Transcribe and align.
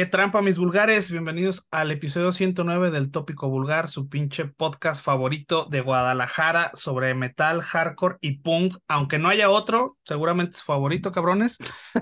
Qué 0.00 0.06
trampa, 0.06 0.40
mis 0.40 0.56
vulgares. 0.56 1.10
Bienvenidos 1.10 1.68
al 1.70 1.90
episodio 1.90 2.32
109 2.32 2.90
del 2.90 3.10
Tópico 3.10 3.50
Vulgar, 3.50 3.90
su 3.90 4.08
pinche 4.08 4.46
podcast 4.46 5.04
favorito 5.04 5.66
de 5.70 5.82
Guadalajara 5.82 6.70
sobre 6.72 7.14
metal, 7.14 7.60
hardcore 7.60 8.16
y 8.22 8.38
punk. 8.38 8.78
Aunque 8.88 9.18
no 9.18 9.28
haya 9.28 9.50
otro, 9.50 9.98
seguramente 10.02 10.56
es 10.56 10.62
favorito, 10.62 11.12
cabrones. 11.12 11.58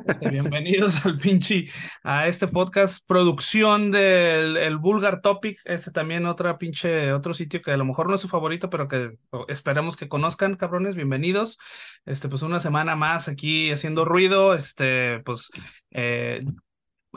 Este, 0.06 0.28
bienvenidos 0.30 1.04
al 1.04 1.18
pinche, 1.18 1.64
a 2.04 2.28
este 2.28 2.46
podcast, 2.46 3.04
producción 3.04 3.90
del 3.90 4.56
el 4.56 4.76
Vulgar 4.76 5.20
Topic. 5.20 5.58
Este 5.64 5.90
también 5.90 6.24
otra 6.26 6.56
pinche, 6.56 7.12
otro 7.12 7.34
sitio 7.34 7.60
que 7.62 7.72
a 7.72 7.76
lo 7.76 7.84
mejor 7.84 8.08
no 8.08 8.14
es 8.14 8.20
su 8.20 8.28
favorito, 8.28 8.70
pero 8.70 8.86
que 8.86 9.18
esperamos 9.48 9.96
que 9.96 10.08
conozcan, 10.08 10.54
cabrones. 10.54 10.94
Bienvenidos. 10.94 11.58
Este, 12.06 12.28
pues 12.28 12.42
una 12.42 12.60
semana 12.60 12.94
más 12.94 13.26
aquí 13.26 13.72
haciendo 13.72 14.04
ruido. 14.04 14.54
Este, 14.54 15.18
pues. 15.24 15.50
Eh, 15.90 16.44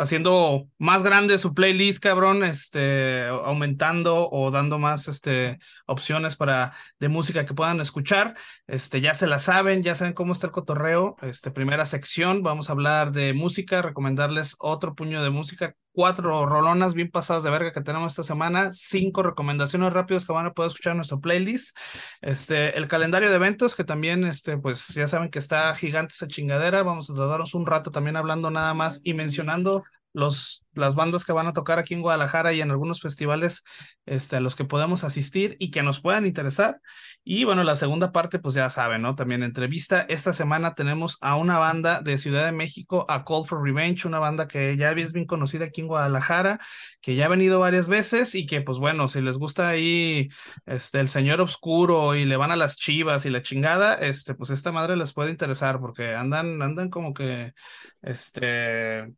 haciendo 0.02 0.68
más 0.78 1.04
grande 1.04 1.38
su 1.38 1.54
playlist, 1.54 2.02
cabrón, 2.02 2.44
este, 2.44 3.28
aumentando 3.28 4.30
o 4.30 4.52
dando 4.52 4.80
más 4.80 5.08
este, 5.08 5.60
opciones 5.86 6.36
para 6.36 6.74
de 7.00 7.08
música 7.08 7.46
que 7.46 7.54
puedan 7.54 7.80
escuchar. 7.80 8.36
Este, 8.68 9.02
ya 9.02 9.14
se 9.14 9.28
la 9.28 9.40
saben, 9.40 9.84
ya 9.84 9.96
saben 9.96 10.14
cómo 10.14 10.34
está 10.34 10.48
el 10.48 10.54
cotorreo. 10.54 11.16
Este, 11.22 11.52
primera 11.52 11.86
sección, 11.86 12.44
vamos 12.44 12.70
a 12.70 12.74
hablar 12.74 13.12
de 13.12 13.34
música, 13.34 13.82
recomendarles 13.82 14.56
otro 14.60 14.96
puño 14.96 15.24
de 15.24 15.30
música, 15.30 15.76
cuatro 15.94 16.46
rolonas 16.46 16.94
bien 16.94 17.10
pasadas 17.12 17.44
de 17.44 17.50
verga 17.50 17.74
que 17.74 17.82
tenemos 17.82 18.14
esta 18.14 18.24
semana, 18.24 18.72
cinco 18.74 19.24
recomendaciones 19.24 19.92
rápidas 19.94 20.26
que 20.26 20.34
van 20.34 20.46
a 20.46 20.54
poder 20.54 20.70
escuchar 20.70 20.92
en 20.92 20.98
nuestro 20.98 21.20
playlist. 21.20 21.76
Este, 22.22 22.78
el 22.78 22.88
calendario 22.88 23.30
de 23.30 23.36
eventos 23.36 23.76
que 23.76 23.84
también, 23.84 24.26
este, 24.26 24.58
pues 24.58 24.88
ya 24.90 25.08
saben 25.08 25.30
que 25.30 25.40
está 25.40 25.74
gigante 25.76 26.14
esa 26.14 26.28
chingadera. 26.28 26.84
Vamos 26.84 27.10
a 27.10 27.14
darnos 27.14 27.54
un 27.54 27.66
rato 27.66 27.92
también 27.92 28.16
hablando 28.16 28.52
nada 28.52 28.74
más 28.74 29.02
y 29.04 29.14
mencionando 29.14 29.84
los, 30.14 30.66
las 30.76 30.96
bandas 30.96 31.26
que 31.26 31.32
van 31.32 31.48
a 31.48 31.54
tocar 31.54 31.80
aquí 31.80 31.94
en 31.94 32.02
Guadalajara 32.02 32.54
y 32.54 32.62
en 32.62 32.72
algunos 32.72 33.02
festivales 33.02 33.64
este, 34.06 34.38
a 34.38 34.40
los 34.40 34.56
que 34.56 34.66
podemos 34.66 35.04
asistir 35.04 35.56
y 35.60 35.72
que 35.72 35.84
nos 35.84 36.02
puedan 36.02 36.26
interesar. 36.26 36.80
Y 37.24 37.44
bueno, 37.44 37.64
la 37.64 37.76
segunda 37.76 38.12
parte, 38.12 38.40
pues 38.40 38.56
ya 38.56 38.70
saben, 38.70 39.02
¿no? 39.02 39.16
También 39.16 39.44
entrevista. 39.44 40.02
Esta 40.02 40.34
semana 40.34 40.74
tenemos 40.74 41.18
a 41.22 41.36
una 41.36 41.58
banda 41.60 42.02
de 42.02 42.18
Ciudad 42.18 42.46
de 42.46 42.52
México, 42.52 43.06
a 43.10 43.24
Call 43.24 43.46
for 43.46 43.64
Revenge, 43.64 44.08
una 44.08 44.20
banda 44.20 44.48
que 44.48 44.76
ya 44.78 44.92
es 44.92 45.14
bien 45.14 45.26
conocida 45.26 45.66
aquí 45.66 45.82
en 45.82 45.88
Guadalajara, 45.88 46.60
que 47.02 47.16
ya 47.16 47.26
ha 47.26 47.30
venido 47.30 47.60
varias 47.60 47.88
veces 47.88 48.36
y 48.36 48.46
que, 48.46 48.62
pues 48.62 48.78
bueno, 48.80 49.08
si 49.08 49.22
les 49.22 49.38
gusta 49.38 49.70
ahí 49.70 50.30
este, 50.66 51.00
el 51.00 51.10
señor 51.10 51.42
oscuro 51.42 52.16
y 52.16 52.26
le 52.26 52.38
van 52.38 52.52
a 52.52 52.56
las 52.56 52.76
chivas 52.78 53.26
y 53.26 53.30
la 53.30 53.42
chingada, 53.42 53.96
este, 53.96 54.34
pues 54.36 54.50
esta 54.50 54.72
madre 54.72 54.96
les 54.98 55.14
puede 55.14 55.32
interesar 55.32 55.80
porque 55.80 56.16
andan, 56.16 56.62
andan 56.62 56.90
como 56.90 57.14
que, 57.14 57.54
este, 58.02 59.14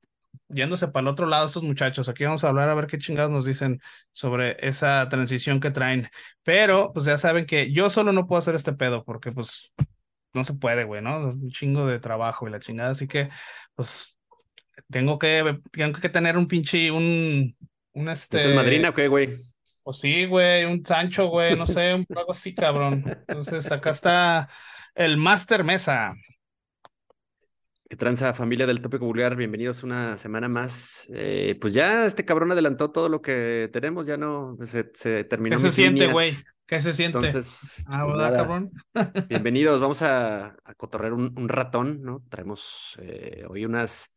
yéndose 0.50 0.88
para 0.88 1.02
el 1.02 1.08
otro 1.08 1.26
lado 1.26 1.46
estos 1.46 1.64
muchachos. 1.64 2.10
Aquí 2.10 2.24
vamos 2.24 2.44
a 2.44 2.50
hablar 2.50 2.70
a 2.70 2.76
ver 2.76 2.88
qué 2.88 2.98
chingados 2.98 3.32
nos 3.32 3.46
dicen 3.46 3.82
sobre 4.12 4.58
esa 4.66 5.08
transición 5.10 5.60
que 5.60 5.72
traen. 5.72 6.10
Pero, 6.44 6.92
pues 6.94 7.06
ya 7.06 7.18
saben 7.18 7.46
que 7.46 7.72
yo 7.72 7.90
solo 7.90 8.12
no 8.12 8.28
puedo 8.28 8.40
hacer 8.40 8.56
este 8.56 8.74
pedo 8.74 9.04
porque, 9.04 9.32
pues, 9.32 9.72
no 10.34 10.44
se 10.44 10.56
puede, 10.56 10.84
güey, 10.84 11.02
¿no? 11.02 11.18
Un 11.20 11.50
chingo 11.50 11.86
de 11.86 12.00
trabajo 12.00 12.48
y 12.48 12.52
la 12.52 12.60
chingada. 12.60 12.92
Así 12.92 13.08
que, 13.08 13.30
pues, 13.76 14.20
tengo 14.90 15.20
que, 15.20 15.60
tengo 15.72 16.00
que 16.00 16.10
tener 16.10 16.38
un 16.38 16.48
pinche, 16.48 16.92
un, 16.92 17.56
un 17.94 18.10
este... 18.10 18.50
¿Es 18.50 18.56
madrina 18.56 18.90
o 18.90 18.94
qué, 18.94 19.08
güey? 19.08 19.30
Pues 19.84 19.98
sí, 19.98 20.26
güey, 20.26 20.64
un 20.66 20.86
Sancho, 20.86 21.28
güey, 21.28 21.58
no 21.58 21.66
sé, 21.66 21.94
un 21.94 22.06
algo 22.16 22.32
así, 22.32 22.56
cabrón. 22.56 23.04
Entonces, 23.28 23.70
acá 23.72 23.90
está 23.90 24.50
el 24.96 25.18
Master 25.18 25.64
Mesa. 25.64 26.14
¿Qué 27.94 27.98
tranza, 27.98 28.34
familia 28.34 28.66
del 28.66 28.82
Tópico 28.82 29.06
Vulgar? 29.06 29.36
Bienvenidos 29.36 29.84
una 29.84 30.18
semana 30.18 30.48
más. 30.48 31.08
Eh, 31.14 31.56
pues 31.62 31.76
ya 31.76 32.08
este 32.08 32.26
cabrón 32.26 32.52
adelantó 32.52 32.90
todo 32.90 33.08
lo 33.08 33.22
que 33.22 33.70
tenemos, 33.72 34.08
ya 34.08 34.18
no 34.18 34.58
se, 34.66 34.90
se 34.96 35.24
terminó. 35.26 35.58
¿Qué 35.58 35.62
se 35.62 35.72
siente, 35.72 36.08
güey? 36.08 36.32
¿Qué 36.66 36.82
se 36.82 36.92
siente? 36.92 37.20
Entonces, 37.20 37.86
ah, 37.88 38.02
pues 38.04 38.18
¿verdad, 38.18 38.36
cabrón? 38.36 38.72
bienvenidos. 39.30 39.80
Vamos 39.80 40.02
a, 40.02 40.56
a 40.64 40.74
cotorrear 40.76 41.14
un, 41.14 41.36
un, 41.38 41.48
ratón, 41.48 42.02
¿no? 42.02 42.24
Traemos 42.30 42.98
eh, 43.00 43.46
hoy 43.48 43.64
unas, 43.64 44.16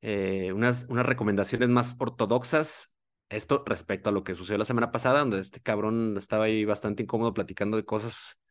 eh, 0.00 0.50
unas, 0.52 0.86
unas 0.88 1.06
recomendaciones 1.06 1.68
más 1.68 1.94
ortodoxas. 2.00 2.92
Esto 3.28 3.62
respecto 3.64 4.08
a 4.08 4.12
lo 4.12 4.24
que 4.24 4.34
sucedió 4.34 4.58
la 4.58 4.64
semana 4.64 4.90
pasada, 4.90 5.20
donde 5.20 5.38
este 5.38 5.60
cabrón 5.60 6.16
estaba 6.18 6.46
ahí 6.46 6.64
bastante 6.64 7.04
incómodo 7.04 7.32
platicando 7.32 7.76
de 7.76 7.84
cosas 7.84 8.41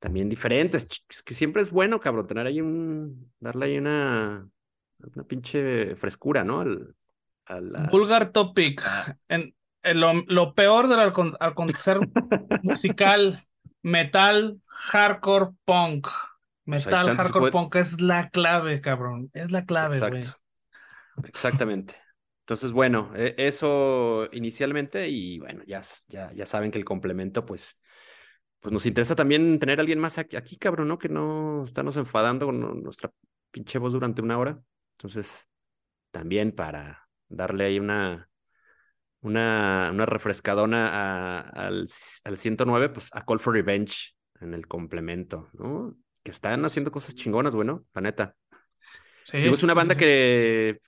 también 0.00 0.28
diferentes. 0.28 0.88
Es 1.08 1.22
que 1.22 1.34
siempre 1.34 1.62
es 1.62 1.70
bueno, 1.70 2.00
cabrón, 2.00 2.26
tener 2.26 2.46
ahí 2.46 2.60
un, 2.60 3.30
darle 3.38 3.66
ahí 3.66 3.78
una, 3.78 4.48
una 4.98 5.24
pinche 5.24 5.94
frescura, 5.94 6.42
¿no? 6.42 6.60
Al, 6.60 6.94
Vulgar 7.90 8.30
topic. 8.30 8.82
En, 9.28 9.54
lo, 9.82 10.12
lo, 10.26 10.54
peor 10.54 10.88
del 10.88 11.00
acontecer 11.40 11.98
musical, 12.62 13.46
metal, 13.82 14.60
hardcore, 14.66 15.50
punk. 15.64 16.08
Pues 16.64 16.86
metal, 16.86 17.16
hardcore, 17.16 17.50
punk 17.50 17.76
es 17.76 18.00
la 18.00 18.30
clave, 18.30 18.80
cabrón. 18.80 19.30
Es 19.32 19.50
la 19.50 19.64
clave, 19.64 19.96
Exacto. 19.96 20.38
Exactamente. 21.24 21.94
Entonces, 22.40 22.72
bueno, 22.72 23.12
e, 23.16 23.34
eso 23.36 24.28
inicialmente 24.32 25.08
y 25.08 25.38
bueno, 25.38 25.62
ya, 25.66 25.82
ya, 26.08 26.32
ya 26.32 26.46
saben 26.46 26.70
que 26.70 26.78
el 26.78 26.84
complemento, 26.84 27.44
pues, 27.44 27.78
pues 28.60 28.72
nos 28.72 28.86
interesa 28.86 29.16
también 29.16 29.58
tener 29.58 29.78
a 29.78 29.82
alguien 29.82 29.98
más 29.98 30.18
aquí, 30.18 30.36
aquí, 30.36 30.56
cabrón, 30.56 30.88
¿no? 30.88 30.98
Que 30.98 31.08
no 31.08 31.64
estarnos 31.64 31.96
enfadando 31.96 32.46
con 32.46 32.82
nuestra 32.82 33.10
pinche 33.50 33.78
voz 33.78 33.92
durante 33.94 34.22
una 34.22 34.38
hora. 34.38 34.60
Entonces, 34.98 35.48
también 36.10 36.52
para 36.52 37.08
darle 37.28 37.64
ahí 37.64 37.78
una, 37.78 38.28
una, 39.22 39.90
una 39.92 40.06
refrescadona 40.06 41.40
al, 41.40 41.86
al 42.24 42.38
109, 42.38 42.90
pues 42.90 43.10
a 43.14 43.24
Call 43.24 43.40
for 43.40 43.54
Revenge 43.54 44.14
en 44.40 44.52
el 44.52 44.66
complemento, 44.66 45.48
¿no? 45.54 45.96
Que 46.22 46.30
están 46.30 46.62
haciendo 46.66 46.90
cosas 46.90 47.14
chingonas, 47.14 47.54
bueno, 47.54 47.86
la 47.94 48.02
neta. 48.02 48.36
Sí, 49.24 49.38
Digo, 49.38 49.54
es 49.54 49.62
una 49.62 49.74
banda 49.74 49.94
sí, 49.94 50.00
sí. 50.00 50.04
que 50.04 50.80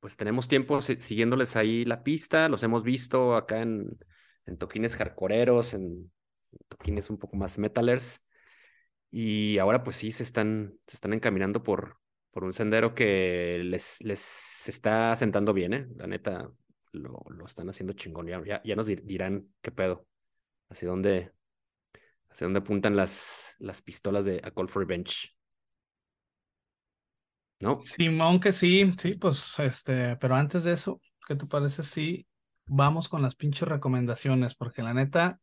pues 0.00 0.16
tenemos 0.16 0.48
tiempo 0.48 0.80
siguiéndoles 0.80 1.56
ahí 1.56 1.84
la 1.84 2.02
pista, 2.02 2.48
los 2.48 2.62
hemos 2.62 2.82
visto 2.82 3.36
acá 3.36 3.60
en, 3.62 3.86
en 4.46 4.56
toquines 4.56 4.96
hardcoreeros, 4.96 5.74
en 5.74 6.10
toquines 6.68 7.10
un 7.10 7.18
poco 7.18 7.36
más 7.36 7.58
metalers. 7.58 8.24
Y 9.10 9.58
ahora 9.58 9.82
pues 9.82 9.96
sí 9.96 10.10
se 10.12 10.22
están, 10.22 10.74
se 10.86 10.96
están 10.96 11.12
encaminando 11.12 11.62
por, 11.62 11.98
por 12.30 12.44
un 12.44 12.52
sendero 12.52 12.94
que 12.94 13.60
les, 13.64 14.02
les 14.04 14.68
está 14.68 15.14
sentando 15.16 15.52
bien, 15.52 15.74
¿eh? 15.74 15.86
La 15.96 16.06
neta, 16.06 16.50
lo, 16.92 17.22
lo 17.28 17.44
están 17.44 17.68
haciendo 17.68 17.92
chingón. 17.92 18.26
Ya, 18.26 18.62
ya, 18.64 18.76
nos 18.76 18.86
dirán 18.86 19.48
qué 19.60 19.70
pedo. 19.70 20.06
Hacia 20.70 20.88
dónde, 20.88 21.32
hacia 22.30 22.46
dónde 22.46 22.60
apuntan 22.60 22.96
las, 22.96 23.56
las 23.58 23.82
pistolas 23.82 24.24
de 24.24 24.40
A 24.42 24.50
Call 24.50 24.68
for 24.68 24.86
Revenge. 24.86 25.34
¿No? 27.60 27.78
Simón, 27.80 28.40
que 28.40 28.50
sí, 28.50 28.90
sí, 28.98 29.14
pues 29.14 29.58
este, 29.58 30.16
pero 30.16 30.34
antes 30.34 30.64
de 30.64 30.72
eso, 30.72 31.00
¿qué 31.28 31.36
te 31.36 31.46
parece 31.46 31.84
si 31.84 32.26
vamos 32.64 33.08
con 33.08 33.22
las 33.22 33.36
pinches 33.36 33.68
recomendaciones? 33.68 34.54
Porque 34.54 34.82
la 34.82 34.94
neta, 34.94 35.38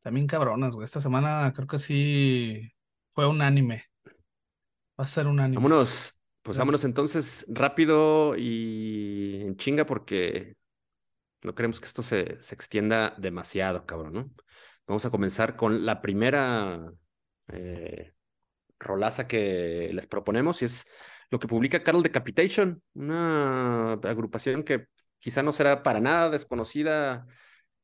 también 0.00 0.26
cabronas, 0.26 0.74
güey. 0.74 0.84
Esta 0.84 1.00
semana 1.00 1.52
creo 1.54 1.66
que 1.66 1.78
sí 1.78 2.70
fue 3.10 3.26
un 3.26 3.42
anime. 3.42 3.84
Va 4.98 5.04
a 5.04 5.06
ser 5.06 5.26
un 5.26 5.40
anime. 5.40 5.56
Vámonos, 5.56 6.20
pues 6.42 6.58
vámonos 6.58 6.84
entonces 6.84 7.46
rápido 7.48 8.36
y 8.36 9.42
en 9.42 9.56
chinga 9.56 9.86
porque 9.86 10.56
no 11.42 11.54
queremos 11.54 11.80
que 11.80 11.86
esto 11.86 12.02
se, 12.02 12.40
se 12.40 12.54
extienda 12.54 13.14
demasiado, 13.18 13.86
cabrón, 13.86 14.12
¿no? 14.12 14.30
Vamos 14.86 15.04
a 15.04 15.10
comenzar 15.10 15.54
con 15.54 15.84
la 15.84 16.00
primera 16.00 16.92
eh, 17.48 18.14
rolaza 18.78 19.28
que 19.28 19.90
les 19.92 20.06
proponemos 20.06 20.62
y 20.62 20.64
es 20.64 20.86
lo 21.30 21.38
que 21.38 21.48
publica 21.48 21.82
Carol 21.82 22.02
Decapitation, 22.02 22.82
una 22.94 23.92
agrupación 23.92 24.62
que 24.62 24.86
quizá 25.18 25.42
no 25.42 25.52
será 25.52 25.82
para 25.82 26.00
nada 26.00 26.30
desconocida 26.30 27.26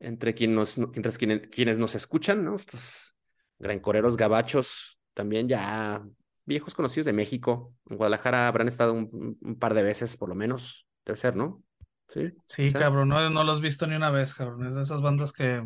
entre 0.04 0.34
quien 0.34 0.54
nos, 0.54 0.78
quienes, 1.18 1.48
quienes 1.48 1.78
nos 1.78 1.94
escuchan, 1.94 2.44
¿no? 2.44 2.56
Estos 2.56 3.16
grancoreros 3.58 4.16
gabachos, 4.16 4.98
también 5.14 5.48
ya 5.48 6.04
viejos 6.44 6.74
conocidos 6.74 7.06
de 7.06 7.12
México. 7.12 7.74
En 7.88 7.96
Guadalajara 7.96 8.48
habrán 8.48 8.68
estado 8.68 8.92
un, 8.92 9.38
un 9.40 9.58
par 9.58 9.74
de 9.74 9.82
veces, 9.82 10.16
por 10.16 10.28
lo 10.28 10.34
menos, 10.34 10.86
debe 11.04 11.16
ser, 11.16 11.36
¿no? 11.36 11.62
Sí, 12.08 12.32
sí 12.46 12.72
cabrón, 12.72 13.08
no, 13.08 13.28
no 13.30 13.44
los 13.44 13.58
he 13.58 13.62
visto 13.62 13.86
ni 13.86 13.96
una 13.96 14.10
vez, 14.10 14.34
cabrón. 14.34 14.66
Es 14.66 14.74
de 14.74 14.82
esas 14.82 15.00
bandas 15.00 15.32
que 15.32 15.62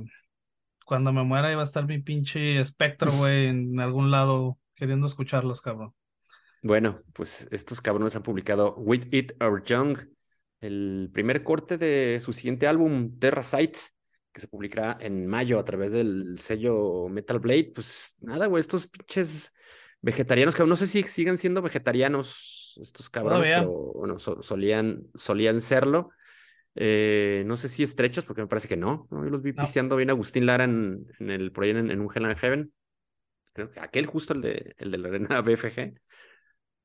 cuando 0.85 1.13
me 1.13 1.25
muera 1.25 1.53
iba 1.53 1.61
a 1.61 1.65
estar 1.65 1.87
mi 1.87 1.99
pinche 1.99 2.61
espectro, 2.61 3.13
güey, 3.13 3.47
en 3.49 3.81
algún 3.81 4.11
lado 4.11 4.59
queriendo 4.75 5.07
escucharlos, 5.07 5.61
cabrón. 5.61 5.95
Bueno, 6.63 7.03
pues 7.13 7.47
estos 7.51 7.81
cabrones 7.81 8.17
han 8.17 8.23
publicado 8.23 8.75
With 8.77 9.13
It 9.13 9.33
or 9.43 9.63
Young, 9.63 9.99
el 10.61 11.11
primer 11.13 11.45
corte 11.45 11.79
de 11.79 12.19
su 12.21 12.33
siguiente 12.33 12.67
álbum, 12.67 13.19
Terra 13.19 13.43
Sight, 13.43 13.77
que 14.39 14.43
se 14.43 14.49
publicará 14.49 14.97
en 15.01 15.27
mayo 15.27 15.59
a 15.59 15.65
través 15.65 15.91
del 15.91 16.39
sello 16.39 17.09
Metal 17.09 17.41
Blade. 17.41 17.73
Pues 17.75 18.15
nada, 18.21 18.47
güey, 18.47 18.61
estos 18.61 18.87
pinches 18.87 19.53
vegetarianos, 20.01 20.55
que 20.55 20.65
no 20.65 20.77
sé 20.77 20.87
si 20.87 21.03
sigan 21.03 21.39
siendo 21.39 21.61
vegetarianos 21.61 22.79
estos 22.81 23.11
cabrones, 23.11 23.49
pero 23.49 23.93
bueno, 23.95 24.19
so, 24.21 24.43
solían, 24.43 25.09
solían 25.15 25.61
serlo. 25.61 26.11
Eh, 26.77 27.43
no 27.47 27.57
sé 27.57 27.69
si 27.69 27.83
estrechos, 27.83 28.25
porque 28.25 28.43
me 28.43 28.49
parece 28.49 28.69
que 28.69 28.77
no. 28.77 29.09
¿no? 29.11 29.25
Yo 29.25 29.31
los 29.31 29.43
vi 29.43 29.53
No. 29.53 29.63
pisteando 29.63 29.97
bien 29.97 30.11
a 30.11 30.13
Agustín 30.13 30.47
Lara 30.47 30.63
en, 30.65 31.07
en 31.19 31.31
el, 31.31 31.51
por 31.51 31.65
ahí 31.65 31.71
en, 31.71 31.91
en 31.91 32.01
un 32.01 32.09
Hell 32.15 32.25
and 32.25 32.37
Heaven. 32.39 32.73
Creo 33.53 33.71
que 33.73 33.81
aquel 33.81 34.07
justo 34.07 34.35
el 34.35 34.41
de, 34.43 34.75
el 34.79 34.93
de 34.93 34.99
la 34.99 35.09
arena 35.09 35.41
BFG. 35.43 35.95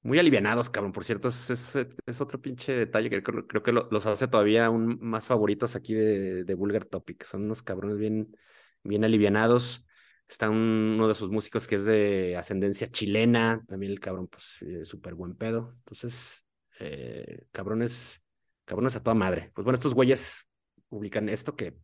Muy 0.03 0.19
alivianados, 0.19 0.69
cabrón. 0.69 0.91
Por 0.91 1.05
cierto, 1.05 1.29
es, 1.29 1.49
es, 1.49 2.21
otro 2.21 2.41
pinche 2.41 2.73
detalle 2.73 3.09
que 3.09 3.23
creo, 3.23 3.47
creo 3.47 3.63
que 3.63 3.71
lo- 3.71 3.87
los 3.89 4.05
hace 4.05 4.27
todavía 4.27 4.65
aún 4.65 4.97
más 5.01 5.27
favoritos 5.27 5.75
aquí 5.77 5.93
de, 5.93 6.43
de 6.43 6.53
Vulgar 6.55 6.83
Topic. 6.85 7.23
Son 7.23 7.43
unos 7.43 7.63
cabrones 7.63 7.97
bien, 7.97 8.35
bien 8.83 9.03
alivianados. 9.05 9.85
Está 10.27 10.49
un- 10.49 10.57
uno 10.95 11.07
de 11.07 11.15
sus 11.15 11.29
músicos 11.29 11.67
que 11.67 11.75
es 11.75 11.85
de 11.85 12.35
ascendencia 12.37 12.87
chilena. 12.91 13.63
También 13.67 13.93
el 13.93 13.99
cabrón, 14.01 14.27
pues, 14.27 14.57
eh, 14.61 14.85
súper 14.85 15.13
buen 15.15 15.35
pedo. 15.35 15.73
Entonces, 15.79 16.45
eh, 16.79 17.45
cabrones, 17.53 18.23
cabrones 18.65 18.95
a 18.97 19.03
toda 19.03 19.13
madre. 19.15 19.51
Pues 19.55 19.63
bueno, 19.63 19.75
estos 19.75 19.93
güeyes 19.95 20.49
publican 20.89 21.29
esto 21.29 21.55
que, 21.55 21.77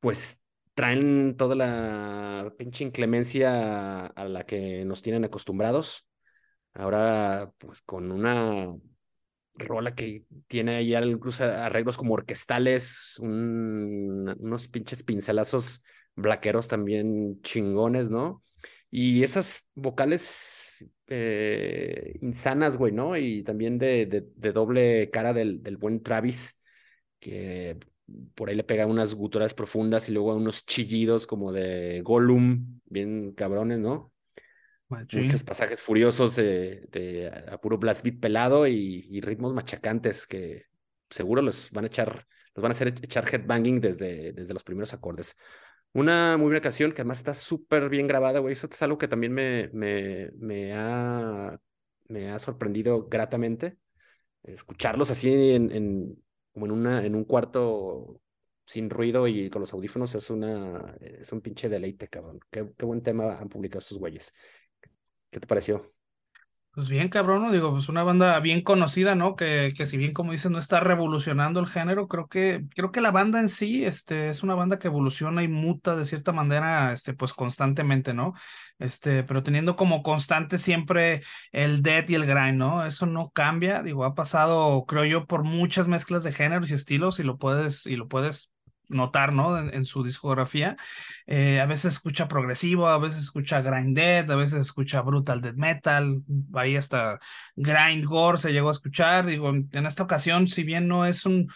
pues, 0.00 0.42
traen 0.74 1.36
toda 1.36 1.54
la 1.54 2.54
pinche 2.58 2.84
inclemencia 2.84 4.06
a 4.06 4.24
la 4.28 4.44
que 4.46 4.84
nos 4.84 5.02
tienen 5.02 5.24
acostumbrados. 5.24 6.06
Ahora, 6.74 7.52
pues 7.58 7.82
con 7.82 8.10
una 8.12 8.74
rola 9.56 9.94
que 9.94 10.24
tiene 10.48 10.76
ahí 10.76 10.94
incluso 10.96 11.44
arreglos 11.44 11.96
como 11.98 12.14
orquestales, 12.14 13.18
un- 13.20 14.34
unos 14.40 14.68
pinches 14.68 15.02
pincelazos 15.02 15.84
blaqueros 16.16 16.68
también 16.68 17.40
chingones, 17.42 18.10
¿no? 18.10 18.42
Y 18.90 19.22
esas 19.22 19.68
vocales 19.74 20.74
eh, 21.08 22.18
insanas, 22.22 22.76
güey, 22.76 22.92
¿no? 22.92 23.16
Y 23.16 23.42
también 23.44 23.78
de, 23.78 24.06
de, 24.06 24.52
doble 24.52 25.10
cara 25.10 25.32
del, 25.34 25.62
del 25.62 25.76
buen 25.78 26.02
Travis, 26.02 26.60
que 27.20 27.78
por 28.34 28.48
ahí 28.50 28.56
le 28.56 28.64
pega 28.64 28.86
unas 28.86 29.14
guturales 29.14 29.54
profundas 29.54 30.08
y 30.08 30.12
luego 30.12 30.34
unos 30.36 30.66
chillidos 30.66 31.26
como 31.26 31.52
de 31.52 32.02
Gollum, 32.02 32.80
bien 32.86 33.32
cabrones, 33.34 33.78
¿no? 33.80 34.11
Machín. 34.92 35.24
muchos 35.24 35.42
pasajes 35.44 35.82
furiosos 35.82 36.36
de, 36.36 36.86
de 36.90 37.28
a 37.50 37.58
puro 37.58 37.78
blast 37.78 38.04
beat 38.04 38.20
pelado 38.20 38.66
y, 38.66 39.06
y 39.08 39.20
ritmos 39.20 39.52
machacantes 39.54 40.26
que 40.26 40.66
seguro 41.10 41.42
los 41.42 41.70
van 41.70 41.84
a 41.84 41.88
echar, 41.88 42.26
los 42.54 42.62
van 42.62 42.70
a 42.70 42.74
hacer 42.74 42.88
echar 42.88 43.28
headbanging 43.32 43.80
desde, 43.80 44.32
desde 44.32 44.54
los 44.54 44.64
primeros 44.64 44.92
acordes. 44.92 45.36
Una 45.94 46.36
muy 46.38 46.46
buena 46.46 46.60
canción 46.60 46.92
que 46.92 47.02
además 47.02 47.18
está 47.18 47.34
súper 47.34 47.90
bien 47.90 48.06
grabada, 48.06 48.38
güey. 48.38 48.54
Eso 48.54 48.66
es 48.70 48.82
algo 48.82 48.96
que 48.96 49.08
también 49.08 49.32
me, 49.32 49.68
me, 49.74 50.30
me, 50.38 50.72
ha, 50.72 51.58
me 52.08 52.30
ha 52.30 52.38
sorprendido 52.38 53.08
gratamente. 53.08 53.76
Escucharlos 54.42 55.10
así 55.10 55.52
en, 55.52 55.70
en, 55.70 56.24
como 56.52 56.66
en, 56.66 56.72
una, 56.72 57.04
en 57.04 57.14
un 57.14 57.24
cuarto 57.24 58.20
sin 58.64 58.88
ruido 58.88 59.28
y 59.28 59.50
con 59.50 59.60
los 59.60 59.72
audífonos 59.74 60.14
es, 60.14 60.30
una, 60.30 60.96
es 61.00 61.30
un 61.30 61.42
pinche 61.42 61.68
deleite, 61.68 62.08
cabrón. 62.08 62.40
Qué, 62.50 62.72
qué 62.78 62.86
buen 62.86 63.02
tema 63.02 63.38
han 63.38 63.50
publicado 63.50 63.80
estos 63.80 63.98
güeyes. 63.98 64.32
¿Qué 65.32 65.40
te 65.40 65.48
pareció? 65.48 65.92
Pues 66.74 66.88
bien, 66.88 67.10
cabrón, 67.10 67.42
¿no? 67.42 67.52
Digo, 67.52 67.70
pues 67.72 67.90
una 67.90 68.02
banda 68.02 68.40
bien 68.40 68.62
conocida, 68.62 69.14
¿no? 69.14 69.36
Que, 69.36 69.74
que 69.76 69.86
si 69.86 69.98
bien, 69.98 70.14
como 70.14 70.32
dices, 70.32 70.50
no 70.50 70.58
está 70.58 70.80
revolucionando 70.80 71.60
el 71.60 71.66
género, 71.66 72.08
creo 72.08 72.28
que, 72.28 72.64
creo 72.74 72.90
que 72.92 73.02
la 73.02 73.10
banda 73.10 73.40
en 73.40 73.50
sí, 73.50 73.84
este, 73.84 74.30
es 74.30 74.42
una 74.42 74.54
banda 74.54 74.78
que 74.78 74.88
evoluciona 74.88 75.42
y 75.42 75.48
muta 75.48 75.96
de 75.96 76.06
cierta 76.06 76.32
manera, 76.32 76.94
este, 76.94 77.12
pues 77.12 77.34
constantemente, 77.34 78.14
¿no? 78.14 78.32
Este, 78.78 79.22
pero 79.22 79.42
teniendo 79.42 79.76
como 79.76 80.02
constante 80.02 80.58
siempre 80.58 81.22
el 81.52 81.82
death 81.82 82.08
y 82.08 82.14
el 82.14 82.24
grind, 82.26 82.56
¿no? 82.58 82.86
Eso 82.86 83.06
no 83.06 83.30
cambia, 83.32 83.82
digo, 83.82 84.06
ha 84.06 84.14
pasado, 84.14 84.86
creo 84.86 85.04
yo, 85.04 85.26
por 85.26 85.44
muchas 85.44 85.88
mezclas 85.88 86.24
de 86.24 86.32
géneros 86.32 86.70
y 86.70 86.74
estilos 86.74 87.20
y 87.20 87.24
lo 87.24 87.38
puedes, 87.38 87.86
y 87.86 87.96
lo 87.96 88.08
puedes 88.08 88.51
notar, 88.92 89.32
¿no? 89.32 89.58
En, 89.58 89.84
su 89.84 90.02
discografía. 90.02 90.76
Eh, 91.26 91.60
a 91.60 91.66
veces 91.66 91.94
escucha 91.94 92.28
progresivo, 92.28 92.88
a 92.88 92.98
veces 92.98 93.24
escucha 93.24 93.60
grind 93.60 93.96
death, 93.96 94.30
a 94.30 94.36
veces 94.36 94.60
escucha 94.60 95.02
brutal 95.02 95.40
death 95.40 95.56
metal, 95.56 96.22
ahí 96.54 96.76
hasta 96.76 97.18
grind 97.56 98.04
gore 98.04 98.38
se 98.38 98.52
llegó 98.52 98.68
a 98.68 98.72
escuchar. 98.72 99.26
Digo, 99.26 99.50
en 99.50 99.86
esta 99.86 100.02
ocasión, 100.02 100.48
si 100.48 100.62
bien 100.62 100.88
no 100.88 101.06
es 101.06 101.26
un, 101.26 101.48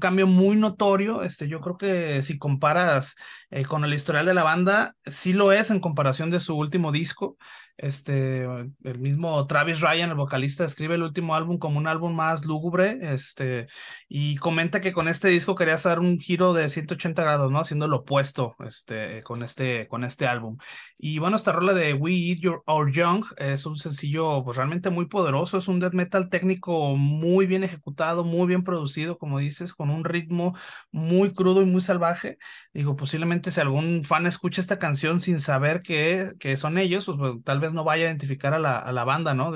cambio 0.00 0.26
muy 0.26 0.56
notorio, 0.56 1.22
este, 1.22 1.48
yo 1.48 1.60
creo 1.60 1.78
que 1.78 2.22
si 2.22 2.36
comparas 2.36 3.16
eh, 3.50 3.64
con 3.64 3.84
el 3.84 3.94
historial 3.94 4.26
de 4.26 4.34
la 4.34 4.42
banda, 4.42 4.94
sí 5.06 5.32
lo 5.32 5.52
es 5.52 5.70
en 5.70 5.80
comparación 5.80 6.30
de 6.30 6.40
su 6.40 6.56
último 6.56 6.92
disco. 6.92 7.38
Este, 7.78 8.42
el 8.42 8.98
mismo 8.98 9.46
Travis 9.46 9.80
Ryan, 9.80 10.10
el 10.10 10.16
vocalista, 10.16 10.64
describe 10.64 10.96
el 10.96 11.04
último 11.04 11.36
álbum 11.36 11.58
como 11.58 11.78
un 11.78 11.86
álbum 11.86 12.12
más 12.12 12.44
lúgubre, 12.44 12.98
este, 13.00 13.68
y 14.08 14.36
comenta 14.36 14.80
que 14.80 14.92
con 14.92 15.06
este 15.06 15.28
disco 15.28 15.54
quería 15.54 15.74
hacer 15.74 16.00
un 16.00 16.18
giro 16.18 16.52
de 16.52 16.68
180 16.78 17.22
grados, 17.22 17.50
¿no? 17.50 17.60
Haciendo 17.60 17.88
lo 17.88 17.98
opuesto, 17.98 18.56
este, 18.66 19.22
con 19.22 19.42
este, 19.42 19.88
con 19.88 20.04
este 20.04 20.26
álbum. 20.26 20.58
Y 20.96 21.18
bueno, 21.18 21.36
esta 21.36 21.52
rola 21.52 21.72
de 21.72 21.94
We 21.94 22.12
Eat 22.12 22.38
Your 22.40 22.62
Our 22.66 22.90
Young 22.92 23.24
es 23.36 23.66
un 23.66 23.76
sencillo, 23.76 24.44
pues 24.44 24.56
realmente 24.56 24.90
muy 24.90 25.06
poderoso, 25.06 25.58
es 25.58 25.68
un 25.68 25.80
death 25.80 25.94
metal 25.94 26.28
técnico 26.28 26.96
muy 26.96 27.46
bien 27.46 27.64
ejecutado, 27.64 28.24
muy 28.24 28.46
bien 28.46 28.64
producido, 28.64 29.18
como 29.18 29.38
dices, 29.38 29.74
con 29.74 29.90
un 29.90 30.04
ritmo 30.04 30.56
muy 30.90 31.32
crudo 31.32 31.62
y 31.62 31.66
muy 31.66 31.80
salvaje. 31.80 32.38
Digo, 32.72 32.96
posiblemente 32.96 33.50
si 33.50 33.60
algún 33.60 34.04
fan 34.04 34.26
escucha 34.26 34.60
esta 34.60 34.78
canción 34.78 35.20
sin 35.20 35.40
saber 35.40 35.82
que, 35.82 36.32
que 36.38 36.56
son 36.56 36.78
ellos, 36.78 37.06
pues, 37.06 37.34
tal 37.44 37.60
vez 37.60 37.72
no 37.74 37.84
vaya 37.84 38.04
a 38.04 38.08
identificar 38.08 38.54
a 38.54 38.58
la, 38.58 38.78
a 38.78 38.92
la 38.92 39.04
banda, 39.04 39.34
¿no? 39.34 39.52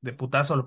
De 0.00 0.12
putazo 0.12 0.54
a, 0.54 0.56
lo 0.56 0.64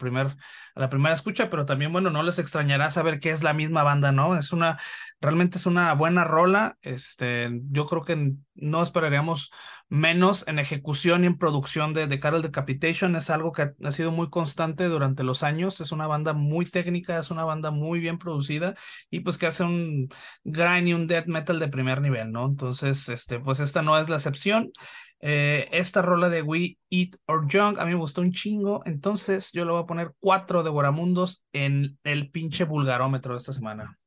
la 0.75 0.89
primera 0.89 1.13
escucha, 1.13 1.49
pero 1.49 1.65
también, 1.65 1.91
bueno, 1.91 2.09
no 2.09 2.23
les 2.23 2.39
extrañará 2.39 2.91
saber 2.91 3.19
que 3.19 3.31
es 3.31 3.43
la 3.43 3.53
misma 3.53 3.83
banda, 3.83 4.11
¿no? 4.11 4.37
Es 4.37 4.51
una, 4.51 4.79
realmente 5.21 5.57
es 5.57 5.65
una 5.65 5.93
buena 5.93 6.23
rola, 6.23 6.77
este, 6.81 7.49
yo 7.69 7.85
creo 7.85 8.03
que 8.03 8.33
no 8.55 8.83
esperaríamos 8.83 9.51
menos 9.87 10.47
en 10.47 10.59
ejecución 10.59 11.23
y 11.23 11.27
en 11.27 11.37
producción 11.37 11.93
de, 11.93 12.07
de 12.07 12.19
Carol 12.19 12.41
Decapitation, 12.41 13.15
es 13.15 13.29
algo 13.29 13.51
que 13.51 13.61
ha, 13.63 13.73
ha, 13.83 13.91
sido 13.91 14.11
muy 14.11 14.29
constante 14.29 14.85
durante 14.85 15.23
los 15.23 15.43
años, 15.43 15.81
es 15.81 15.91
una 15.91 16.07
banda 16.07 16.33
muy 16.33 16.65
técnica, 16.65 17.17
es 17.17 17.31
una 17.31 17.43
banda 17.45 17.71
muy 17.71 17.99
bien 17.99 18.17
producida 18.17 18.75
y 19.09 19.21
pues 19.21 19.37
que 19.37 19.47
hace 19.47 19.63
un 19.63 20.09
grind 20.43 20.87
y 20.87 20.93
un 20.93 21.07
death 21.07 21.27
metal 21.27 21.59
de 21.59 21.67
primer 21.67 22.01
nivel, 22.01 22.31
¿no? 22.31 22.45
Entonces, 22.45 23.09
este, 23.09 23.39
pues 23.39 23.59
esta 23.59 23.81
no 23.81 23.97
es 23.97 24.09
la 24.09 24.15
excepción. 24.15 24.71
Eh, 25.23 25.69
esta 25.71 26.01
rola 26.01 26.29
de 26.29 26.41
We 26.41 26.79
Eat 26.89 27.15
Our 27.27 27.47
Young 27.47 27.79
a 27.79 27.85
mí 27.85 27.91
me 27.91 27.99
gustó 27.99 28.21
un 28.21 28.31
chingo, 28.31 28.81
entonces 28.85 29.51
yo 29.51 29.65
le 29.65 29.71
voy 29.71 29.83
a 29.83 29.85
poner 29.85 30.13
cuatro 30.19 30.63
devoramundos 30.63 31.45
en 31.53 31.99
el 32.03 32.31
pinche 32.31 32.63
vulgarómetro 32.63 33.33
de 33.33 33.37
esta 33.37 33.53
semana. 33.53 33.99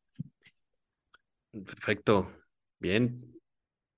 Perfecto, 1.52 2.32
bien, 2.80 3.32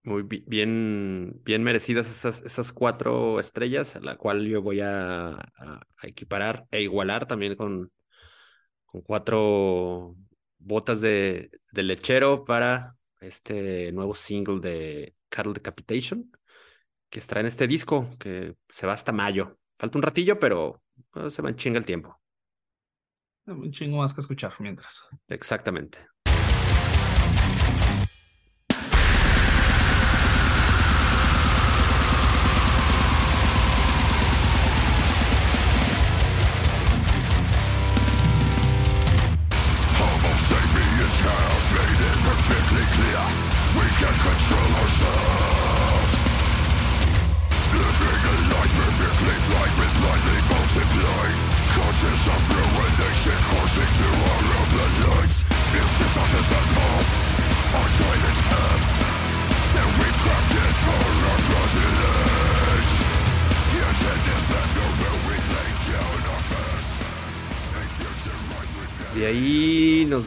muy 0.02 0.24
bien, 0.24 1.40
bien 1.42 1.62
merecidas 1.62 2.10
esas, 2.10 2.42
esas 2.42 2.70
cuatro 2.70 3.40
estrellas, 3.40 3.96
a 3.96 4.00
la 4.00 4.16
cual 4.16 4.46
yo 4.46 4.60
voy 4.60 4.80
a, 4.82 5.38
equiparar 6.02 6.66
e 6.70 6.82
igualar 6.82 7.24
también 7.24 7.56
con, 7.56 7.90
con 8.84 9.00
cuatro 9.00 10.16
botas 10.58 11.00
de, 11.00 11.50
de 11.72 11.82
lechero 11.82 12.44
para 12.44 12.94
este 13.22 13.90
nuevo 13.92 14.14
single 14.14 14.60
de 14.60 15.14
Cattle 15.30 15.54
Decapitation 15.54 16.30
que 17.16 17.20
estará 17.20 17.40
en 17.40 17.46
este 17.46 17.66
disco, 17.66 18.10
que 18.18 18.56
se 18.68 18.86
va 18.86 18.92
hasta 18.92 19.10
mayo. 19.10 19.58
Falta 19.78 19.96
un 19.96 20.02
ratillo, 20.02 20.38
pero 20.38 20.82
pues, 21.10 21.32
se 21.32 21.40
va 21.40 21.48
en 21.48 21.56
chinga 21.56 21.78
el 21.78 21.86
tiempo. 21.86 22.20
Un 23.46 23.72
chingo 23.72 23.96
más 23.96 24.12
que 24.12 24.20
escuchar 24.20 24.52
mientras. 24.58 25.02
Exactamente. 25.26 26.06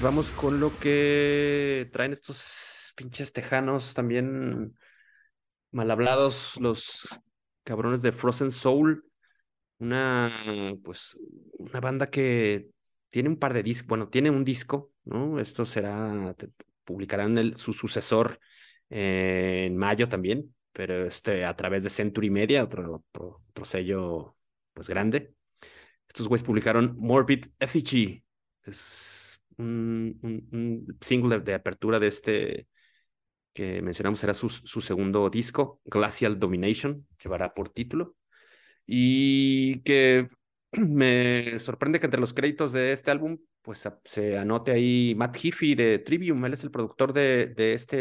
Vamos 0.01 0.31
con 0.31 0.59
lo 0.59 0.77
que 0.79 1.89
traen 1.91 2.11
estos 2.11 2.93
pinches 2.95 3.33
tejanos 3.33 3.93
también 3.93 4.77
mal 5.71 5.91
hablados, 5.91 6.57
los 6.59 7.07
cabrones 7.63 8.01
de 8.01 8.11
Frozen 8.11 8.51
Soul, 8.51 9.05
una 9.79 10.31
pues 10.83 11.17
una 11.57 11.79
banda 11.79 12.07
que 12.07 12.69
tiene 13.09 13.29
un 13.29 13.37
par 13.37 13.53
de 13.53 13.63
discos, 13.63 13.87
bueno, 13.87 14.09
tiene 14.09 14.29
un 14.29 14.43
disco, 14.45 14.93
¿no? 15.03 15.39
Esto 15.39 15.65
será, 15.65 16.35
publicarán 16.83 17.37
el, 17.37 17.55
su 17.55 17.73
sucesor 17.73 18.39
en 18.89 19.75
mayo 19.77 20.07
también, 20.09 20.55
pero 20.71 21.05
este 21.05 21.45
a 21.45 21.55
través 21.55 21.83
de 21.83 21.89
Century 21.89 22.29
Media, 22.29 22.63
otro, 22.63 23.03
otro, 23.13 23.65
sello 23.65 24.35
pues 24.73 24.87
grande. 24.87 25.33
Estos 26.07 26.27
güeyes 26.27 26.45
publicaron 26.45 26.95
Morbid 26.97 27.45
Effigy, 27.59 28.23
es 28.63 29.18
un, 29.59 30.19
un, 30.51 30.97
single 31.01 31.39
de, 31.41 31.53
apertura 31.53 31.99
de 31.99 32.07
este 32.07 32.67
que 33.53 33.81
mencionamos, 33.81 34.19
será 34.19 34.33
su, 34.33 34.49
su 34.49 34.81
segundo 34.81 35.29
disco, 35.29 35.81
Glacial 35.85 36.39
Domination, 36.39 37.07
llevará 37.21 37.53
por 37.53 37.69
título, 37.69 38.15
y 38.85 39.81
que 39.81 40.27
me 40.73 41.59
sorprende 41.59 41.99
que 41.99 42.05
entre 42.07 42.21
los 42.21 42.33
créditos 42.33 42.71
de 42.73 42.91
este 42.93 43.11
álbum, 43.11 43.37
pues 43.61 43.87
se 44.05 44.37
anote 44.37 44.71
ahí 44.71 45.13
Matt 45.15 45.37
Heafy 45.37 45.75
de 45.75 45.99
Trivium, 45.99 46.43
él 46.45 46.53
es 46.53 46.63
el 46.63 46.71
productor 46.71 47.13
de, 47.13 47.47
de, 47.47 47.73
este, 47.73 47.97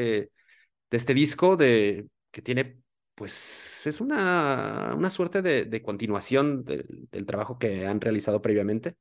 de 0.90 0.96
este 0.96 1.14
disco, 1.14 1.56
de, 1.56 2.08
que 2.30 2.42
tiene, 2.42 2.80
pues 3.14 3.86
es 3.86 4.00
una, 4.00 4.94
una 4.96 5.10
suerte 5.10 5.42
de, 5.42 5.64
de 5.64 5.82
continuación 5.82 6.64
del 6.64 7.26
trabajo 7.26 7.58
que 7.58 7.86
han 7.86 8.00
realizado 8.00 8.40
previamente, 8.40 8.96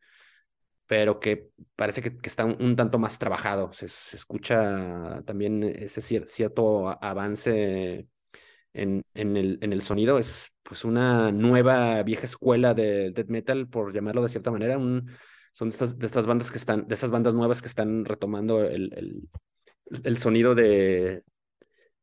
pero 0.87 1.19
que 1.19 1.49
parece 1.75 2.01
que, 2.01 2.17
que 2.17 2.29
está 2.29 2.45
un, 2.45 2.75
tanto 2.75 2.97
más 2.97 3.19
trabajado, 3.19 3.71
se, 3.73 3.85
escucha 3.85 5.21
también 5.25 5.63
ese 5.63 6.01
cierto 6.01 6.89
avance 7.03 8.07
en, 8.73 9.03
el, 9.13 9.81
sonido. 9.81 10.17
Es 10.17 10.53
pues 10.63 10.85
una 10.85 11.31
nueva 11.31 12.01
vieja 12.03 12.25
escuela 12.25 12.73
de 12.73 13.11
death 13.11 13.27
metal, 13.27 13.67
por 13.67 13.93
llamarlo 13.93 14.23
de 14.23 14.29
cierta 14.29 14.51
manera. 14.51 14.75
Son 15.51 15.69
de 15.69 15.73
estas, 15.73 15.97
de 15.97 16.05
estas 16.05 16.25
bandas 16.25 16.51
que 16.51 16.57
están, 16.57 16.87
de 16.87 16.95
esas 16.95 17.11
bandas 17.11 17.33
nuevas 17.33 17.61
que 17.61 17.67
están 17.67 18.05
retomando 18.05 18.63
el, 18.63 19.27
sonido 20.17 20.55
de, 20.55 21.21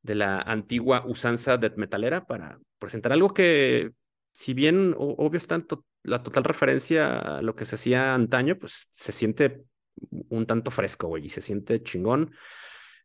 la 0.02 0.40
antigua 0.40 1.04
usanza 1.06 1.56
death 1.56 1.76
metalera 1.76 2.26
para 2.26 2.58
presentar 2.78 3.12
algo 3.12 3.32
que, 3.32 3.92
si 4.32 4.52
bien 4.52 4.94
obvio 4.98 5.38
está 5.38 5.54
la 6.04 6.22
total 6.22 6.44
referencia 6.44 7.18
a 7.38 7.42
lo 7.42 7.56
que 7.56 7.64
se 7.64 7.76
hacía 7.76 8.14
antaño, 8.14 8.58
pues 8.58 8.88
se 8.90 9.12
siente 9.12 9.64
un 10.28 10.46
tanto 10.46 10.70
fresco, 10.70 11.08
güey, 11.08 11.26
y 11.26 11.30
se 11.30 11.40
siente 11.42 11.82
chingón. 11.82 12.32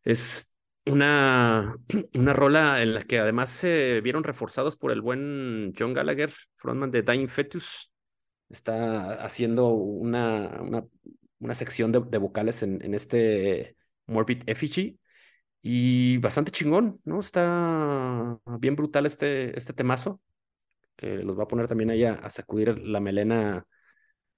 Es 0.04 0.54
una, 0.86 1.74
una 2.14 2.32
rola 2.32 2.82
en 2.82 2.94
la 2.94 3.02
que 3.02 3.18
además 3.18 3.50
se 3.50 4.00
vieron 4.02 4.24
reforzados 4.24 4.76
por 4.76 4.92
el 4.92 5.00
buen 5.00 5.72
John 5.78 5.94
Gallagher, 5.94 6.32
frontman 6.56 6.90
de 6.90 7.02
Dying 7.02 7.28
Fetus. 7.28 7.90
Está 8.50 9.14
haciendo 9.24 9.68
una, 9.68 10.60
una, 10.60 10.84
una 11.38 11.54
sección 11.54 11.92
de, 11.92 12.18
vocales 12.18 12.62
en, 12.62 12.84
en, 12.84 12.94
este 12.94 13.76
Morbid 14.06 14.42
Effigy 14.46 14.98
y 15.62 16.18
bastante 16.18 16.50
chingón, 16.50 17.00
¿no? 17.04 17.20
Está 17.20 18.38
bien 18.58 18.76
brutal 18.76 19.06
este, 19.06 19.56
este 19.56 19.72
temazo 19.72 20.20
que 21.00 21.16
los 21.24 21.38
va 21.38 21.44
a 21.44 21.48
poner 21.48 21.66
también 21.66 21.90
ahí 21.90 22.04
a, 22.04 22.28
sacudir 22.28 22.78
la 22.86 23.00
melena 23.00 23.64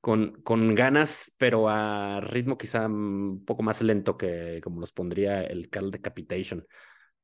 con, 0.01 0.41
con 0.43 0.75
ganas, 0.77 1.35
pero 1.37 1.69
a 1.69 2.21
ritmo 2.21 2.57
quizá 2.57 2.87
un 2.87 3.45
poco 3.45 3.65
más 3.65 3.83
lento 3.83 4.17
que 4.17 4.61
como 4.63 4.81
los 4.81 4.93
pondría 4.93 5.43
el 5.43 5.69
Carl 5.71 5.91
Decapitation. 5.91 6.65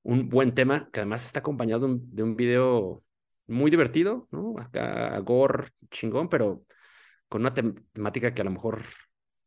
Un 0.03 0.29
buen 0.29 0.55
tema 0.55 0.91
que 0.93 1.01
además 1.01 1.27
está 1.27 1.41
acompañado 1.41 1.87
de 1.89 2.23
un, 2.25 2.37
video 2.37 3.05
muy 3.47 3.71
divertido, 3.71 4.27
¿no? 4.33 4.55
Acá 4.59 5.19
gore 5.21 5.69
chingón, 5.91 6.29
pero 6.29 6.65
con 7.29 7.43
una 7.43 7.55
temática 7.55 8.35
que 8.35 8.43
a 8.43 8.45
lo 8.45 8.51
mejor 8.51 8.83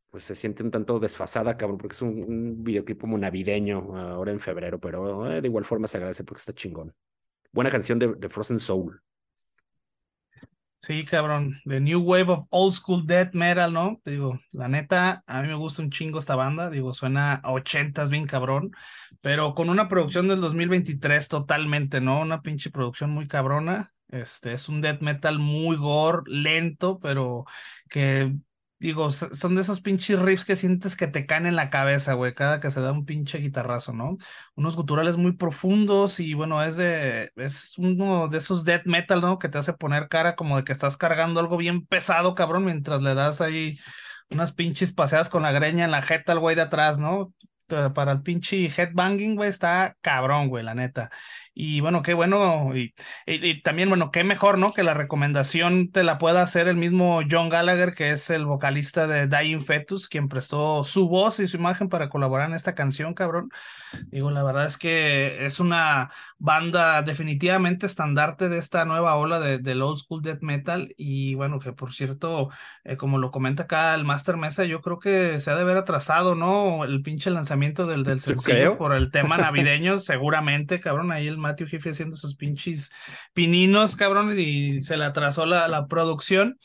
pues 0.09 0.23
se 0.25 0.35
siente 0.35 0.63
un 0.63 0.71
tanto 0.71 0.99
desfasada, 0.99 1.57
cabrón, 1.57 1.77
porque 1.77 1.95
es 1.95 2.01
un, 2.01 2.63
videoclip 2.63 3.01
como 3.01 3.17
navideño 3.17 3.97
ahora 3.97 4.31
en 4.31 4.39
febrero, 4.39 4.79
pero 4.79 5.29
eh, 5.31 5.41
de 5.41 5.47
igual 5.47 5.65
forma 5.65 5.87
se 5.87 5.97
agradece 5.97 6.23
porque 6.23 6.39
está 6.39 6.53
chingón. 6.53 6.95
Buena 7.51 7.71
canción 7.71 7.99
de 7.99 8.29
Frozen 8.29 8.59
Soul. 8.59 9.01
Sí, 10.83 11.05
cabrón, 11.05 11.61
The 11.65 11.79
New 11.79 12.01
Wave 12.01 12.31
of 12.31 12.47
Old 12.49 12.73
School 12.73 13.05
Death 13.05 13.33
Metal, 13.35 13.71
¿no? 13.71 14.01
Digo, 14.03 14.39
la 14.51 14.67
neta, 14.67 15.23
a 15.27 15.41
mí 15.43 15.47
me 15.47 15.53
gusta 15.53 15.83
un 15.83 15.91
chingo 15.91 16.17
esta 16.17 16.35
banda, 16.35 16.71
digo, 16.71 16.91
suena 16.95 17.35
a 17.35 17.51
ochentas 17.51 18.09
bien 18.09 18.25
cabrón, 18.25 18.71
pero 19.21 19.53
con 19.53 19.69
una 19.69 19.87
producción 19.87 20.27
del 20.27 20.41
2023 20.41 21.27
totalmente, 21.27 22.01
¿no? 22.01 22.19
Una 22.21 22.41
pinche 22.41 22.71
producción 22.71 23.11
muy 23.11 23.27
cabrona, 23.27 23.93
este, 24.09 24.53
es 24.53 24.69
un 24.69 24.81
death 24.81 25.01
metal 25.01 25.37
muy 25.37 25.77
gore, 25.77 26.23
lento, 26.25 26.99
pero 26.99 27.45
que 27.87 28.33
digo, 28.81 29.11
son 29.11 29.53
de 29.53 29.61
esos 29.61 29.79
pinches 29.79 30.19
riffs 30.19 30.43
que 30.43 30.55
sientes 30.55 30.95
que 30.95 31.05
te 31.07 31.27
caen 31.27 31.45
en 31.45 31.55
la 31.55 31.69
cabeza, 31.69 32.13
güey, 32.13 32.33
cada 32.33 32.59
que 32.59 32.71
se 32.71 32.81
da 32.81 32.91
un 32.91 33.05
pinche 33.05 33.37
guitarrazo, 33.37 33.93
¿no? 33.93 34.17
Unos 34.55 34.75
guturales 34.75 35.17
muy 35.17 35.33
profundos 35.33 36.19
y 36.19 36.33
bueno, 36.33 36.63
es 36.63 36.77
de, 36.77 37.31
es 37.35 37.77
uno 37.77 38.27
de 38.27 38.39
esos 38.39 38.65
death 38.65 38.87
metal, 38.87 39.21
¿no? 39.21 39.37
Que 39.37 39.49
te 39.49 39.59
hace 39.59 39.73
poner 39.73 40.07
cara 40.09 40.35
como 40.35 40.57
de 40.57 40.63
que 40.63 40.71
estás 40.71 40.97
cargando 40.97 41.39
algo 41.39 41.57
bien 41.57 41.85
pesado, 41.85 42.33
cabrón, 42.33 42.65
mientras 42.65 43.03
le 43.03 43.13
das 43.13 43.39
ahí 43.39 43.77
unas 44.31 44.51
pinches 44.51 44.91
paseadas 44.93 45.29
con 45.29 45.43
la 45.43 45.51
greña 45.51 45.85
en 45.85 45.91
la 45.91 46.01
jeta 46.01 46.31
al 46.31 46.39
güey 46.39 46.55
de 46.55 46.63
atrás, 46.63 46.97
¿no? 46.99 47.33
para 47.93 48.11
el 48.11 48.21
pinche 48.21 48.65
headbanging, 48.67 49.35
güey, 49.35 49.49
está 49.49 49.95
cabrón, 50.01 50.49
güey, 50.49 50.63
la 50.63 50.75
neta. 50.75 51.09
Y 51.53 51.81
bueno, 51.81 52.01
qué 52.01 52.13
bueno, 52.13 52.75
y, 52.75 52.93
y, 53.25 53.61
también, 53.61 53.89
bueno, 53.89 54.09
qué 54.09 54.23
mejor, 54.23 54.57
¿no? 54.57 54.71
Que 54.71 54.83
la 54.83 54.93
recomendación 54.93 55.91
te 55.91 56.03
la 56.03 56.17
pueda 56.17 56.41
hacer 56.41 56.69
el 56.69 56.77
mismo 56.77 57.21
John 57.29 57.49
Gallagher, 57.49 57.93
que 57.93 58.11
es 58.11 58.29
el 58.29 58.45
vocalista 58.45 59.05
de 59.05 59.27
Dying 59.27 59.61
Fetus, 59.61 60.07
quien 60.07 60.29
prestó 60.29 60.85
su 60.85 61.09
voz 61.09 61.39
y 61.41 61.47
su 61.47 61.57
imagen 61.57 61.89
para 61.89 62.07
colaborar 62.07 62.47
en 62.47 62.55
esta 62.55 62.73
canción, 62.73 63.13
cabrón. 63.13 63.49
Digo, 64.07 64.31
la 64.31 64.43
verdad 64.43 64.65
es 64.65 64.77
que 64.77 65.45
es 65.45 65.59
una 65.59 66.11
banda 66.37 67.01
definitivamente 67.01 67.85
estandarte 67.85 68.47
de 68.47 68.57
esta 68.57 68.85
nueva 68.85 69.15
ola 69.15 69.39
de, 69.39 69.57
del 69.57 69.81
old 69.81 69.99
school 69.99 70.21
death 70.21 70.41
metal. 70.41 70.93
Y 70.97 71.35
bueno, 71.35 71.59
que 71.59 71.73
por 71.73 71.93
cierto, 71.93 72.49
eh, 72.85 72.95
como 72.95 73.17
lo 73.17 73.29
comenta 73.29 73.63
acá 73.63 73.93
el 73.93 74.05
Master 74.05 74.37
Mesa, 74.37 74.63
yo 74.63 74.81
creo 74.81 74.99
que 74.99 75.39
se 75.41 75.51
ha 75.51 75.55
de 75.55 75.61
haber 75.61 75.77
atrasado, 75.77 76.33
¿no? 76.35 76.85
El 76.85 77.01
pinche 77.01 77.29
lanzamiento 77.29 77.85
del, 77.85 78.03
del 78.03 78.21
sencillo 78.21 78.77
por 78.77 78.93
el 78.93 79.11
tema 79.11 79.37
navideño, 79.37 79.99
seguramente, 79.99 80.79
cabrón. 80.79 81.11
Ahí 81.11 81.27
el 81.27 81.40
Matthew 81.41 81.67
Jefe 81.67 81.89
haciendo 81.89 82.15
sus 82.15 82.35
pinches 82.35 82.91
pininos, 83.33 83.95
cabrón, 83.95 84.37
y 84.39 84.81
se 84.81 84.97
le 84.97 85.05
atrasó 85.05 85.45
la, 85.45 85.67
la 85.67 85.87
producción. 85.87 86.57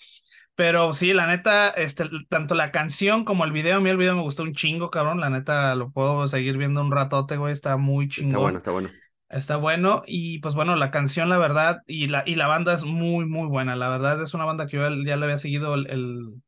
Pero 0.57 0.95
sí, 0.95 1.13
la 1.13 1.27
neta, 1.27 1.69
este, 1.69 2.09
tanto 2.31 2.55
la 2.55 2.71
canción 2.71 3.25
como 3.27 3.45
el 3.45 3.53
video, 3.53 3.77
a 3.77 3.81
mí 3.81 3.91
el 3.91 3.99
video 3.99 4.17
me 4.17 4.23
gustó 4.23 4.43
un 4.43 4.55
chingo, 4.55 4.91
cabrón. 4.91 5.21
La 5.21 5.29
neta, 5.29 5.75
lo 5.75 5.91
puedo 5.91 6.27
seguir 6.29 6.57
viendo 6.57 6.81
un 6.81 6.91
ratote, 6.91 7.37
güey. 7.37 7.53
Está 7.53 7.77
muy 7.77 8.09
chingón. 8.09 8.31
Está 8.31 8.39
bueno, 8.39 8.59
está 8.59 8.71
bueno. 8.71 8.91
Está 9.29 9.57
bueno. 9.57 10.03
Y 10.07 10.39
pues 10.39 10.55
bueno, 10.55 10.75
la 10.75 10.91
canción, 10.91 11.29
la 11.29 11.37
verdad, 11.37 11.83
y 11.87 12.07
la, 12.07 12.23
y 12.25 12.37
la 12.37 12.47
banda 12.47 12.73
es 12.73 12.85
muy, 12.85 13.27
muy 13.27 13.49
buena. 13.49 13.77
La 13.77 13.91
verdad, 13.91 14.23
es 14.23 14.33
una 14.33 14.47
banda 14.47 14.67
que 14.67 14.79
yo 14.79 14.89
ya 14.89 15.17
le 15.17 15.25
había 15.25 15.37
seguido 15.37 15.75
el, 15.75 16.43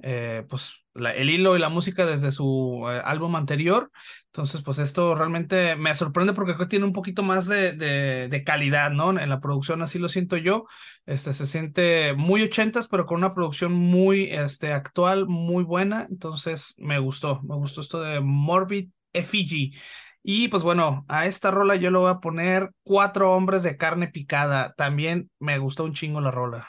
eh, 0.00 0.44
pues 0.48 0.84
el 0.94 1.30
hilo 1.30 1.56
y 1.56 1.60
la 1.60 1.68
música 1.68 2.06
desde 2.06 2.32
su 2.32 2.86
eh, 2.90 3.00
álbum 3.04 3.36
anterior. 3.36 3.90
Entonces, 4.26 4.62
pues 4.62 4.78
esto 4.78 5.14
realmente 5.14 5.76
me 5.76 5.94
sorprende 5.94 6.32
porque 6.32 6.54
creo 6.54 6.66
que 6.66 6.70
tiene 6.70 6.84
un 6.84 6.92
poquito 6.92 7.22
más 7.22 7.46
de, 7.46 7.72
de, 7.72 8.44
calidad, 8.44 8.90
¿no? 8.90 9.10
En 9.18 9.28
la 9.28 9.40
producción, 9.40 9.82
así 9.82 9.98
lo 9.98 10.08
siento 10.08 10.36
yo. 10.36 10.66
Este, 11.06 11.32
se 11.32 11.46
siente 11.46 12.14
muy 12.14 12.42
ochentas, 12.42 12.88
pero 12.88 13.06
con 13.06 13.18
una 13.18 13.34
producción 13.34 13.72
muy 13.72 14.24
este, 14.24 14.72
actual, 14.72 15.26
muy 15.26 15.64
buena. 15.64 16.06
Entonces, 16.08 16.74
me 16.78 16.98
gustó, 16.98 17.40
me 17.42 17.56
gustó 17.56 17.80
esto 17.80 18.00
de 18.00 18.20
Morbid 18.20 18.90
Effigy. 19.12 19.72
Y 20.22 20.48
pues 20.48 20.62
bueno, 20.62 21.04
a 21.08 21.26
esta 21.26 21.50
rola 21.50 21.76
yo 21.76 21.90
le 21.90 21.98
voy 21.98 22.10
a 22.10 22.20
poner 22.20 22.70
cuatro 22.82 23.32
hombres 23.32 23.62
de 23.62 23.76
carne 23.76 24.08
picada. 24.08 24.74
También 24.76 25.30
me 25.38 25.58
gustó 25.58 25.84
un 25.84 25.94
chingo 25.94 26.20
la 26.20 26.30
rola. 26.30 26.68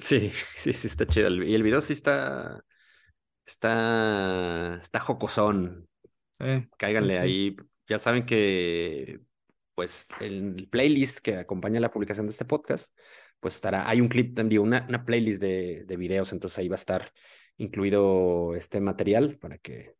Sí, 0.00 0.30
sí, 0.56 0.72
sí, 0.72 0.86
está 0.86 1.06
chido. 1.06 1.30
Y 1.44 1.54
el 1.54 1.62
video 1.62 1.80
sí 1.80 1.92
está. 1.92 2.62
Está. 3.44 4.78
Está 4.82 5.00
jocosón. 5.00 5.88
Sí, 6.38 6.68
Cáiganle 6.78 7.18
ahí. 7.18 7.56
Ya 7.88 7.98
saben 7.98 8.26
que. 8.26 9.20
Pues 9.74 10.08
el 10.20 10.68
playlist 10.70 11.18
que 11.18 11.36
acompaña 11.36 11.80
la 11.80 11.90
publicación 11.90 12.26
de 12.26 12.32
este 12.32 12.46
podcast, 12.46 12.96
pues 13.40 13.56
estará. 13.56 13.88
Hay 13.88 14.00
un 14.00 14.08
clip 14.08 14.34
también, 14.34 14.62
una, 14.62 14.86
una 14.88 15.04
playlist 15.04 15.40
de, 15.40 15.84
de 15.84 15.96
videos, 15.98 16.32
entonces 16.32 16.58
ahí 16.58 16.68
va 16.68 16.76
a 16.76 16.78
estar 16.78 17.12
incluido 17.58 18.54
este 18.54 18.80
material 18.80 19.38
para 19.38 19.58
que 19.58 19.94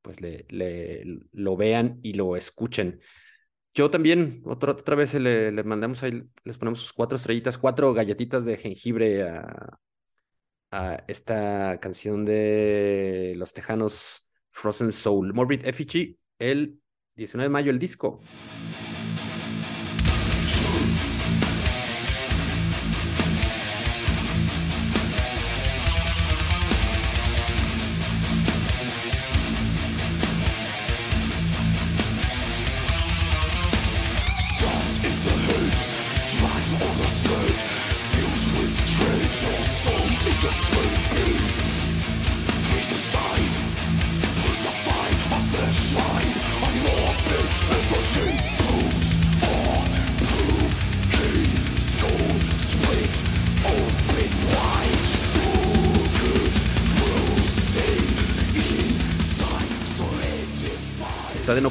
pues 0.00 0.22
le, 0.22 0.46
le 0.48 1.04
lo 1.32 1.56
vean 1.58 2.00
y 2.02 2.14
lo 2.14 2.36
escuchen. 2.36 3.02
Yo 3.74 3.90
también, 3.90 4.42
otra, 4.44 4.72
otra 4.72 4.96
vez 4.96 5.14
le, 5.14 5.52
mandamos 5.62 6.02
ahí, 6.02 6.22
les 6.44 6.58
ponemos 6.58 6.80
sus 6.80 6.92
cuatro 6.92 7.16
estrellitas, 7.16 7.58
cuatro 7.58 7.94
galletitas 7.94 8.44
de 8.44 8.56
jengibre 8.56 9.22
a, 9.22 9.78
a 10.70 11.04
esta 11.06 11.78
canción 11.80 12.24
de 12.24 13.34
los 13.36 13.52
tejanos 13.52 14.28
Frozen 14.50 14.92
Soul. 14.92 15.32
Morbid 15.32 15.64
Effigy, 15.64 16.18
el 16.38 16.80
19 17.16 17.44
de 17.44 17.50
mayo, 17.50 17.70
el 17.70 17.78
disco. 17.78 18.20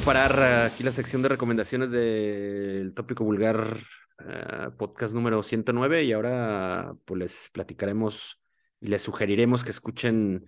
Parar 0.08 0.64
aquí 0.64 0.82
la 0.84 0.90
sección 0.90 1.20
de 1.20 1.28
recomendaciones 1.28 1.90
del 1.90 2.94
tópico 2.94 3.24
vulgar 3.24 3.76
uh, 4.20 4.74
podcast 4.78 5.12
número 5.12 5.42
109 5.42 6.04
y 6.04 6.12
ahora 6.14 6.94
pues 7.04 7.18
les 7.18 7.50
platicaremos 7.52 8.40
y 8.80 8.86
les 8.88 9.02
sugeriremos 9.02 9.64
que 9.64 9.70
escuchen 9.70 10.46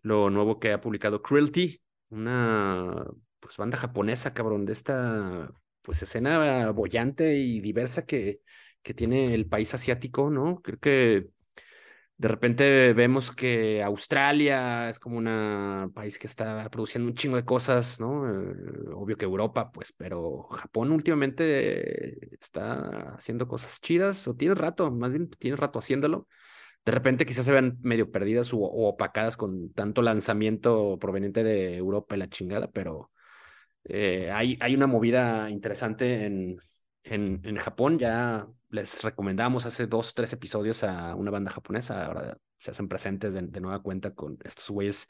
lo 0.00 0.30
nuevo 0.30 0.58
que 0.58 0.72
ha 0.72 0.80
publicado 0.80 1.20
Cruelty, 1.20 1.82
una 2.08 3.04
pues 3.38 3.58
banda 3.58 3.76
japonesa, 3.76 4.32
cabrón, 4.32 4.64
de 4.64 4.72
esta 4.72 5.52
pues 5.82 6.02
escena 6.02 6.70
bollante 6.70 7.36
y 7.36 7.60
diversa 7.60 8.06
que, 8.06 8.40
que 8.82 8.94
tiene 8.94 9.34
el 9.34 9.46
país 9.46 9.74
asiático, 9.74 10.30
¿no? 10.30 10.62
Creo 10.62 10.78
que 10.78 11.28
de 12.22 12.28
repente 12.28 12.92
vemos 12.92 13.32
que 13.32 13.82
Australia 13.82 14.88
es 14.88 15.00
como 15.00 15.18
un 15.18 15.92
país 15.92 16.20
que 16.20 16.28
está 16.28 16.70
produciendo 16.70 17.08
un 17.08 17.16
chingo 17.16 17.34
de 17.34 17.44
cosas, 17.44 17.98
¿no? 17.98 18.30
Eh, 18.30 18.54
obvio 18.94 19.16
que 19.16 19.24
Europa, 19.24 19.72
pues, 19.72 19.92
pero 19.92 20.44
Japón 20.44 20.92
últimamente 20.92 22.32
está 22.40 23.16
haciendo 23.16 23.48
cosas 23.48 23.80
chidas, 23.80 24.28
o 24.28 24.36
tiene 24.36 24.54
rato, 24.54 24.92
más 24.92 25.10
bien 25.10 25.30
tiene 25.30 25.56
rato 25.56 25.80
haciéndolo. 25.80 26.28
De 26.84 26.92
repente 26.92 27.26
quizás 27.26 27.44
se 27.44 27.50
vean 27.52 27.78
medio 27.82 28.12
perdidas 28.12 28.54
o, 28.54 28.58
opacadas 28.58 29.36
con 29.36 29.72
tanto 29.72 30.00
lanzamiento 30.00 30.98
proveniente 31.00 31.42
de 31.42 31.76
Europa 31.76 32.14
y 32.14 32.20
la 32.20 32.28
chingada, 32.28 32.70
pero 32.70 33.10
eh, 33.84 34.30
hay, 34.32 34.56
hay 34.60 34.76
una 34.76 34.86
movida 34.86 35.50
interesante 35.50 36.24
en, 36.26 36.60
en, 37.02 37.40
en 37.44 37.56
Japón, 37.56 37.98
ya 37.98 38.46
les 38.72 39.02
recomendamos 39.02 39.66
hace 39.66 39.86
dos, 39.86 40.14
tres 40.14 40.32
episodios 40.32 40.82
a 40.82 41.14
una 41.14 41.30
banda 41.30 41.50
japonesa, 41.50 42.06
ahora 42.06 42.38
se 42.58 42.70
hacen 42.72 42.88
presentes 42.88 43.34
de, 43.34 43.60
nueva 43.60 43.82
cuenta 43.82 44.14
con 44.14 44.38
estos 44.44 44.70
güeyes 44.70 45.08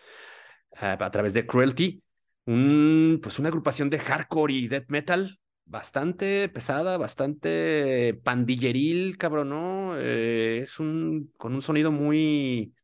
ah, 0.77 0.99
a 1.01 1.11
través 1.11 1.33
de 1.33 1.47
Cruelty, 1.47 2.03
un, 2.47 3.21
pues 3.23 3.39
una 3.39 3.49
agrupación 3.49 3.89
de 3.89 4.01
hardcore 4.01 4.53
y 4.53 4.69
death 4.69 4.87
metal 4.89 5.39
bastante 5.65 6.49
pesada, 6.49 6.97
bastante 6.99 8.21
pandilleril, 8.25 9.17
cabrón, 9.17 9.51
¿no? 9.51 9.99
Eh, 9.99 10.59
es 10.63 10.81
un, 10.81 11.33
con 11.37 11.55
un 11.55 11.63
sonido 11.63 11.93
muy, 11.93 12.75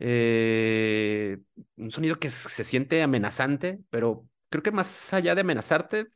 eh, 0.00 1.38
un 1.76 1.90
sonido 1.90 2.18
que 2.18 2.30
se 2.30 2.64
siente 2.64 3.02
amenazante, 3.02 3.80
pero 3.90 4.26
creo 4.48 4.62
que 4.62 4.72
más 4.72 5.12
allá 5.14 5.34
de 5.34 5.42
amenazarte, 5.42 6.06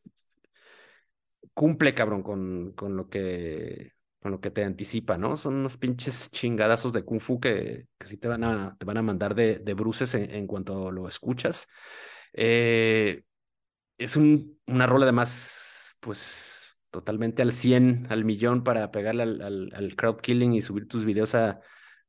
cumple, 1.54 1.94
cabrón, 1.94 2.22
con, 2.22 2.72
con 2.72 2.96
lo 2.96 3.08
que 3.08 3.92
con 4.22 4.30
lo 4.32 4.40
que 4.40 4.50
te 4.52 4.64
anticipa, 4.64 5.18
¿no? 5.18 5.36
Son 5.36 5.54
unos 5.54 5.76
pinches 5.76 6.30
chingadazos 6.30 6.92
de 6.92 7.04
kung 7.04 7.20
fu 7.20 7.40
que, 7.40 7.88
que 7.98 8.06
sí 8.06 8.16
te 8.18 8.28
van 8.28 8.44
a, 8.44 8.76
te 8.78 8.86
van 8.86 8.96
a 8.98 9.02
mandar 9.02 9.34
de, 9.34 9.58
de 9.58 9.74
bruces 9.74 10.14
en, 10.14 10.46
cuanto 10.46 10.92
lo 10.92 11.08
escuchas. 11.08 11.68
Eh, 12.32 13.24
es 13.98 14.16
un, 14.16 14.60
una 14.66 14.86
rola 14.86 15.06
además, 15.06 15.96
pues, 16.00 16.78
totalmente 16.90 17.42
al 17.42 17.52
100, 17.52 18.06
al 18.10 18.24
millón 18.24 18.62
para 18.64 18.92
pegarle 18.92 19.24
al, 19.24 19.70
al, 19.74 19.96
crowd 19.96 20.20
killing 20.20 20.54
y 20.54 20.62
subir 20.62 20.86
tus 20.88 21.04
videos 21.04 21.34
a, 21.34 21.60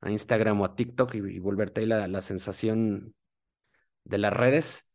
a 0.02 0.12
Instagram 0.12 0.62
o 0.62 0.66
a 0.66 0.76
TikTok 0.76 1.16
y, 1.16 1.40
volverte 1.40 1.82
ahí 1.82 1.88
la, 1.88 2.08
la 2.08 2.22
sensación 2.22 3.16
de 4.04 4.18
las 4.20 4.34
redes. 4.34 4.92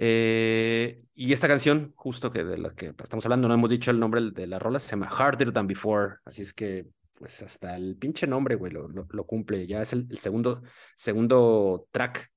Eh, 0.00 1.02
y 1.12 1.32
esta 1.32 1.48
canción, 1.48 1.92
justo 1.96 2.30
que 2.30 2.44
de 2.44 2.56
la 2.56 2.70
que 2.72 2.94
estamos 3.02 3.26
hablando, 3.26 3.48
no 3.48 3.54
hemos 3.54 3.68
dicho 3.68 3.90
el 3.90 3.98
nombre 3.98 4.30
de 4.30 4.46
la 4.46 4.60
rola, 4.60 4.78
se 4.78 4.92
llama 4.92 5.08
Harder 5.08 5.52
Than 5.52 5.66
Before. 5.66 6.18
Así 6.24 6.42
es 6.42 6.54
que, 6.54 6.86
pues 7.14 7.42
hasta 7.42 7.74
el 7.76 7.96
pinche 7.96 8.28
nombre, 8.28 8.54
güey, 8.54 8.72
lo, 8.72 9.26
cumple. 9.26 9.66
Ya 9.66 9.82
es 9.82 9.92
el, 9.92 10.16
segundo, 10.16 10.62
segundo 10.94 11.88
track 11.90 12.30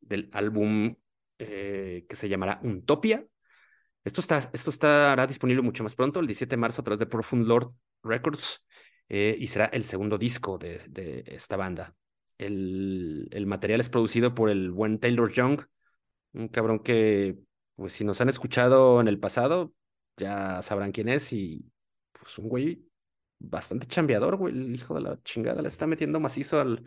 del 0.00 0.30
álbum 0.32 0.94
eh, 1.38 2.06
que 2.08 2.14
se 2.14 2.28
llamará 2.28 2.60
Untopia. 2.62 3.26
Esto, 4.04 4.20
está, 4.20 4.38
esto 4.52 4.70
estará 4.70 5.26
disponible 5.26 5.60
mucho 5.62 5.82
más 5.82 5.96
pronto, 5.96 6.20
el 6.20 6.28
17 6.28 6.50
de 6.50 6.56
marzo, 6.56 6.82
a 6.82 6.84
través 6.84 7.00
de 7.00 7.06
Profound 7.06 7.48
Lord 7.48 7.72
Records, 8.04 8.64
eh, 9.08 9.36
y 9.36 9.48
será 9.48 9.66
el 9.66 9.82
segundo 9.82 10.18
disco 10.18 10.56
de, 10.56 10.78
de 10.88 11.24
esta 11.26 11.56
banda. 11.56 11.96
El, 12.38 13.28
el 13.32 13.46
material 13.46 13.80
es 13.80 13.88
producido 13.88 14.36
por 14.36 14.50
el 14.50 14.70
buen 14.70 15.00
Taylor 15.00 15.32
Young, 15.32 15.62
un 16.32 16.48
cabrón 16.48 16.80
que, 16.80 17.38
pues 17.76 17.92
si 17.92 18.04
nos 18.04 18.20
han 18.20 18.28
escuchado 18.28 19.00
en 19.00 19.08
el 19.08 19.18
pasado, 19.18 19.72
ya 20.16 20.62
sabrán 20.62 20.92
quién 20.92 21.08
es 21.08 21.32
y 21.32 21.64
pues 22.12 22.38
un 22.38 22.48
güey 22.48 22.84
bastante 23.38 23.86
chambeador, 23.86 24.36
güey, 24.36 24.54
el 24.54 24.74
hijo 24.74 24.94
de 24.94 25.02
la 25.02 25.22
chingada, 25.22 25.62
le 25.62 25.68
está 25.68 25.86
metiendo 25.86 26.20
macizo 26.20 26.60
al, 26.60 26.84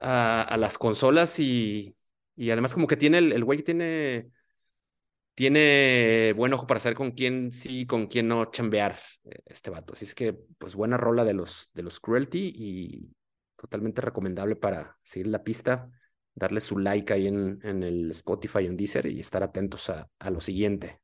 a, 0.00 0.56
las 0.58 0.78
consolas 0.78 1.38
y, 1.38 1.96
y 2.36 2.50
además 2.50 2.74
como 2.74 2.86
que 2.86 2.96
tiene, 2.96 3.18
el, 3.18 3.32
el 3.32 3.44
güey 3.44 3.62
tiene, 3.62 4.30
tiene 5.34 6.32
buen 6.36 6.52
ojo 6.52 6.66
para 6.66 6.80
saber 6.80 6.96
con 6.96 7.10
quién 7.12 7.50
sí, 7.50 7.86
con 7.86 8.06
quién 8.06 8.28
no 8.28 8.46
chambear 8.46 8.98
eh, 9.24 9.40
este 9.46 9.70
vato. 9.70 9.94
Así 9.94 10.04
es 10.04 10.14
que, 10.14 10.32
pues 10.58 10.76
buena 10.76 10.96
rola 10.96 11.24
de 11.24 11.34
los, 11.34 11.70
de 11.74 11.82
los 11.82 12.00
Cruelty 12.00 12.52
y 12.56 13.10
totalmente 13.56 14.00
recomendable 14.00 14.56
para 14.56 14.96
seguir 15.02 15.28
la 15.28 15.42
pista 15.42 15.90
darle 16.34 16.60
su 16.60 16.78
like 16.78 17.12
ahí 17.12 17.26
en, 17.28 17.60
en 17.62 17.82
el 17.82 18.10
Spotify, 18.12 18.66
en 18.66 18.76
Deezer 18.76 19.06
y 19.06 19.20
estar 19.20 19.42
atentos 19.42 19.90
a, 19.90 20.08
a 20.18 20.30
lo 20.30 20.40
siguiente. 20.40 21.00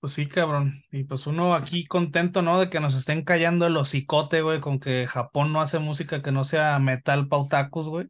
Pues 0.00 0.14
sí, 0.14 0.26
cabrón. 0.26 0.82
Y 0.90 1.04
pues 1.04 1.26
uno 1.28 1.54
aquí 1.54 1.86
contento, 1.86 2.42
¿no? 2.42 2.58
De 2.58 2.68
que 2.68 2.80
nos 2.80 2.96
estén 2.96 3.22
callando 3.24 3.66
el 3.66 3.76
hocicote, 3.76 4.42
güey, 4.42 4.58
con 4.60 4.80
que 4.80 5.06
Japón 5.06 5.52
no 5.52 5.60
hace 5.60 5.78
música 5.78 6.22
que 6.22 6.32
no 6.32 6.42
sea 6.42 6.78
metal 6.80 7.28
pautacus, 7.28 7.88
güey. 7.88 8.08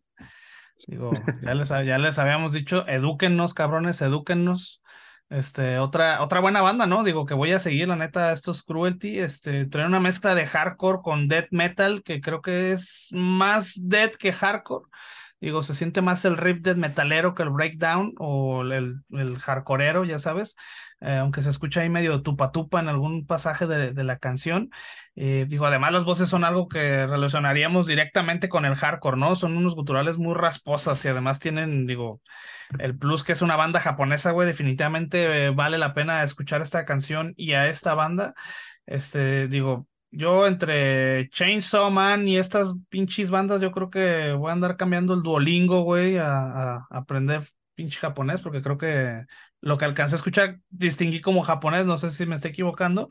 Digo, 0.86 1.12
ya 1.42 1.54
les, 1.54 1.70
ya 1.70 1.98
les 1.98 2.18
habíamos 2.18 2.52
dicho, 2.54 2.86
edúquennos, 2.88 3.54
cabrones, 3.54 4.02
edúquennos. 4.02 4.81
Este, 5.32 5.78
otra, 5.78 6.20
otra 6.22 6.40
buena 6.40 6.60
banda, 6.60 6.86
¿no? 6.86 7.04
Digo 7.04 7.24
que 7.24 7.32
voy 7.32 7.52
a 7.52 7.58
seguir, 7.58 7.88
la 7.88 7.96
neta, 7.96 8.32
estos 8.32 8.62
Cruelty, 8.62 9.18
este, 9.18 9.64
traen 9.64 9.88
una 9.88 9.98
mezcla 9.98 10.34
de 10.34 10.44
hardcore 10.46 10.98
con 11.02 11.26
death 11.26 11.48
metal, 11.52 12.02
que 12.02 12.20
creo 12.20 12.42
que 12.42 12.72
es 12.72 13.08
más 13.12 13.80
death 13.80 14.16
que 14.16 14.34
hardcore. 14.34 14.84
Digo, 15.42 15.64
se 15.64 15.74
siente 15.74 16.02
más 16.02 16.24
el 16.24 16.36
riff 16.36 16.60
death 16.62 16.76
metalero 16.76 17.34
que 17.34 17.42
el 17.42 17.50
breakdown 17.50 18.14
o 18.18 18.62
el, 18.62 19.02
el 19.10 19.38
hardcoreero, 19.38 20.04
ya 20.04 20.20
sabes, 20.20 20.54
eh, 21.00 21.16
aunque 21.16 21.42
se 21.42 21.50
escucha 21.50 21.80
ahí 21.80 21.88
medio 21.90 22.22
tupa 22.22 22.52
tupa 22.52 22.78
en 22.78 22.88
algún 22.88 23.26
pasaje 23.26 23.66
de, 23.66 23.92
de 23.92 24.04
la 24.04 24.18
canción. 24.18 24.70
Eh, 25.16 25.46
digo, 25.48 25.66
además 25.66 25.92
las 25.92 26.04
voces 26.04 26.28
son 26.28 26.44
algo 26.44 26.68
que 26.68 27.08
relacionaríamos 27.08 27.88
directamente 27.88 28.48
con 28.48 28.64
el 28.64 28.76
hardcore, 28.76 29.16
¿no? 29.16 29.34
Son 29.34 29.56
unos 29.56 29.74
guturales 29.74 30.16
muy 30.16 30.34
rasposas 30.34 31.04
y 31.04 31.08
además 31.08 31.40
tienen, 31.40 31.86
digo, 31.88 32.20
el 32.78 32.96
plus 32.96 33.24
que 33.24 33.32
es 33.32 33.42
una 33.42 33.56
banda 33.56 33.80
japonesa, 33.80 34.30
güey, 34.30 34.46
definitivamente 34.46 35.46
eh, 35.46 35.50
vale 35.50 35.76
la 35.76 35.92
pena 35.92 36.22
escuchar 36.22 36.62
esta 36.62 36.84
canción 36.84 37.34
y 37.36 37.54
a 37.54 37.68
esta 37.68 37.94
banda. 37.94 38.34
Este, 38.86 39.48
digo, 39.48 39.88
yo 40.12 40.46
entre 40.46 41.28
Chainsaw 41.30 41.90
Man 41.90 42.28
y 42.28 42.38
estas 42.38 42.74
pinches 42.90 43.30
bandas, 43.30 43.60
yo 43.60 43.72
creo 43.72 43.90
que 43.90 44.32
voy 44.32 44.50
a 44.50 44.52
andar 44.52 44.76
cambiando 44.76 45.14
el 45.14 45.22
Duolingo, 45.22 45.82
güey, 45.82 46.18
a, 46.18 46.76
a 46.76 46.86
aprender 46.90 47.42
pinche 47.74 47.98
japonés, 47.98 48.40
porque 48.40 48.62
creo 48.62 48.78
que 48.78 49.24
lo 49.60 49.78
que 49.78 49.84
alcancé 49.86 50.14
a 50.14 50.18
escuchar 50.18 50.60
distinguí 50.70 51.20
como 51.20 51.42
japonés, 51.42 51.86
no 51.86 51.96
sé 51.96 52.10
si 52.10 52.26
me 52.26 52.36
estoy 52.36 52.50
equivocando. 52.52 53.08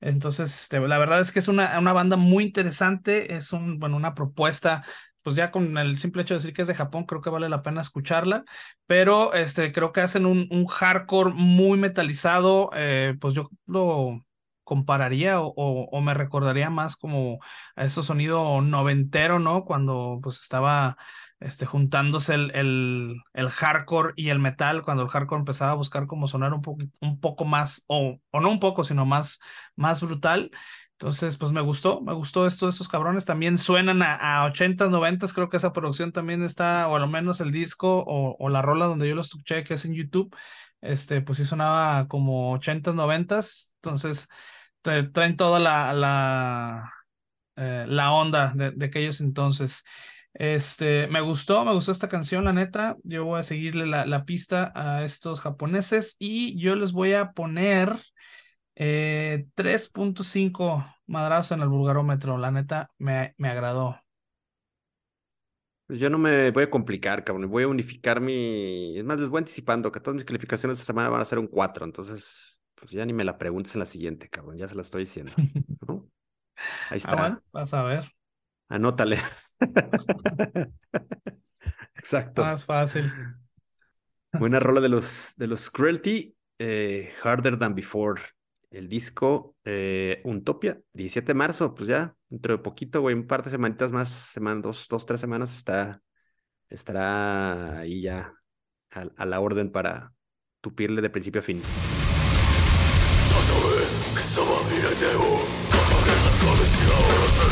Entonces, 0.00 0.62
este, 0.64 0.80
la 0.80 0.98
verdad 0.98 1.20
es 1.20 1.32
que 1.32 1.38
es 1.38 1.48
una, 1.48 1.78
una 1.78 1.92
banda 1.92 2.16
muy 2.16 2.44
interesante, 2.44 3.34
es 3.36 3.52
un, 3.52 3.78
bueno, 3.78 3.96
una 3.96 4.14
propuesta 4.14 4.84
pues 5.22 5.36
ya 5.36 5.50
con 5.50 5.78
el 5.78 5.96
simple 5.96 6.20
hecho 6.22 6.34
de 6.34 6.38
decir 6.38 6.52
que 6.52 6.60
es 6.62 6.68
de 6.68 6.74
Japón, 6.74 7.06
creo 7.06 7.22
que 7.22 7.30
vale 7.30 7.48
la 7.48 7.62
pena 7.62 7.80
escucharla, 7.80 8.44
pero 8.86 9.32
este, 9.32 9.72
creo 9.72 9.90
que 9.92 10.02
hacen 10.02 10.26
un, 10.26 10.46
un 10.50 10.66
hardcore 10.66 11.32
muy 11.34 11.78
metalizado, 11.78 12.68
eh, 12.74 13.14
pues 13.20 13.32
yo 13.34 13.48
lo 13.66 14.22
compararía 14.64 15.40
o, 15.40 15.52
o, 15.56 16.00
me 16.00 16.14
recordaría 16.14 16.70
más 16.70 16.96
como 16.96 17.38
a 17.76 17.84
ese 17.84 18.02
sonido 18.02 18.60
noventero, 18.60 19.38
¿no? 19.38 19.64
Cuando 19.64 20.20
pues 20.22 20.40
estaba 20.40 20.96
este, 21.40 21.66
juntándose 21.66 22.34
el, 22.34 22.50
el, 22.54 23.16
el, 23.34 23.50
hardcore 23.50 24.14
y 24.16 24.30
el 24.30 24.38
metal, 24.38 24.82
cuando 24.82 25.02
el 25.02 25.08
hardcore 25.10 25.40
empezaba 25.40 25.72
a 25.72 25.76
buscar 25.76 26.06
como 26.06 26.26
sonar 26.28 26.54
un, 26.54 26.62
poco 26.62 26.84
un 27.00 27.20
poco 27.20 27.44
más, 27.44 27.84
o, 27.86 28.18
o 28.30 28.40
no 28.40 28.50
un 28.50 28.60
poco, 28.60 28.84
sino 28.84 29.04
más, 29.06 29.40
más 29.76 30.00
brutal. 30.00 30.50
Entonces, 30.92 31.36
pues 31.36 31.52
me 31.52 31.60
gustó, 31.60 32.00
me 32.00 32.12
gustó 32.14 32.46
esto, 32.46 32.68
estos 32.68 32.88
cabrones 32.88 33.24
también 33.24 33.58
suenan 33.58 34.00
a, 34.02 34.44
a 34.44 34.46
80s, 34.46 34.90
90 34.90 35.26
creo 35.34 35.48
que 35.48 35.56
esa 35.56 35.72
producción 35.72 36.12
también 36.12 36.42
está, 36.42 36.88
o 36.88 36.96
al 36.96 37.08
menos 37.08 37.40
el 37.40 37.50
disco 37.52 37.98
o, 38.06 38.36
o 38.38 38.48
la 38.48 38.62
rola 38.62 38.86
donde 38.86 39.08
yo 39.08 39.14
lo 39.14 39.20
escuché, 39.22 39.64
que 39.64 39.74
es 39.74 39.84
en 39.84 39.94
YouTube, 39.94 40.34
este, 40.80 41.20
pues 41.20 41.38
sí 41.38 41.44
sonaba 41.44 42.06
como 42.08 42.52
80s, 42.52 42.94
90s, 42.94 43.74
entonces 43.82 44.28
traen 45.12 45.36
toda 45.36 45.58
la, 45.58 45.92
la, 45.92 46.92
eh, 47.56 47.86
la 47.88 48.12
onda 48.12 48.52
de, 48.54 48.70
de, 48.72 48.86
aquellos 48.86 49.20
entonces. 49.20 49.82
Este, 50.34 51.06
me 51.08 51.20
gustó, 51.20 51.64
me 51.64 51.72
gustó 51.72 51.92
esta 51.92 52.08
canción, 52.08 52.44
la 52.44 52.52
neta. 52.52 52.96
Yo 53.04 53.24
voy 53.24 53.40
a 53.40 53.44
seguirle 53.44 53.86
la, 53.86 54.06
la 54.06 54.24
pista 54.24 54.72
a 54.74 55.04
estos 55.04 55.40
japoneses 55.40 56.16
y 56.18 56.58
yo 56.60 56.74
les 56.76 56.92
voy 56.92 57.12
a 57.12 57.32
poner 57.32 57.96
eh, 58.76 59.46
3.5 59.54 60.96
madrazos 61.06 61.52
en 61.52 61.62
el 61.62 61.68
vulgarómetro. 61.68 62.38
La 62.38 62.50
neta 62.50 62.90
me, 62.98 63.34
me 63.38 63.48
agradó. 63.48 63.98
Pues 65.86 66.00
yo 66.00 66.08
no 66.08 66.18
me 66.18 66.50
voy 66.50 66.64
a 66.64 66.70
complicar, 66.70 67.24
cabrón. 67.24 67.50
Voy 67.50 67.64
a 67.64 67.68
unificar 67.68 68.20
mi. 68.20 68.96
Es 68.96 69.04
más, 69.04 69.18
les 69.20 69.28
voy 69.28 69.38
anticipando 69.38 69.92
que 69.92 70.00
todas 70.00 70.14
mis 70.16 70.24
calificaciones 70.24 70.78
esta 70.78 70.86
semana 70.86 71.10
van 71.10 71.20
a 71.20 71.26
ser 71.26 71.38
un 71.38 71.46
4. 71.46 71.84
Entonces, 71.84 72.53
pues 72.84 72.92
ya 72.92 73.06
ni 73.06 73.14
me 73.14 73.24
la 73.24 73.38
preguntes 73.38 73.74
en 73.74 73.80
la 73.80 73.86
siguiente, 73.86 74.28
cabrón. 74.28 74.58
Ya 74.58 74.68
se 74.68 74.74
la 74.74 74.82
estoy 74.82 75.04
diciendo. 75.04 75.32
¿no? 75.88 76.10
Ahí 76.90 76.92
Ah, 76.92 76.96
está. 76.96 77.16
bueno, 77.16 77.42
vas 77.52 77.74
a 77.74 77.82
ver. 77.82 78.04
Anótale. 78.68 79.18
Exacto. 81.96 82.42
Más 82.42 82.64
fácil. 82.64 83.12
Buena 84.32 84.58
rola 84.60 84.80
de 84.80 84.88
los, 84.88 85.34
de 85.36 85.46
los 85.46 85.70
Cruelty. 85.70 86.36
eh, 86.58 87.12
Harder 87.22 87.58
Than 87.58 87.74
Before. 87.74 88.20
El 88.70 88.88
disco 88.88 89.56
eh, 89.64 90.20
Untopia, 90.24 90.80
17 90.92 91.28
de 91.28 91.34
marzo, 91.34 91.74
pues 91.74 91.88
ya, 91.88 92.14
dentro 92.28 92.56
de 92.56 92.62
poquito, 92.62 93.00
güey, 93.02 93.14
un 93.14 93.26
par 93.26 93.44
de 93.44 93.50
semanitas 93.50 93.92
más, 93.92 94.08
semana, 94.10 94.60
dos, 94.60 94.88
dos, 94.88 95.06
tres 95.06 95.20
semanas, 95.20 95.54
está, 95.54 96.02
estará 96.68 97.78
ahí 97.80 98.02
ya 98.02 98.34
a, 98.92 99.00
a 99.16 99.26
la 99.26 99.40
orden 99.40 99.70
para 99.72 100.12
tupirle 100.60 101.02
de 101.02 101.10
principio 101.10 101.40
a 101.40 101.44
fin. 101.44 101.62
Chosen. 106.86 107.43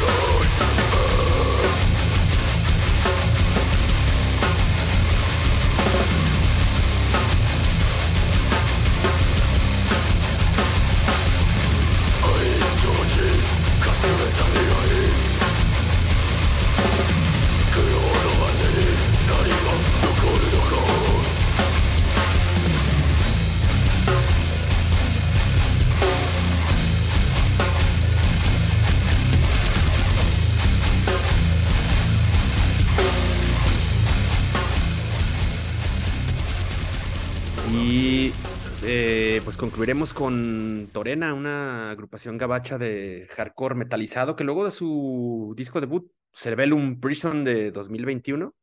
Concluiremos 39.62 40.12
con 40.12 40.90
Torena, 40.92 41.34
una 41.34 41.92
agrupación 41.92 42.36
gabacha 42.36 42.78
de 42.78 43.28
hardcore 43.30 43.76
metalizado 43.76 44.34
que 44.34 44.42
luego 44.42 44.64
de 44.64 44.72
su 44.72 45.54
disco 45.56 45.80
debut, 45.80 46.10
Cerebellum 46.32 46.98
Prison 46.98 47.44
de 47.44 47.70
2021, 47.70 48.56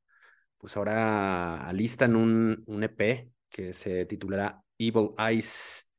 pues 0.58 0.76
ahora 0.76 1.70
alistan 1.70 2.18
un, 2.18 2.66
un 2.68 2.84
EP 2.84 3.32
que 3.48 3.72
se 3.72 4.04
titulará 4.08 4.62
Evil 4.78 5.12
Eyes. 5.18 5.90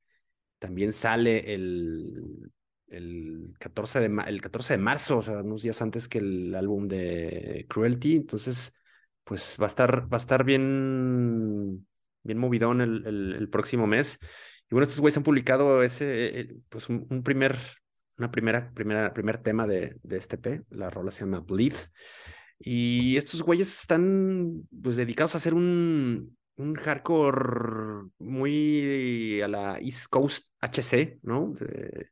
También 0.59 0.93
sale 0.93 1.55
el, 1.55 2.53
el, 2.89 3.55
14 3.59 4.01
de 4.01 4.23
el 4.27 4.43
14 4.43 4.75
de 4.75 4.83
marzo, 4.83 5.17
o 5.17 5.23
sea, 5.23 5.39
unos 5.39 5.63
días 5.63 5.81
antes 5.81 6.09
que 6.09 6.19
el 6.19 6.55
álbum 6.55 6.89
de 6.89 7.65
Cruelty. 7.71 8.17
Entonces, 8.17 8.75
pues 9.25 9.57
va 9.59 9.65
a 9.65 9.69
estar, 9.69 10.13
va 10.13 10.19
a 10.19 10.21
estar 10.21 10.45
bien, 10.45 11.87
bien 12.23 12.37
movidón 12.37 12.83
el, 12.83 13.07
el 13.07 13.49
próximo 13.49 13.87
mes. 13.87 14.19
Y 14.70 14.74
bueno, 14.74 14.85
estos 14.85 15.00
güeyes 15.00 15.16
han 15.16 15.24
publicado 15.24 15.83
ese, 15.83 16.40
eh, 16.40 16.56
pues 16.68 16.88
un, 16.88 17.06
un 17.11 17.22
primer, 17.22 17.56
una 18.18 18.30
primera, 18.30 18.72
primera, 18.74 19.12
primer 19.12 19.38
tema 19.38 19.66
de, 19.66 19.96
de 20.02 20.16
este 20.18 20.37
EP. 20.37 20.64
La 20.70 20.90
rola 20.90 21.11
se 21.11 21.20
llama 21.24 21.40
Bleed. 21.40 21.74
Y 22.59 23.16
estos 23.16 23.42
güeyes 23.42 23.80
están 23.80 24.68
pues 24.83 24.96
dedicados 24.96 25.35
a 25.35 25.38
hacer 25.38 25.54
un, 25.54 26.37
un 26.56 26.74
hardcore 26.74 28.11
muy 28.18 29.40
a 29.42 29.48
la 29.48 29.78
East 29.78 30.09
Coast 30.11 30.52
HC, 30.61 31.18
¿no? 31.22 31.52
De- 31.59 32.11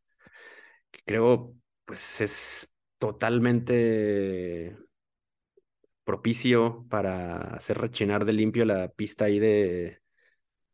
que 0.90 1.00
creo 1.04 1.54
pues 1.84 2.20
es 2.20 2.76
totalmente 2.98 4.76
propicio 6.04 6.86
para 6.88 7.38
hacer 7.54 7.78
rechinar 7.78 8.24
de 8.24 8.32
limpio 8.32 8.64
la 8.64 8.88
pista 8.90 9.26
ahí 9.26 9.38
de, 9.38 10.00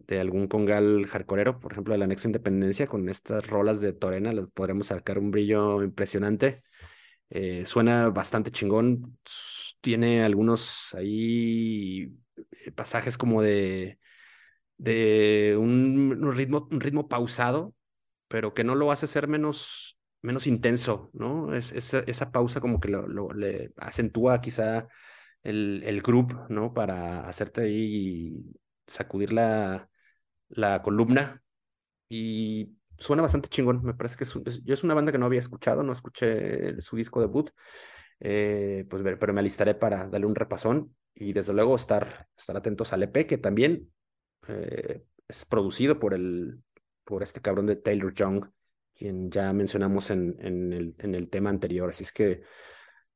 de 0.07 0.21
algún 0.21 0.49
congal 0.49 1.07
hardcoreero, 1.07 1.61
por 1.61 1.73
ejemplo, 1.73 1.95
el 1.95 2.03
anexo 2.03 2.29
Independencia, 2.29 2.87
con 2.87 3.09
estas 3.09 3.47
rolas 3.49 3.81
de 3.81 3.93
Torena, 3.93 4.33
les 4.33 4.47
podremos 4.49 4.89
sacar 4.89 5.19
un 5.19 5.31
brillo 5.31 5.83
impresionante. 5.83 6.63
Eh, 7.31 7.67
suena 7.67 8.09
bastante 8.11 8.51
chingón, 8.53 9.19
tiene 9.81 10.25
algunos 10.25 10.95
ahí 10.95 12.17
eh, 12.67 12.71
pasajes 12.73 13.19
como 13.19 13.43
de, 13.43 13.99
de 14.77 15.57
un, 15.59 16.33
ritmo, 16.35 16.69
un 16.71 16.81
ritmo 16.81 17.09
pausado, 17.09 17.75
pero 18.29 18.55
que 18.55 18.65
no 18.65 18.75
lo 18.75 18.93
hace 18.93 19.07
ser 19.07 19.29
menos, 19.29 19.99
menos 20.23 20.47
intenso, 20.47 21.11
¿no? 21.15 21.55
Es, 21.55 21.73
esa, 21.73 22.01
esa 22.01 22.33
pausa 22.33 22.61
como 22.61 22.81
que 22.81 22.89
lo, 22.89 23.09
lo- 23.09 23.33
le 23.33 23.73
acentúa 23.79 24.41
quizá 24.41 24.89
el, 25.43 25.83
el 25.87 26.03
groove, 26.03 26.35
¿no? 26.51 26.75
Para 26.75 27.23
hacerte 27.29 27.63
ahí 27.63 28.35
sacudir 28.87 29.33
la, 29.33 29.89
la 30.55 30.83
columna 30.83 31.43
y 32.09 32.77
suena 32.99 33.23
bastante 33.23 33.49
chingón. 33.49 33.83
Me 33.85 33.95
parece 33.95 34.17
que 34.17 34.25
es, 34.25 34.85
una 34.85 34.95
banda 34.95 35.13
que 35.13 35.19
no 35.19 35.27
había 35.27 35.41
escuchado, 35.41 35.83
no 35.83 35.93
escuché 35.93 36.81
su 36.81 36.97
disco 36.97 37.21
debut, 37.21 37.51
eh, 38.21 38.87
pues 38.89 39.03
pero 39.03 39.33
me 39.33 39.41
alistaré 39.41 39.75
para 39.75 40.09
darle 40.09 40.27
un 40.27 40.35
repasón 40.35 40.95
y 41.15 41.33
desde 41.33 41.53
luego 41.53 41.77
estar, 41.77 42.29
estar 42.37 42.57
atentos 42.57 42.93
al 42.93 43.03
EP 43.05 43.27
que 43.27 43.39
también 43.39 43.93
eh, 44.49 45.05
es 45.29 45.45
producido 45.45 45.99
por 45.99 46.15
el 46.15 46.63
por 47.05 47.23
este 47.23 47.41
cabrón 47.41 47.67
de 47.67 47.77
Taylor 47.77 48.15
Young, 48.15 48.47
quien 48.95 49.31
ya 49.31 49.53
mencionamos 49.53 50.11
en, 50.11 50.37
en 50.41 50.73
el, 50.73 50.95
en 50.99 51.15
el 51.15 51.29
tema 51.29 51.51
anterior. 51.51 51.91
Así 51.91 52.05
es 52.05 52.13
que, 52.13 52.43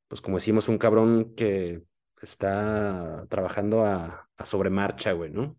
pues 0.07 0.21
como 0.21 0.37
decimos, 0.37 0.67
un 0.69 0.77
cabrón 0.77 1.33
que 1.35 1.83
está 2.21 3.25
trabajando 3.29 3.85
a, 3.85 4.29
a 4.37 4.45
sobremarcha, 4.45 5.13
güey, 5.13 5.31
¿no? 5.31 5.58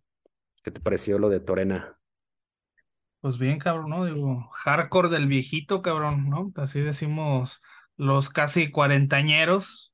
¿Qué 0.62 0.70
te 0.70 0.80
pareció 0.80 1.18
lo 1.18 1.28
de 1.28 1.40
Torena? 1.40 2.00
Pues 3.20 3.36
bien, 3.38 3.58
cabrón, 3.58 3.90
¿no? 3.90 4.04
Digo, 4.06 4.48
hardcore 4.52 5.10
del 5.10 5.26
viejito, 5.26 5.82
cabrón, 5.82 6.30
¿no? 6.30 6.52
Así 6.56 6.80
decimos 6.80 7.60
los 7.96 8.30
casi 8.30 8.70
cuarentañeros, 8.70 9.89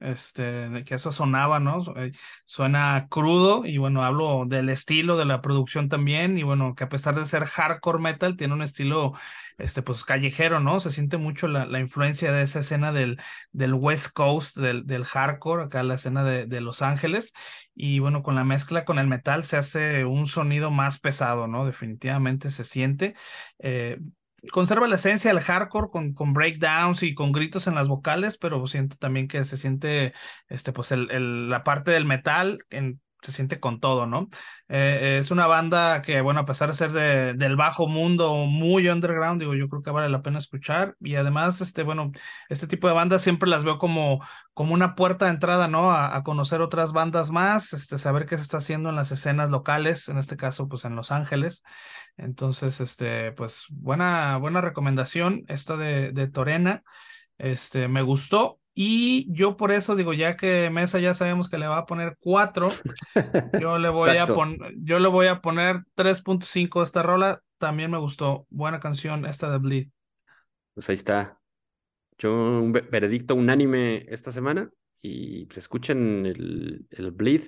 este, 0.00 0.84
que 0.86 0.94
eso 0.96 1.12
sonaba, 1.12 1.60
¿no? 1.60 1.80
Eh, 1.96 2.12
Suena 2.46 3.06
crudo 3.10 3.64
y 3.66 3.78
bueno, 3.78 4.02
hablo 4.04 4.44
del 4.46 4.68
estilo, 4.68 5.16
de 5.16 5.24
la 5.24 5.40
producción 5.40 5.88
también 5.88 6.38
y 6.38 6.42
bueno, 6.42 6.74
que 6.74 6.84
a 6.84 6.88
pesar 6.88 7.14
de 7.14 7.24
ser 7.24 7.44
hardcore 7.44 7.98
metal, 8.00 8.36
tiene 8.36 8.54
un 8.54 8.62
estilo, 8.62 9.12
este, 9.58 9.82
pues 9.82 10.04
callejero, 10.04 10.60
¿no? 10.60 10.80
Se 10.80 10.90
siente 10.90 11.16
mucho 11.16 11.48
la, 11.48 11.66
la 11.66 11.80
influencia 11.80 12.32
de 12.32 12.42
esa 12.42 12.60
escena 12.60 12.92
del, 12.92 13.18
del 13.52 13.74
West 13.74 14.08
Coast, 14.12 14.56
del, 14.56 14.86
del 14.86 15.04
hardcore, 15.04 15.64
acá 15.64 15.82
la 15.82 15.94
escena 15.94 16.24
de, 16.24 16.46
de 16.46 16.60
Los 16.60 16.82
Ángeles 16.82 17.32
y 17.74 17.98
bueno, 17.98 18.22
con 18.22 18.34
la 18.34 18.44
mezcla 18.44 18.84
con 18.84 18.98
el 18.98 19.06
metal 19.06 19.42
se 19.44 19.56
hace 19.56 20.04
un 20.04 20.26
sonido 20.26 20.70
más 20.70 20.98
pesado, 20.98 21.46
¿no? 21.48 21.64
Definitivamente 21.66 22.50
se 22.50 22.64
siente. 22.64 23.14
eh, 23.58 23.98
conserva 24.52 24.86
la 24.88 24.96
esencia 24.96 25.32
del 25.32 25.42
hardcore 25.42 25.88
con, 25.90 26.14
con 26.14 26.32
breakdowns 26.34 27.02
y 27.02 27.14
con 27.14 27.32
gritos 27.32 27.66
en 27.66 27.74
las 27.74 27.88
vocales, 27.88 28.38
pero 28.38 28.66
siento 28.66 28.96
también 28.96 29.28
que 29.28 29.44
se 29.44 29.56
siente, 29.56 30.12
este, 30.48 30.72
pues, 30.72 30.92
el, 30.92 31.10
el- 31.10 31.48
la 31.50 31.64
parte 31.64 31.90
del 31.92 32.04
metal 32.06 32.64
en- 32.70 33.00
se 33.24 33.32
siente 33.32 33.60
con 33.60 33.80
todo, 33.80 34.06
¿no? 34.06 34.28
Eh, 34.68 35.18
es 35.20 35.30
una 35.30 35.46
banda 35.46 36.02
que, 36.02 36.20
bueno, 36.20 36.40
a 36.40 36.44
pesar 36.44 36.68
de 36.68 36.74
ser 36.74 36.92
de- 36.92 37.34
del 37.34 37.56
bajo 37.56 37.86
mundo, 37.88 38.34
muy 38.46 38.88
underground, 38.88 39.40
digo, 39.40 39.54
yo 39.54 39.68
creo 39.68 39.82
que 39.82 39.90
vale 39.90 40.08
la 40.08 40.22
pena 40.22 40.38
escuchar. 40.38 40.96
Y 41.00 41.16
además, 41.16 41.60
este, 41.60 41.82
bueno, 41.82 42.12
este 42.48 42.66
tipo 42.66 42.88
de 42.88 42.94
bandas 42.94 43.22
siempre 43.22 43.48
las 43.50 43.64
veo 43.64 43.78
como, 43.78 44.20
como 44.52 44.74
una 44.74 44.94
puerta 44.94 45.26
de 45.26 45.32
entrada, 45.32 45.68
¿no? 45.68 45.92
A, 45.92 46.22
conocer 46.24 46.60
otras 46.62 46.92
bandas 46.92 47.30
más, 47.30 47.72
este, 47.72 47.98
saber 47.98 48.26
qué 48.26 48.36
se 48.36 48.42
está 48.42 48.58
haciendo 48.58 48.88
en 48.90 48.96
las 48.96 49.12
escenas 49.12 49.50
locales, 49.50 50.08
en 50.08 50.18
este 50.18 50.36
caso, 50.36 50.68
pues 50.68 50.84
en 50.84 50.96
Los 50.96 51.12
Ángeles. 51.12 51.62
Entonces, 52.16 52.80
este, 52.80 53.32
pues 53.32 53.66
buena, 53.70 54.36
buena 54.38 54.60
recomendación 54.60 55.44
esta 55.48 55.76
de, 55.76 56.12
de 56.12 56.28
Torena. 56.28 56.82
Este, 57.38 57.88
me 57.88 58.02
gustó. 58.02 58.60
Y 58.74 59.32
yo 59.32 59.56
por 59.56 59.72
eso 59.72 59.96
digo, 59.96 60.12
ya 60.12 60.36
que 60.36 60.70
Mesa 60.70 60.98
ya 60.98 61.14
sabemos 61.14 61.48
que 61.48 61.58
le 61.58 61.66
va 61.68 61.78
a 61.78 61.86
poner 61.86 62.16
4, 62.20 62.68
yo 63.52 63.78
le 63.78 63.88
voy 63.88 64.16
a 64.16 64.32
poner, 64.32 64.74
yo 64.78 64.98
le 64.98 65.08
voy 65.08 65.26
a 65.28 65.40
poner 65.40 65.84
3.5 65.94 66.80
a 66.80 66.84
esta 66.84 67.02
rola. 67.02 67.40
También 67.58 67.90
me 67.90 67.98
gustó. 67.98 68.46
Buena 68.50 68.80
canción 68.80 69.26
esta 69.26 69.50
de 69.50 69.58
Bleed. 69.58 69.88
Pues 70.74 70.88
ahí 70.88 70.94
está. 70.94 71.40
Yo 72.18 72.32
un 72.34 72.72
ve- 72.72 72.82
veredicto 72.82 73.34
unánime 73.34 74.06
esta 74.08 74.32
semana 74.32 74.70
y 75.02 75.46
pues 75.46 75.58
escuchen 75.58 76.26
el, 76.26 76.86
el 76.90 77.10
Bleed. 77.12 77.44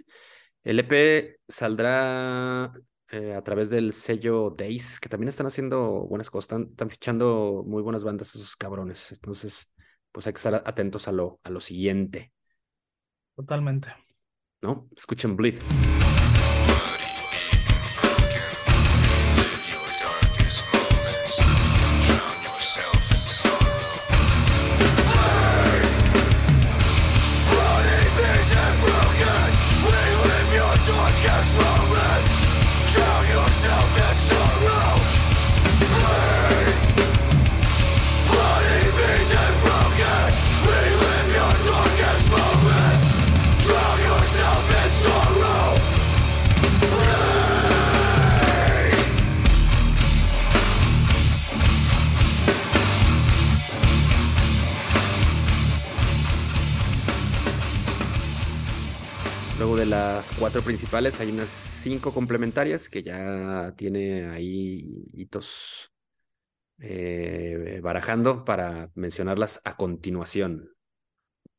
El 0.65 0.81
EP 0.81 1.39
saldrá 1.49 2.73
eh, 3.11 3.35
a 3.35 3.43
través 3.45 3.71
del 3.71 3.93
sello 3.93 4.51
Days, 4.57 5.01
que 5.01 5.09
también 5.09 5.29
están 5.31 5.47
haciendo 5.47 6.07
buenas 6.09 6.31
cosas, 6.31 6.45
están, 6.47 6.69
están 6.73 6.91
fichando 6.91 7.65
muy 7.67 7.83
buenas 7.83 8.05
bandas 8.05 8.35
esos 8.35 8.57
cabrones. 8.57 9.13
Entonces, 9.13 9.71
pues 10.17 10.27
hay 10.27 10.33
que 10.33 10.39
estar 10.39 10.63
atentos 10.65 11.09
a 11.09 11.13
lo, 11.13 11.41
a 11.45 11.51
lo 11.51 11.61
siguiente. 11.61 12.33
Totalmente. 13.35 13.93
¿no? 14.63 14.89
Escuchen 14.97 15.37
Bleed. 15.37 15.57
Las 59.87 60.33
cuatro 60.33 60.63
principales 60.63 61.21
hay 61.21 61.31
unas 61.31 61.49
cinco 61.49 62.13
complementarias 62.13 62.89
que 62.89 63.03
ya 63.03 63.73
tiene 63.77 64.27
ahí 64.27 65.05
hitos 65.13 65.93
eh, 66.79 67.81
barajando 67.83 68.45
para 68.45 68.91
mencionarlas 68.95 69.61
a 69.65 69.77
continuación. 69.77 70.71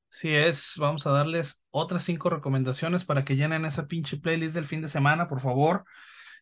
Sí 0.10 0.34
es, 0.34 0.76
vamos 0.78 1.08
a 1.08 1.12
darles 1.12 1.64
otras 1.70 2.04
cinco 2.04 2.30
recomendaciones 2.30 3.04
para 3.04 3.24
que 3.24 3.36
llenen 3.36 3.66
esa 3.66 3.88
pinche 3.88 4.18
playlist 4.18 4.56
del 4.56 4.66
fin 4.66 4.82
de 4.82 4.90
semana, 4.90 5.28
por 5.28 5.42
favor. 5.42 5.86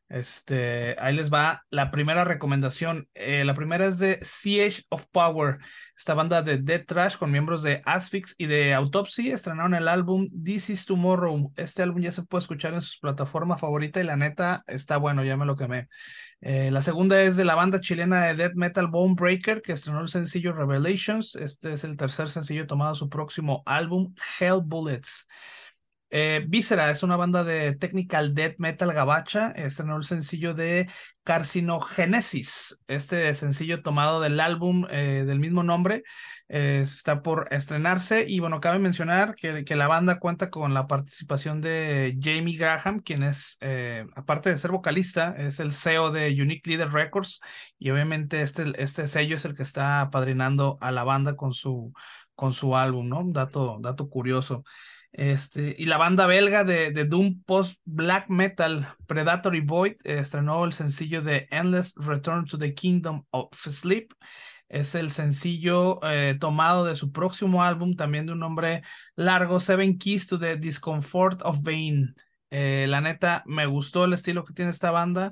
Este, 0.07 0.95
ahí 0.99 1.15
les 1.15 1.33
va 1.33 1.63
la 1.71 1.89
primera 1.89 2.23
recomendación. 2.23 3.07
Eh, 3.15 3.43
la 3.43 3.55
primera 3.55 3.85
es 3.85 3.97
de 3.97 4.19
Siege 4.21 4.83
of 4.89 5.05
Power, 5.11 5.57
esta 5.97 6.13
banda 6.13 6.43
de 6.43 6.59
Dead 6.59 6.85
Trash 6.85 7.17
con 7.17 7.31
miembros 7.31 7.63
de 7.63 7.81
Asphyx 7.85 8.35
y 8.37 8.45
de 8.45 8.75
Autopsy. 8.75 9.31
Estrenaron 9.31 9.73
el 9.73 9.87
álbum 9.87 10.29
This 10.43 10.69
is 10.69 10.85
Tomorrow. 10.85 11.51
Este 11.55 11.81
álbum 11.81 12.03
ya 12.03 12.11
se 12.11 12.23
puede 12.23 12.41
escuchar 12.41 12.75
en 12.75 12.81
sus 12.81 12.99
plataformas 12.99 13.59
favoritas 13.59 14.03
y 14.03 14.05
la 14.05 14.15
neta 14.15 14.63
está 14.67 14.97
bueno, 14.97 15.23
ya 15.23 15.37
me 15.37 15.45
lo 15.45 15.55
quemé. 15.55 15.87
Eh, 16.39 16.69
la 16.69 16.83
segunda 16.83 17.21
es 17.23 17.35
de 17.35 17.45
la 17.45 17.55
banda 17.55 17.79
chilena 17.79 18.25
de 18.25 18.35
death 18.35 18.53
metal 18.55 18.87
Bone 18.87 19.15
Breaker, 19.15 19.63
que 19.63 19.73
estrenó 19.73 20.01
el 20.01 20.09
sencillo 20.09 20.53
Revelations. 20.53 21.35
Este 21.35 21.73
es 21.73 21.83
el 21.83 21.97
tercer 21.97 22.29
sencillo 22.29 22.67
tomado 22.67 22.93
su 22.93 23.09
próximo 23.09 23.63
álbum, 23.65 24.13
Hell 24.39 24.61
Bullets. 24.63 25.27
Eh, 26.09 26.45
Viscera 26.47 26.89
es 26.91 27.03
una 27.03 27.17
banda 27.17 27.43
de 27.43 27.75
technical 27.75 28.33
death 28.33 28.55
metal 28.57 28.93
gabacha. 28.93 29.51
Estrenó 29.51 29.97
el 29.97 30.03
sencillo 30.03 30.53
de 30.53 30.87
Carcinogenesis. 31.23 32.79
Este 32.87 33.33
sencillo 33.33 33.81
tomado 33.81 34.21
del 34.21 34.39
álbum 34.39 34.85
eh, 34.89 35.23
del 35.25 35.39
mismo 35.39 35.63
nombre 35.63 36.03
eh, 36.47 36.81
está 36.83 37.23
por 37.23 37.47
estrenarse. 37.51 38.25
Y 38.27 38.39
bueno, 38.39 38.59
cabe 38.59 38.77
mencionar 38.77 39.35
que, 39.35 39.63
que, 39.65 39.75
la 39.75 39.87
banda 39.87 40.19
cuenta 40.19 40.51
con 40.51 40.73
la 40.75 40.85
participación 40.87 41.61
de 41.61 42.15
Jamie 42.21 42.57
Graham, 42.57 42.99
quien 42.99 43.23
es, 43.23 43.57
eh, 43.61 44.05
aparte 44.15 44.51
de 44.51 44.57
ser 44.57 44.71
vocalista, 44.71 45.35
es 45.37 45.59
el 45.59 45.73
CEO 45.73 46.11
de 46.11 46.29
Unique 46.39 46.69
Leader 46.69 46.91
Records. 46.91 47.41
Y 47.79 47.89
obviamente 47.89 48.41
este, 48.41 48.71
este 48.81 49.07
sello 49.07 49.35
es 49.35 49.45
el 49.45 49.55
que 49.55 49.63
está 49.63 50.01
apadrinando 50.01 50.77
a 50.79 50.91
la 50.91 51.03
banda 51.03 51.35
con 51.35 51.53
su, 51.53 51.91
con 52.35 52.53
su 52.53 52.77
álbum, 52.77 53.09
¿no? 53.09 53.23
Dato, 53.25 53.79
dato 53.81 54.09
curioso. 54.09 54.63
Este, 55.17 55.73
y 55.79 55.85
la 55.85 55.97
banda 55.97 56.27
belga 56.27 56.65
de, 56.65 56.91
de, 56.91 57.05
Doom 57.05 57.41
Post 57.43 57.79
Black 57.85 58.29
Metal, 58.29 58.85
Predatory 59.07 59.61
Void, 59.61 59.93
estrenó 60.03 60.65
el 60.65 60.73
sencillo 60.73 61.21
de 61.21 61.47
Endless 61.51 61.95
Return 61.95 62.43
to 62.43 62.57
the 62.57 62.73
Kingdom 62.73 63.23
of 63.29 63.55
Sleep. 63.55 64.11
Es 64.67 64.93
el 64.93 65.11
sencillo 65.11 66.01
eh, 66.03 66.35
tomado 66.37 66.83
de 66.83 66.95
su 66.95 67.13
próximo 67.13 67.63
álbum, 67.63 67.95
también 67.95 68.25
de 68.25 68.33
un 68.33 68.39
nombre 68.39 68.83
largo, 69.15 69.61
Seven 69.61 69.97
Keys 69.97 70.27
to 70.27 70.37
the 70.37 70.57
Discomfort 70.57 71.41
of 71.43 71.61
Bane. 71.61 72.13
Eh, 72.49 72.85
la 72.89 72.99
neta, 72.99 73.41
me 73.45 73.65
gustó 73.67 74.03
el 74.03 74.11
estilo 74.11 74.43
que 74.43 74.53
tiene 74.53 74.71
esta 74.71 74.91
banda, 74.91 75.31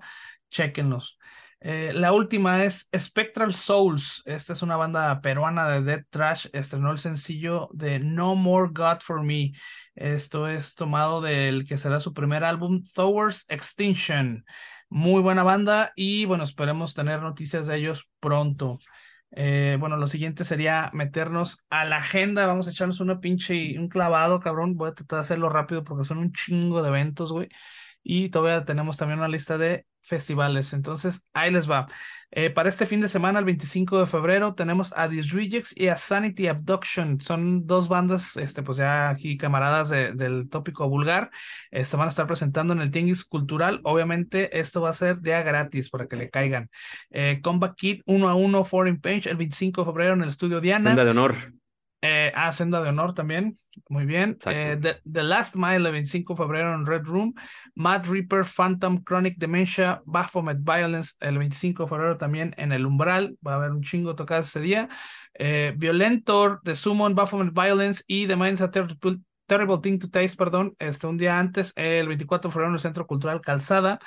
chequenlos. 0.49 1.19
Eh, 1.65 1.93
la 1.93 2.11
última 2.11 2.65
es 2.65 2.89
Spectral 2.93 3.53
Souls. 3.53 4.21
Esta 4.25 4.51
es 4.51 4.61
una 4.63 4.75
banda 4.75 5.21
peruana 5.21 5.69
de 5.69 5.81
Dead 5.81 6.05
Trash. 6.09 6.47
Estrenó 6.51 6.91
el 6.91 6.97
sencillo 6.97 7.69
de 7.71 7.99
No 7.99 8.35
More 8.35 8.69
God 8.73 8.99
for 8.99 9.23
Me. 9.23 9.53
Esto 9.95 10.49
es 10.49 10.75
tomado 10.75 11.21
del 11.21 11.65
que 11.65 11.77
será 11.77 12.01
su 12.01 12.13
primer 12.13 12.43
álbum, 12.43 12.83
Towards 12.93 13.45
Extinction. 13.47 14.43
Muy 14.89 15.21
buena 15.21 15.43
banda 15.43 15.93
y 15.95 16.25
bueno, 16.25 16.43
esperemos 16.43 16.95
tener 16.95 17.21
noticias 17.21 17.65
de 17.67 17.77
ellos 17.77 18.09
pronto. 18.19 18.79
Eh, 19.31 19.77
bueno, 19.79 19.95
lo 19.95 20.07
siguiente 20.07 20.43
sería 20.43 20.91
meternos 20.93 21.63
a 21.69 21.85
la 21.85 21.97
agenda. 21.97 22.45
Vamos 22.45 22.67
a 22.67 22.71
echarnos 22.71 22.99
una 22.99 23.21
pinche, 23.21 23.79
un 23.79 23.87
clavado, 23.87 24.41
cabrón. 24.41 24.75
Voy 24.75 24.89
a 24.89 24.93
tratar 24.93 25.17
de 25.17 25.21
hacerlo 25.21 25.47
rápido 25.47 25.85
porque 25.85 26.03
son 26.03 26.17
un 26.17 26.33
chingo 26.33 26.81
de 26.81 26.89
eventos, 26.89 27.31
güey. 27.31 27.47
Y 28.03 28.29
todavía 28.29 28.65
tenemos 28.65 28.97
también 28.97 29.19
una 29.19 29.29
lista 29.29 29.57
de 29.57 29.85
festivales. 30.03 30.73
Entonces, 30.73 31.25
ahí 31.33 31.51
les 31.51 31.69
va. 31.69 31.87
Eh, 32.31 32.49
para 32.49 32.69
este 32.69 32.85
fin 32.85 32.99
de 32.99 33.07
semana, 33.07 33.39
el 33.39 33.45
25 33.45 33.99
de 33.99 34.07
febrero, 34.07 34.55
tenemos 34.55 34.93
a 34.97 35.07
Disrejects 35.07 35.75
y 35.77 35.87
a 35.87 35.95
Sanity 35.95 36.47
Abduction. 36.47 37.21
Son 37.21 37.67
dos 37.67 37.87
bandas, 37.87 38.37
este, 38.37 38.63
pues 38.63 38.77
ya 38.77 39.09
aquí 39.09 39.37
camaradas 39.37 39.89
de, 39.89 40.13
del 40.13 40.49
tópico 40.49 40.89
vulgar. 40.89 41.29
Se 41.71 41.95
van 41.95 42.07
a 42.07 42.09
estar 42.09 42.25
presentando 42.25 42.73
en 42.73 42.81
el 42.81 42.91
Tianguis 42.91 43.23
Cultural. 43.23 43.81
Obviamente, 43.83 44.59
esto 44.59 44.81
va 44.81 44.89
a 44.89 44.93
ser 44.93 45.21
día 45.21 45.41
gratis 45.43 45.89
para 45.89 46.07
que 46.07 46.15
le 46.15 46.29
caigan. 46.29 46.69
Eh, 47.11 47.39
Combat 47.41 47.75
Kit 47.75 48.01
1 48.05 48.29
a 48.29 48.35
1 48.35 48.65
Foreign 48.65 48.99
Page 48.99 49.29
el 49.29 49.37
25 49.37 49.81
de 49.81 49.85
febrero 49.85 50.13
en 50.13 50.23
el 50.23 50.29
estudio 50.29 50.61
Diana. 50.61 50.89
Senda 50.89 51.05
de 51.05 51.11
honor. 51.11 51.35
Ah, 52.35 52.51
Senda 52.51 52.81
de 52.81 52.89
Honor 52.89 53.13
también. 53.13 53.59
Muy 53.89 54.05
bien. 54.05 54.37
Eh, 54.45 54.77
The, 54.79 54.97
The, 55.11 55.23
Last 55.23 55.55
Mile, 55.55 55.87
el 55.87 55.91
25 55.91 56.33
de 56.33 56.37
febrero 56.37 56.75
en 56.75 56.85
Red 56.85 57.03
Room. 57.03 57.33
Mad 57.75 58.05
Reaper, 58.05 58.45
Phantom, 58.45 59.03
Chronic 59.03 59.37
Dementia, 59.37 60.01
Baphomet 60.05 60.59
Violence, 60.61 61.13
el 61.19 61.37
25 61.37 61.83
de 61.83 61.89
febrero 61.89 62.17
también 62.17 62.53
en 62.57 62.71
el 62.71 62.85
Umbral. 62.85 63.37
Va 63.45 63.53
a 63.53 63.55
haber 63.55 63.71
un 63.71 63.81
chingo 63.81 64.15
tocado 64.15 64.41
ese 64.41 64.59
día. 64.59 64.89
Eh, 65.33 65.73
Violentor, 65.75 66.61
The 66.63 66.75
Summon, 66.75 67.15
Baphomet 67.15 67.53
Violence 67.53 68.03
y 68.07 68.27
The 68.27 68.35
Minds 68.35 68.63
Terrible, 68.71 69.19
Terrible 69.47 69.79
Thing 69.79 69.99
to 69.99 70.09
Taste, 70.09 70.37
perdón, 70.37 70.75
este, 70.79 71.07
un 71.07 71.17
día 71.17 71.39
antes, 71.39 71.73
el 71.75 72.07
24 72.07 72.49
de 72.49 72.53
febrero 72.53 72.69
en 72.69 72.75
el 72.75 72.79
Centro 72.79 73.07
Cultural 73.07 73.41
Calzada. 73.41 73.99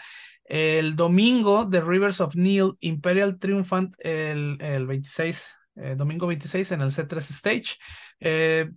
El 0.45 0.95
domingo, 0.95 1.69
The 1.69 1.81
Rivers 1.81 2.21
of 2.21 2.37
Neil, 2.37 2.75
Imperial 2.79 3.39
Triumphant, 3.39 3.95
el, 3.99 4.59
el 4.61 4.87
26 4.87 5.57
eh, 5.77 5.95
domingo 5.97 6.27
26 6.27 6.73
en 6.73 6.81
el 6.81 6.91
C3 6.91 7.19
Stage. 7.19 7.77
Eh, 8.21 8.71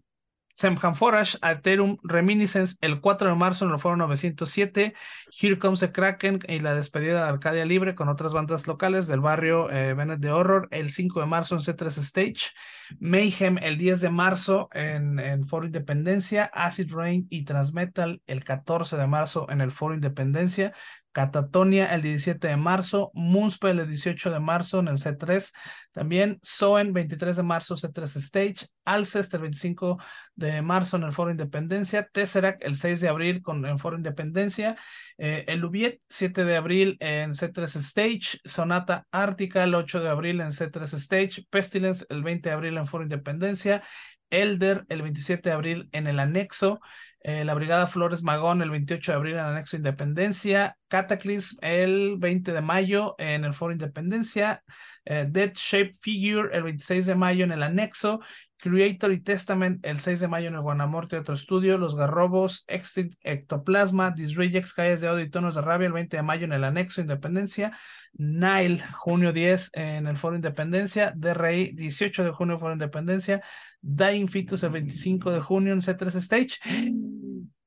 Semhan 0.59 0.93
Forage, 0.93 1.37
Alterum 1.41 1.97
Reminiscence, 2.03 2.75
el 2.81 2.99
4 2.99 3.29
de 3.29 3.35
marzo 3.35 3.63
en 3.63 3.71
el 3.71 3.79
Foro 3.79 3.95
907. 3.95 4.93
Here 5.31 5.57
Comes 5.57 5.79
the 5.79 5.93
Kraken 5.93 6.39
y 6.49 6.59
la 6.59 6.75
despedida 6.75 7.23
de 7.23 7.29
Arcadia 7.29 7.63
Libre 7.63 7.95
con 7.95 8.09
otras 8.09 8.33
bandas 8.33 8.67
locales 8.67 9.07
del 9.07 9.21
barrio 9.21 9.71
eh, 9.71 9.93
Bennett 9.93 10.19
de 10.19 10.31
Horror, 10.31 10.67
el 10.71 10.91
5 10.91 11.21
de 11.21 11.25
marzo 11.27 11.55
en 11.55 11.61
C3 11.61 11.99
Stage. 11.99 12.51
Mayhem, 12.99 13.57
el 13.59 13.77
10 13.77 14.01
de 14.01 14.09
marzo 14.09 14.67
en, 14.73 15.19
en 15.19 15.47
Foro 15.47 15.65
Independencia. 15.65 16.51
Acid 16.53 16.91
Rain 16.91 17.25
y 17.29 17.45
Transmetal, 17.45 18.21
el 18.27 18.43
14 18.43 18.97
de 18.97 19.07
marzo 19.07 19.47
en 19.49 19.61
el 19.61 19.71
Foro 19.71 19.93
Independencia. 19.93 20.73
Catatonia 21.11 21.93
el 21.93 22.01
17 22.01 22.47
de 22.47 22.57
marzo, 22.57 23.11
Moonspell 23.13 23.79
el 23.79 23.87
18 23.87 24.31
de 24.31 24.39
marzo 24.39 24.79
en 24.79 24.87
el 24.87 24.97
C3, 24.97 25.51
también 25.91 26.39
Soen 26.43 26.93
23 26.93 27.37
de 27.37 27.43
marzo 27.43 27.75
C3 27.75 28.15
Stage, 28.17 28.67
Alcest 28.85 29.33
el 29.33 29.41
25 29.41 29.97
de 30.35 30.61
marzo 30.61 30.97
en 30.97 31.03
el 31.03 31.11
Foro 31.11 31.31
Independencia, 31.31 32.07
Tesseract 32.11 32.63
el 32.63 32.75
6 32.75 33.01
de 33.01 33.09
abril 33.09 33.41
con 33.41 33.65
en 33.65 33.79
Foro 33.79 33.97
Independencia, 33.97 34.77
eh, 35.17 35.45
el 35.47 35.59
Lubiet 35.59 35.99
7 36.09 36.45
de 36.45 36.55
abril 36.55 36.97
en 36.99 37.31
C3 37.31 37.75
Stage, 37.77 38.39
Sonata 38.45 39.05
Ártica 39.11 39.63
el 39.63 39.75
8 39.75 40.01
de 40.01 40.09
abril 40.09 40.41
en 40.41 40.51
C3 40.51 40.93
Stage, 40.93 41.45
Pestilence 41.49 42.05
el 42.09 42.23
20 42.23 42.49
de 42.49 42.55
abril 42.55 42.77
en 42.77 42.85
Foro 42.85 43.03
Independencia, 43.03 43.83
Elder 44.29 44.85
el 44.89 45.01
27 45.01 45.49
de 45.49 45.55
abril 45.55 45.89
en 45.91 46.07
el 46.07 46.19
anexo, 46.19 46.79
eh, 47.21 47.43
la 47.43 47.53
Brigada 47.53 47.85
Flores 47.87 48.23
Magón 48.23 48.61
el 48.61 48.69
28 48.69 49.11
de 49.11 49.15
abril 49.15 49.33
en 49.33 49.39
el 49.39 49.45
anexo 49.45 49.75
Independencia, 49.75 50.77
Cataclysm 50.87 51.57
el 51.61 52.15
20 52.17 52.53
de 52.53 52.61
mayo 52.61 53.15
en 53.17 53.43
el 53.43 53.53
Foro 53.53 53.73
Independencia, 53.73 54.63
eh, 55.03 55.25
Dead 55.29 55.51
Shape 55.53 55.93
Figure 55.99 56.55
el 56.55 56.63
26 56.63 57.05
de 57.07 57.15
mayo 57.15 57.43
en 57.43 57.51
el 57.51 57.63
anexo, 57.63 58.21
Creator 58.57 59.11
y 59.11 59.21
Testament 59.21 59.85
el 59.85 59.99
6 59.99 60.19
de 60.19 60.27
mayo 60.27 60.49
en 60.49 60.55
el 60.55 60.61
Guanamorte 60.61 61.17
otro 61.17 61.33
estudio, 61.33 61.77
Los 61.77 61.95
Garrobos, 61.95 62.65
Extinct 62.67 63.17
Ectoplasma, 63.21 64.11
Disrejects, 64.11 64.73
Calles 64.73 65.01
de 65.01 65.07
Audio 65.07 65.23
y 65.23 65.29
Tonos 65.29 65.55
de 65.55 65.61
Rabia 65.61 65.87
el 65.87 65.93
20 65.93 66.17
de 66.17 66.23
mayo 66.23 66.45
en 66.45 66.53
el 66.53 66.63
anexo 66.63 67.01
Independencia, 67.01 67.77
Nile 68.13 68.83
junio 68.91 69.31
10 69.33 69.71
en 69.73 70.07
el 70.07 70.17
Foro 70.17 70.35
Independencia, 70.35 71.13
DRI 71.15 71.71
18 71.73 72.23
de 72.23 72.31
junio 72.31 72.59
Foro 72.59 72.73
Independencia, 72.73 73.41
Dying 73.81 74.27
Fetus 74.27 74.63
el 74.63 74.71
25 74.71 75.31
de 75.31 75.39
junio 75.39 75.73
en 75.73 75.79
C3 75.79 76.15
Stage. 76.15 76.59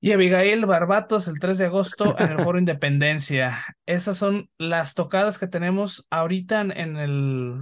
Y 0.04 0.10
Abigail 0.10 0.66
Barbatos 0.66 1.28
el 1.28 1.38
3 1.38 1.58
de 1.58 1.66
agosto 1.66 2.18
en 2.18 2.32
el 2.32 2.40
Foro 2.40 2.58
Independencia. 2.58 3.56
Esas 3.86 4.16
son 4.16 4.50
las 4.58 4.94
tocadas 4.94 5.38
que 5.38 5.46
tenemos 5.46 6.08
ahorita 6.10 6.60
en, 6.60 6.96
el, 6.96 7.60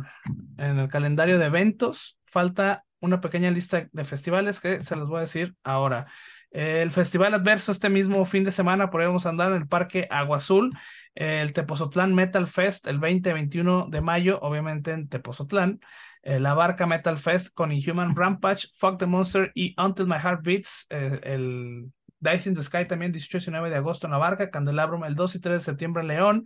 en 0.57 0.79
el 0.79 0.89
calendario 0.89 1.39
de 1.39 1.45
eventos. 1.45 2.19
Falta 2.25 2.87
una 2.99 3.21
pequeña 3.21 3.51
lista 3.51 3.91
de 3.93 4.05
festivales 4.07 4.59
que 4.59 4.81
se 4.81 4.97
los 4.97 5.11
voy 5.11 5.19
a 5.19 5.21
decir 5.21 5.55
ahora. 5.63 6.07
El 6.51 6.91
Festival 6.93 7.35
Adverso 7.35 7.73
este 7.73 7.91
mismo 7.91 8.25
fin 8.25 8.43
de 8.43 8.53
semana, 8.53 8.85
a 8.91 9.29
andar 9.29 9.53
en 9.53 9.59
el 9.59 9.69
Parque 9.69 10.09
Agua 10.11 10.39
Azul, 10.39 10.75
el 11.15 11.53
Tepozotlán 11.53 12.15
Metal 12.15 12.47
Fest 12.47 12.87
el 12.87 13.01
20-21 13.01 13.91
de 13.91 14.01
mayo, 14.01 14.39
obviamente 14.41 14.93
en 14.93 15.09
Tepozotlán, 15.09 15.81
eh, 16.23 16.41
la 16.41 16.55
Barca 16.55 16.87
Metal 16.87 17.19
Fest 17.19 17.55
con 17.55 17.71
Inhuman 17.71 18.17
Rampage, 18.17 18.69
Fuck 18.79 18.99
the 18.99 19.07
Monster 19.07 19.53
y 19.55 19.75
Until 19.79 20.07
My 20.07 20.19
Heart 20.19 20.43
Beats, 20.43 20.87
eh, 20.89 21.21
el 21.23 21.93
Dice 22.21 22.51
in 22.51 22.55
the 22.55 22.63
Sky 22.63 22.87
también 22.87 23.13
18 23.13 23.39
y 23.39 23.41
19 23.41 23.71
de 23.71 23.77
agosto 23.77 24.07
en 24.07 24.13
la 24.13 24.19
barca, 24.19 24.51
Candelabrum 24.51 25.05
el 25.05 25.15
2 25.15 25.37
y 25.37 25.41
3 25.41 25.55
de 25.55 25.65
septiembre 25.65 26.03
en 26.03 26.09
León. 26.09 26.45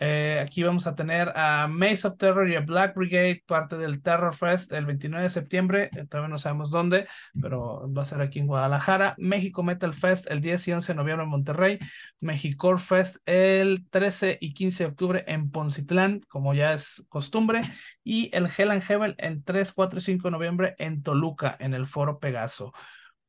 Eh, 0.00 0.40
aquí 0.42 0.62
vamos 0.62 0.86
a 0.86 0.94
tener 0.94 1.32
a 1.36 1.68
Maze 1.68 2.08
of 2.08 2.16
Terror 2.16 2.48
y 2.48 2.56
a 2.56 2.60
Black 2.60 2.96
Brigade, 2.96 3.42
parte 3.46 3.76
del 3.76 4.02
Terror 4.02 4.34
Fest 4.34 4.72
el 4.72 4.86
29 4.86 5.22
de 5.22 5.30
septiembre, 5.30 5.90
eh, 5.94 6.06
todavía 6.06 6.28
no 6.28 6.38
sabemos 6.38 6.70
dónde, 6.70 7.06
pero 7.40 7.92
va 7.92 8.02
a 8.02 8.04
ser 8.04 8.20
aquí 8.20 8.38
en 8.38 8.46
Guadalajara. 8.46 9.14
México 9.18 9.62
Metal 9.62 9.94
Fest 9.94 10.30
el 10.30 10.40
10 10.40 10.68
y 10.68 10.72
11 10.72 10.92
de 10.92 10.96
noviembre 10.96 11.24
en 11.24 11.30
Monterrey. 11.30 11.78
Mexicor 12.20 12.80
Fest 12.80 13.18
el 13.26 13.86
13 13.90 14.38
y 14.40 14.54
15 14.54 14.84
de 14.84 14.90
octubre 14.90 15.24
en 15.28 15.50
Poncitlán, 15.50 16.20
como 16.28 16.54
ya 16.54 16.72
es 16.72 17.04
costumbre. 17.08 17.62
Y 18.02 18.34
el 18.34 18.48
Hell 18.56 18.70
and 18.70 18.82
Heaven 18.82 19.14
el 19.18 19.44
3, 19.44 19.72
4 19.72 19.98
y 19.98 20.02
5 20.02 20.28
de 20.28 20.32
noviembre 20.32 20.74
en 20.78 21.02
Toluca, 21.02 21.56
en 21.60 21.74
el 21.74 21.86
Foro 21.86 22.18
Pegaso. 22.18 22.72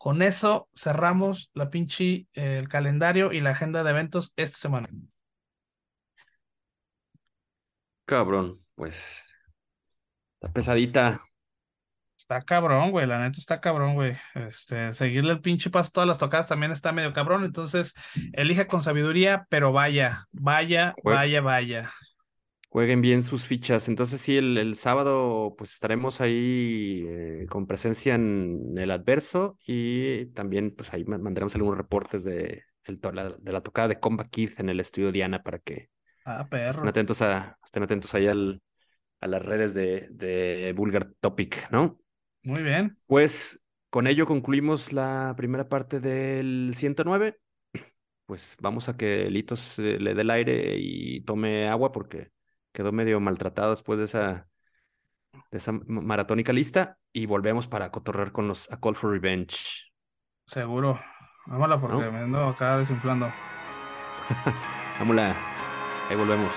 Con 0.03 0.21
eso 0.21 0.67
cerramos 0.75 1.49
la 1.53 1.69
pinche 1.69 2.27
eh, 2.33 2.57
el 2.59 2.67
calendario 2.67 3.31
y 3.31 3.39
la 3.39 3.51
agenda 3.51 3.85
de 3.85 3.91
eventos 3.91 4.33
esta 4.35 4.57
semana. 4.57 4.89
Cabrón, 8.05 8.57
pues. 8.75 9.23
Está 10.41 10.51
pesadita. 10.51 11.21
Está 12.17 12.41
cabrón, 12.41 12.91
güey, 12.91 13.07
la 13.07 13.19
neta 13.19 13.39
está 13.39 13.61
cabrón, 13.61 13.95
güey. 13.95 14.17
Este, 14.35 14.91
seguirle 14.91 15.31
el 15.31 15.39
pinche 15.39 15.69
paso 15.69 15.87
a 15.87 15.91
todas 15.93 16.07
las 16.09 16.19
tocadas 16.19 16.49
también 16.49 16.73
está 16.73 16.91
medio 16.91 17.13
cabrón, 17.13 17.45
entonces 17.45 17.93
elija 18.33 18.67
con 18.67 18.81
sabiduría, 18.81 19.47
pero 19.47 19.71
vaya, 19.71 20.27
vaya, 20.33 20.93
Jue- 21.01 21.13
vaya, 21.13 21.39
vaya. 21.39 21.91
Jueguen 22.73 23.01
bien 23.01 23.21
sus 23.23 23.45
fichas. 23.45 23.87
Entonces, 23.87 24.19
sí, 24.21 24.35
el, 24.37 24.57
el 24.57 24.75
sábado, 24.75 25.53
pues 25.57 25.73
estaremos 25.73 26.21
ahí 26.21 27.05
eh, 27.07 27.45
con 27.49 27.67
presencia 27.67 28.15
en 28.15 28.73
el 28.77 28.89
adverso 28.91 29.57
y 29.67 30.25
también, 30.27 30.75
pues 30.75 30.91
ahí 30.93 31.05
ma- 31.05 31.19
mandaremos 31.19 31.53
algunos 31.55 31.77
reportes 31.77 32.23
de, 32.23 32.63
el 32.85 32.99
la, 33.13 33.29
de 33.29 33.51
la 33.51 33.61
tocada 33.61 33.89
de 33.89 33.99
Combat 33.99 34.27
Kid 34.29 34.51
en 34.57 34.69
el 34.69 34.79
estudio 34.79 35.11
Diana 35.11 35.43
para 35.43 35.59
que 35.59 35.89
Ah, 36.25 36.47
estén 36.69 36.89
atentos 36.89 37.21
a, 37.23 37.59
estén 37.65 37.83
atentos 37.83 38.13
ahí 38.15 38.27
al, 38.27 38.61
a 39.21 39.27
las 39.27 39.43
redes 39.43 39.73
de, 39.75 40.09
de 40.11 40.73
Vulgar 40.75 41.05
Topic, 41.21 41.69
¿no? 41.71 41.99
Muy 42.43 42.63
bien. 42.63 42.97
Pues 43.07 43.63
con 43.89 44.07
ello 44.07 44.25
concluimos 44.25 44.91
la 44.93 45.33
primera 45.37 45.69
parte 45.69 45.99
del 45.99 46.71
109. 46.75 47.39
Pues 48.27 48.57
vamos 48.61 48.89
a 48.89 48.97
que 48.97 49.29
Litos 49.31 49.79
eh, 49.79 49.99
le 49.99 50.15
dé 50.15 50.23
el 50.23 50.31
aire 50.31 50.75
y 50.79 51.21
tome 51.23 51.69
agua 51.69 51.93
porque 51.93 52.32
quedó 52.73 52.91
medio 52.93 53.19
maltratado 53.21 53.71
después 53.71 53.99
de 53.99 54.05
esa, 54.05 54.49
de 55.51 55.57
esa 55.57 55.71
ma- 55.71 56.01
maratónica 56.01 56.51
lista 56.53 56.97
y 57.13 57.25
volvemos 57.27 57.67
para 57.67 57.91
cotorrear 57.91 58.31
con 58.33 58.47
los 58.47 58.71
A 58.71 58.79
Call 58.79 58.95
for 58.95 59.11
Revenge. 59.11 59.91
Seguro. 60.45 60.99
Vámonos 61.45 61.81
porque 61.81 62.05
¿No? 62.05 62.11
me 62.11 62.19
ando 62.19 62.47
acá 62.47 62.77
desinflando. 62.77 63.29
Vámonos, 64.99 65.35
ahí 66.09 66.15
volvemos. 66.15 66.53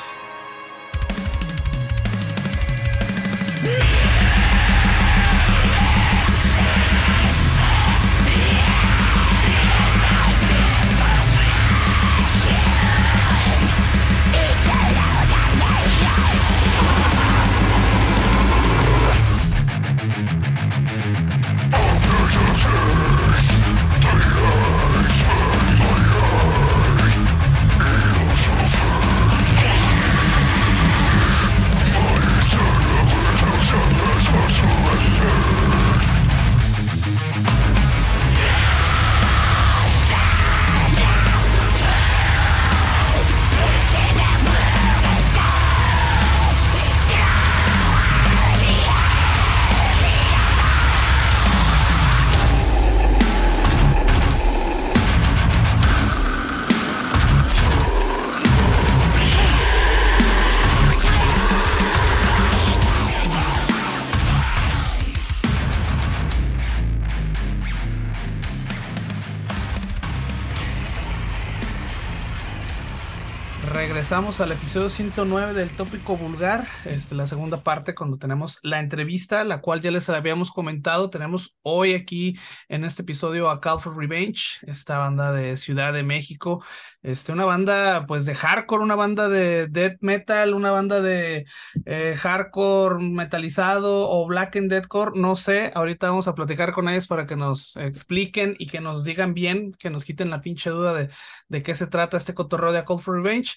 Regresamos 74.16 74.40
al 74.40 74.52
episodio 74.52 74.88
109 74.88 75.52
del 75.52 75.68
tópico 75.68 76.16
vulgar, 76.16 76.66
este, 76.86 77.14
la 77.14 77.26
segunda 77.26 77.62
parte 77.62 77.94
cuando 77.94 78.16
tenemos 78.16 78.58
la 78.62 78.80
entrevista, 78.80 79.44
la 79.44 79.60
cual 79.60 79.82
ya 79.82 79.90
les 79.90 80.08
habíamos 80.08 80.50
comentado. 80.52 81.10
Tenemos 81.10 81.54
hoy 81.60 81.92
aquí 81.92 82.38
en 82.70 82.84
este 82.84 83.02
episodio 83.02 83.50
a 83.50 83.60
Call 83.60 83.78
for 83.78 83.94
Revenge, 83.94 84.58
esta 84.66 84.96
banda 84.96 85.32
de 85.32 85.58
Ciudad 85.58 85.92
de 85.92 86.02
México, 86.02 86.64
este, 87.02 87.30
una 87.32 87.44
banda 87.44 88.06
pues 88.06 88.24
de 88.24 88.34
hardcore, 88.34 88.82
una 88.82 88.94
banda 88.94 89.28
de 89.28 89.66
death 89.68 89.98
metal, 90.00 90.54
una 90.54 90.70
banda 90.70 91.02
de 91.02 91.44
eh, 91.84 92.14
hardcore 92.16 93.04
metalizado 93.04 94.08
o 94.08 94.26
black 94.26 94.56
and 94.56 94.70
deathcore, 94.70 95.12
no 95.14 95.36
sé. 95.36 95.72
Ahorita 95.74 96.08
vamos 96.08 96.26
a 96.26 96.34
platicar 96.34 96.72
con 96.72 96.88
ellos 96.88 97.06
para 97.06 97.26
que 97.26 97.36
nos 97.36 97.76
expliquen 97.76 98.56
y 98.58 98.66
que 98.66 98.80
nos 98.80 99.04
digan 99.04 99.34
bien, 99.34 99.72
que 99.74 99.90
nos 99.90 100.06
quiten 100.06 100.30
la 100.30 100.40
pinche 100.40 100.70
duda 100.70 100.94
de 100.94 101.10
de 101.48 101.62
qué 101.62 101.74
se 101.74 101.86
trata 101.86 102.16
este 102.16 102.34
cotorreo 102.34 102.72
de 102.72 102.78
A 102.78 102.84
Call 102.84 103.00
for 103.00 103.16
Revenge. 103.16 103.56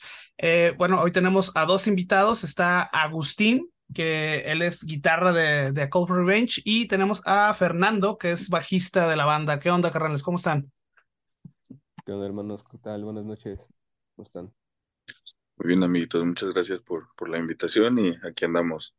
Bueno, 0.78 1.02
hoy 1.02 1.12
tenemos 1.12 1.52
a 1.56 1.66
dos 1.66 1.88
invitados. 1.88 2.44
Está 2.44 2.82
Agustín, 2.82 3.70
que 3.94 4.42
él 4.42 4.62
es 4.62 4.84
guitarra 4.84 5.34
de, 5.34 5.72
de 5.72 5.82
A 5.82 5.90
Call 5.90 6.08
for 6.08 6.18
Revenge, 6.18 6.62
y 6.64 6.88
tenemos 6.88 7.22
a 7.26 7.54
Fernando, 7.54 8.18
que 8.18 8.32
es 8.32 8.50
bajista 8.50 9.08
de 9.08 9.16
la 9.16 9.26
banda. 9.26 9.60
¿Qué 9.60 9.70
onda, 9.72 9.92
carnales? 9.92 10.24
¿Cómo 10.24 10.38
están? 10.38 10.72
¿Qué 12.06 12.12
onda, 12.12 12.26
hermanos? 12.26 12.64
¿Qué 12.70 12.78
tal? 12.78 13.04
Buenas 13.04 13.26
noches. 13.26 13.60
¿Cómo 14.16 14.26
están? 14.26 14.54
Muy 15.58 15.68
bien, 15.68 15.84
amiguitos, 15.84 16.24
muchas 16.24 16.54
gracias 16.54 16.80
por, 16.82 17.14
por 17.16 17.30
la 17.30 17.38
invitación 17.38 18.00
y 18.00 18.16
aquí 18.24 18.46
andamos. 18.46 18.96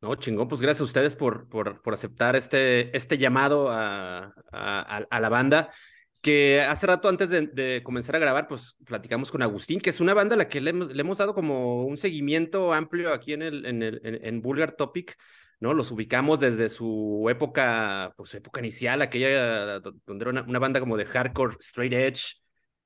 No, 0.00 0.14
chingón, 0.16 0.48
pues 0.48 0.60
gracias 0.60 0.82
a 0.82 0.84
ustedes 0.84 1.14
por, 1.14 1.48
por, 1.48 1.80
por 1.80 1.94
aceptar 1.94 2.36
este, 2.36 2.94
este 2.96 3.16
llamado 3.16 3.70
a- 3.70 4.34
a 4.52 5.20
la 5.20 5.28
banda. 5.28 5.72
Que 6.24 6.62
hace 6.62 6.86
rato, 6.86 7.08
antes 7.10 7.28
de, 7.28 7.48
de 7.48 7.82
comenzar 7.82 8.16
a 8.16 8.18
grabar, 8.18 8.48
pues 8.48 8.76
platicamos 8.86 9.30
con 9.30 9.42
Agustín, 9.42 9.78
que 9.80 9.90
es 9.90 10.00
una 10.00 10.14
banda 10.14 10.34
a 10.34 10.38
la 10.38 10.48
que 10.48 10.62
le 10.62 10.70
hemos, 10.70 10.88
le 10.90 10.98
hemos 11.02 11.18
dado 11.18 11.34
como 11.34 11.84
un 11.84 11.98
seguimiento 11.98 12.72
amplio 12.72 13.12
aquí 13.12 13.34
en, 13.34 13.42
el, 13.42 13.66
en, 13.66 13.82
el, 13.82 14.00
en, 14.04 14.24
en 14.24 14.40
Vulgar 14.40 14.72
Topic, 14.72 15.16
¿no? 15.60 15.74
Los 15.74 15.90
ubicamos 15.90 16.40
desde 16.40 16.70
su 16.70 17.26
época, 17.28 18.14
pues 18.16 18.34
época 18.34 18.60
inicial, 18.60 19.02
aquella 19.02 19.80
do- 19.80 19.94
donde 20.06 20.22
era 20.22 20.30
una, 20.30 20.42
una 20.44 20.58
banda 20.58 20.80
como 20.80 20.96
de 20.96 21.04
hardcore, 21.04 21.56
straight 21.60 21.92
edge. 21.92 22.36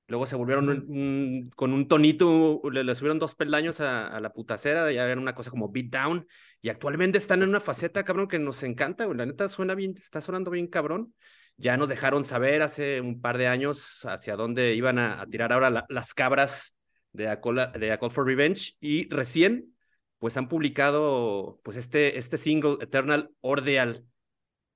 Luego 0.08 0.26
se 0.26 0.34
volvieron 0.36 0.68
un- 0.70 0.84
un- 0.88 1.50
con 1.54 1.72
un 1.72 1.86
tonito, 1.86 2.60
le, 2.72 2.82
le 2.82 2.94
subieron 2.96 3.18
dos 3.20 3.36
peldaños 3.36 3.80
a, 3.80 4.08
a 4.08 4.20
la 4.20 4.32
putacera, 4.32 4.90
ya 4.90 5.04
era 5.08 5.20
una 5.20 5.34
cosa 5.36 5.50
como 5.50 5.68
beat 5.70 5.86
down. 5.90 6.26
Y 6.60 6.70
actualmente 6.70 7.18
están 7.18 7.42
en 7.42 7.50
una 7.50 7.60
faceta, 7.60 8.04
cabrón, 8.04 8.26
que 8.26 8.38
nos 8.40 8.62
encanta. 8.64 9.06
La 9.14 9.26
neta 9.26 9.48
suena 9.48 9.74
bien, 9.76 9.94
está 9.96 10.20
sonando 10.20 10.50
bien, 10.50 10.66
cabrón. 10.66 11.14
Ya 11.60 11.76
nos 11.76 11.88
dejaron 11.88 12.24
saber 12.24 12.62
hace 12.62 13.00
un 13.00 13.20
par 13.20 13.36
de 13.36 13.48
años 13.48 14.04
hacia 14.04 14.36
dónde 14.36 14.74
iban 14.74 14.98
a, 14.98 15.20
a 15.20 15.26
tirar 15.26 15.52
ahora 15.52 15.70
la- 15.70 15.86
las 15.88 16.14
cabras 16.14 16.76
de 17.12 17.28
A, 17.28 17.40
Call, 17.40 17.72
de 17.78 17.92
A 17.92 17.98
Call 17.98 18.12
for 18.12 18.24
Revenge. 18.24 18.76
Y 18.80 19.08
recién, 19.08 19.74
pues 20.18 20.36
han 20.36 20.48
publicado, 20.48 21.60
pues 21.64 21.76
este, 21.76 22.16
este 22.16 22.36
single, 22.36 22.76
Eternal 22.80 23.30
Ordeal, 23.40 24.04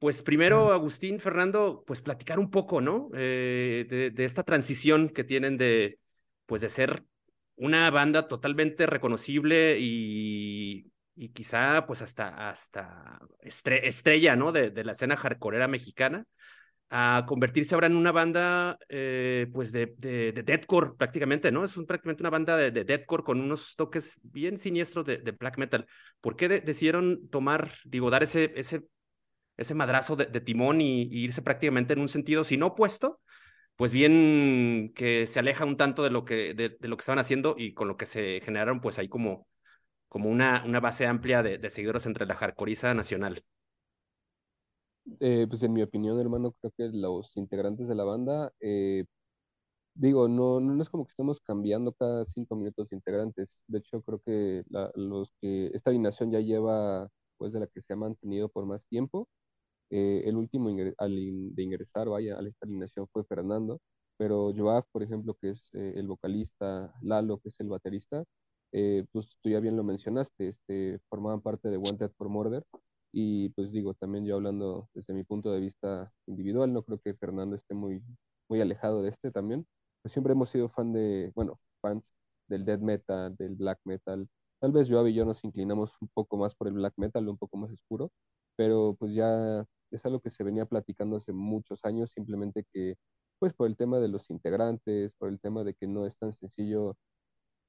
pues 0.00 0.22
primero, 0.24 0.72
Agustín, 0.72 1.20
Fernando, 1.20 1.84
pues 1.86 2.02
platicar 2.02 2.40
un 2.40 2.50
poco, 2.50 2.80
¿no? 2.80 3.08
Eh, 3.14 3.86
de, 3.88 4.10
de, 4.10 4.24
esta 4.24 4.42
transición 4.42 5.08
que 5.08 5.22
tienen 5.22 5.56
de, 5.58 6.00
pues 6.46 6.60
de 6.60 6.68
ser 6.68 7.04
una 7.54 7.88
banda 7.90 8.26
totalmente 8.26 8.86
reconocible 8.86 9.76
y, 9.78 10.90
y 11.14 11.28
quizá 11.28 11.86
pues 11.86 12.02
hasta, 12.02 12.50
hasta 12.50 13.20
estrella, 13.40 14.34
¿no? 14.34 14.50
De, 14.50 14.70
de 14.70 14.82
la 14.84 14.92
escena 14.92 15.16
hardcoreera 15.16 15.68
mexicana 15.68 16.26
a 16.94 17.24
convertirse 17.26 17.74
ahora 17.74 17.86
en 17.86 17.96
una 17.96 18.12
banda, 18.12 18.78
eh, 18.90 19.46
pues, 19.50 19.72
de, 19.72 19.94
de, 19.96 20.32
de, 20.32 20.42
deathcore 20.42 20.94
prácticamente, 20.98 21.50
¿no? 21.50 21.64
Es 21.64 21.78
un, 21.78 21.86
prácticamente 21.86 22.22
una 22.22 22.28
banda 22.28 22.54
de, 22.54 22.70
de 22.70 22.84
deathcore 22.84 23.24
con 23.24 23.40
unos 23.40 23.76
toques 23.76 24.20
bien 24.22 24.58
siniestros 24.58 25.06
de, 25.06 25.16
black 25.32 25.56
metal. 25.56 25.86
¿Por 26.20 26.36
qué 26.36 26.50
decidieron 26.50 27.30
tomar, 27.30 27.70
digo, 27.86 28.10
dar 28.10 28.22
ese, 28.22 28.52
ese, 28.56 28.84
ese 29.56 29.74
madrazo 29.74 30.16
de, 30.16 30.26
timón 30.42 30.82
y, 30.82 31.04
irse 31.04 31.40
prácticamente 31.40 31.94
en 31.94 32.00
un 32.00 32.10
sentido, 32.10 32.44
si 32.44 32.58
no 32.58 32.66
opuesto, 32.66 33.22
pues 33.76 33.90
bien 33.90 34.92
que 34.94 35.26
se 35.26 35.38
aleja 35.38 35.64
un 35.64 35.78
tanto 35.78 36.02
de 36.02 36.10
lo 36.10 36.26
que, 36.26 36.52
de, 36.52 36.76
lo 36.80 36.98
que 36.98 37.00
estaban 37.00 37.20
haciendo 37.20 37.54
y 37.56 37.72
con 37.72 37.88
lo 37.88 37.96
que 37.96 38.04
se 38.04 38.42
generaron, 38.44 38.80
pues, 38.82 38.98
ahí 38.98 39.08
como, 39.08 39.48
como 40.08 40.28
una, 40.28 40.62
una 40.66 40.80
base 40.80 41.06
amplia 41.06 41.42
de, 41.42 41.70
seguidores 41.70 42.04
entre 42.04 42.26
la 42.26 42.34
hardcoreiza 42.34 42.92
nacional? 42.92 43.42
Eh, 45.20 45.46
pues 45.48 45.62
en 45.62 45.72
mi 45.72 45.82
opinión, 45.82 46.18
hermano, 46.20 46.52
creo 46.60 46.72
que 46.76 46.88
los 46.96 47.36
integrantes 47.36 47.88
de 47.88 47.94
la 47.94 48.04
banda, 48.04 48.52
eh, 48.60 49.04
digo, 49.94 50.28
no, 50.28 50.60
no 50.60 50.82
es 50.82 50.90
como 50.90 51.04
que 51.06 51.10
estemos 51.10 51.40
cambiando 51.42 51.92
cada 51.92 52.26
cinco 52.26 52.56
minutos 52.56 52.88
de 52.90 52.96
integrantes. 52.96 53.48
De 53.68 53.78
hecho, 53.78 54.02
creo 54.02 54.20
que 54.24 54.64
los 54.96 55.32
que 55.40 55.68
esta 55.74 55.90
alineación 55.90 56.30
ya 56.30 56.40
lleva, 56.40 57.08
pues 57.38 57.52
de 57.52 57.60
la 57.60 57.66
que 57.68 57.82
se 57.82 57.92
ha 57.94 57.96
mantenido 57.96 58.48
por 58.48 58.66
más 58.66 58.86
tiempo. 58.88 59.28
Eh, 59.90 60.22
el 60.26 60.36
último 60.36 60.70
de 60.70 61.62
ingresar, 61.62 62.08
vaya, 62.08 62.38
a 62.38 62.48
esta 62.48 62.66
alineación 62.66 63.08
fue 63.12 63.24
Fernando, 63.24 63.80
pero 64.18 64.52
Joab, 64.56 64.84
por 64.92 65.02
ejemplo, 65.02 65.34
que 65.40 65.50
es 65.50 65.70
el 65.74 66.08
vocalista, 66.08 66.92
Lalo, 67.02 67.38
que 67.40 67.50
es 67.50 67.60
el 67.60 67.68
baterista, 67.68 68.24
pues 69.12 69.36
tú 69.42 69.50
ya 69.50 69.60
bien 69.60 69.76
lo 69.76 69.84
mencionaste, 69.84 70.50
este, 70.50 71.00
formaban 71.10 71.40
parte 71.42 71.68
de 71.70 71.78
Wanted 71.78 72.12
for 72.18 72.28
Murder, 72.28 72.64
y 73.12 73.50
pues 73.50 73.72
digo, 73.72 73.94
también 73.94 74.24
yo 74.26 74.36
hablando 74.36 74.88
desde 74.94 75.12
mi 75.14 75.24
punto 75.24 75.52
de 75.52 75.60
vista 75.60 76.12
individual, 76.26 76.72
no 76.72 76.82
creo 76.82 76.98
que 77.00 77.14
Fernando 77.14 77.56
esté 77.56 77.74
muy, 77.74 78.02
muy 78.48 78.60
alejado 78.60 79.02
de 79.02 79.10
este 79.10 79.30
también. 79.30 79.66
Pues 80.02 80.12
siempre 80.12 80.32
hemos 80.32 80.48
sido 80.50 80.68
fan 80.70 80.92
de, 80.92 81.30
bueno, 81.34 81.60
fans 81.80 82.04
del 82.48 82.64
death 82.64 82.80
metal, 82.80 83.36
del 83.36 83.54
black 83.56 83.80
metal. 83.84 84.28
Tal 84.60 84.72
vez 84.72 84.88
yo 84.88 85.06
y 85.06 85.14
yo 85.14 85.24
nos 85.24 85.44
inclinamos 85.44 85.92
un 86.00 86.08
poco 86.14 86.36
más 86.36 86.54
por 86.54 86.68
el 86.68 86.74
black 86.74 86.94
metal, 86.96 87.28
un 87.28 87.38
poco 87.38 87.56
más 87.58 87.70
oscuro, 87.72 88.10
pero 88.56 88.96
pues 88.98 89.14
ya 89.14 89.64
es 89.90 90.04
algo 90.06 90.20
que 90.20 90.30
se 90.30 90.44
venía 90.44 90.66
platicando 90.66 91.16
hace 91.16 91.32
muchos 91.32 91.84
años, 91.84 92.10
simplemente 92.12 92.64
que 92.72 92.96
pues 93.38 93.52
por 93.54 93.66
el 93.66 93.76
tema 93.76 93.98
de 93.98 94.08
los 94.08 94.30
integrantes, 94.30 95.14
por 95.14 95.28
el 95.28 95.40
tema 95.40 95.64
de 95.64 95.74
que 95.74 95.86
no 95.86 96.06
es 96.06 96.16
tan 96.18 96.32
sencillo 96.32 96.96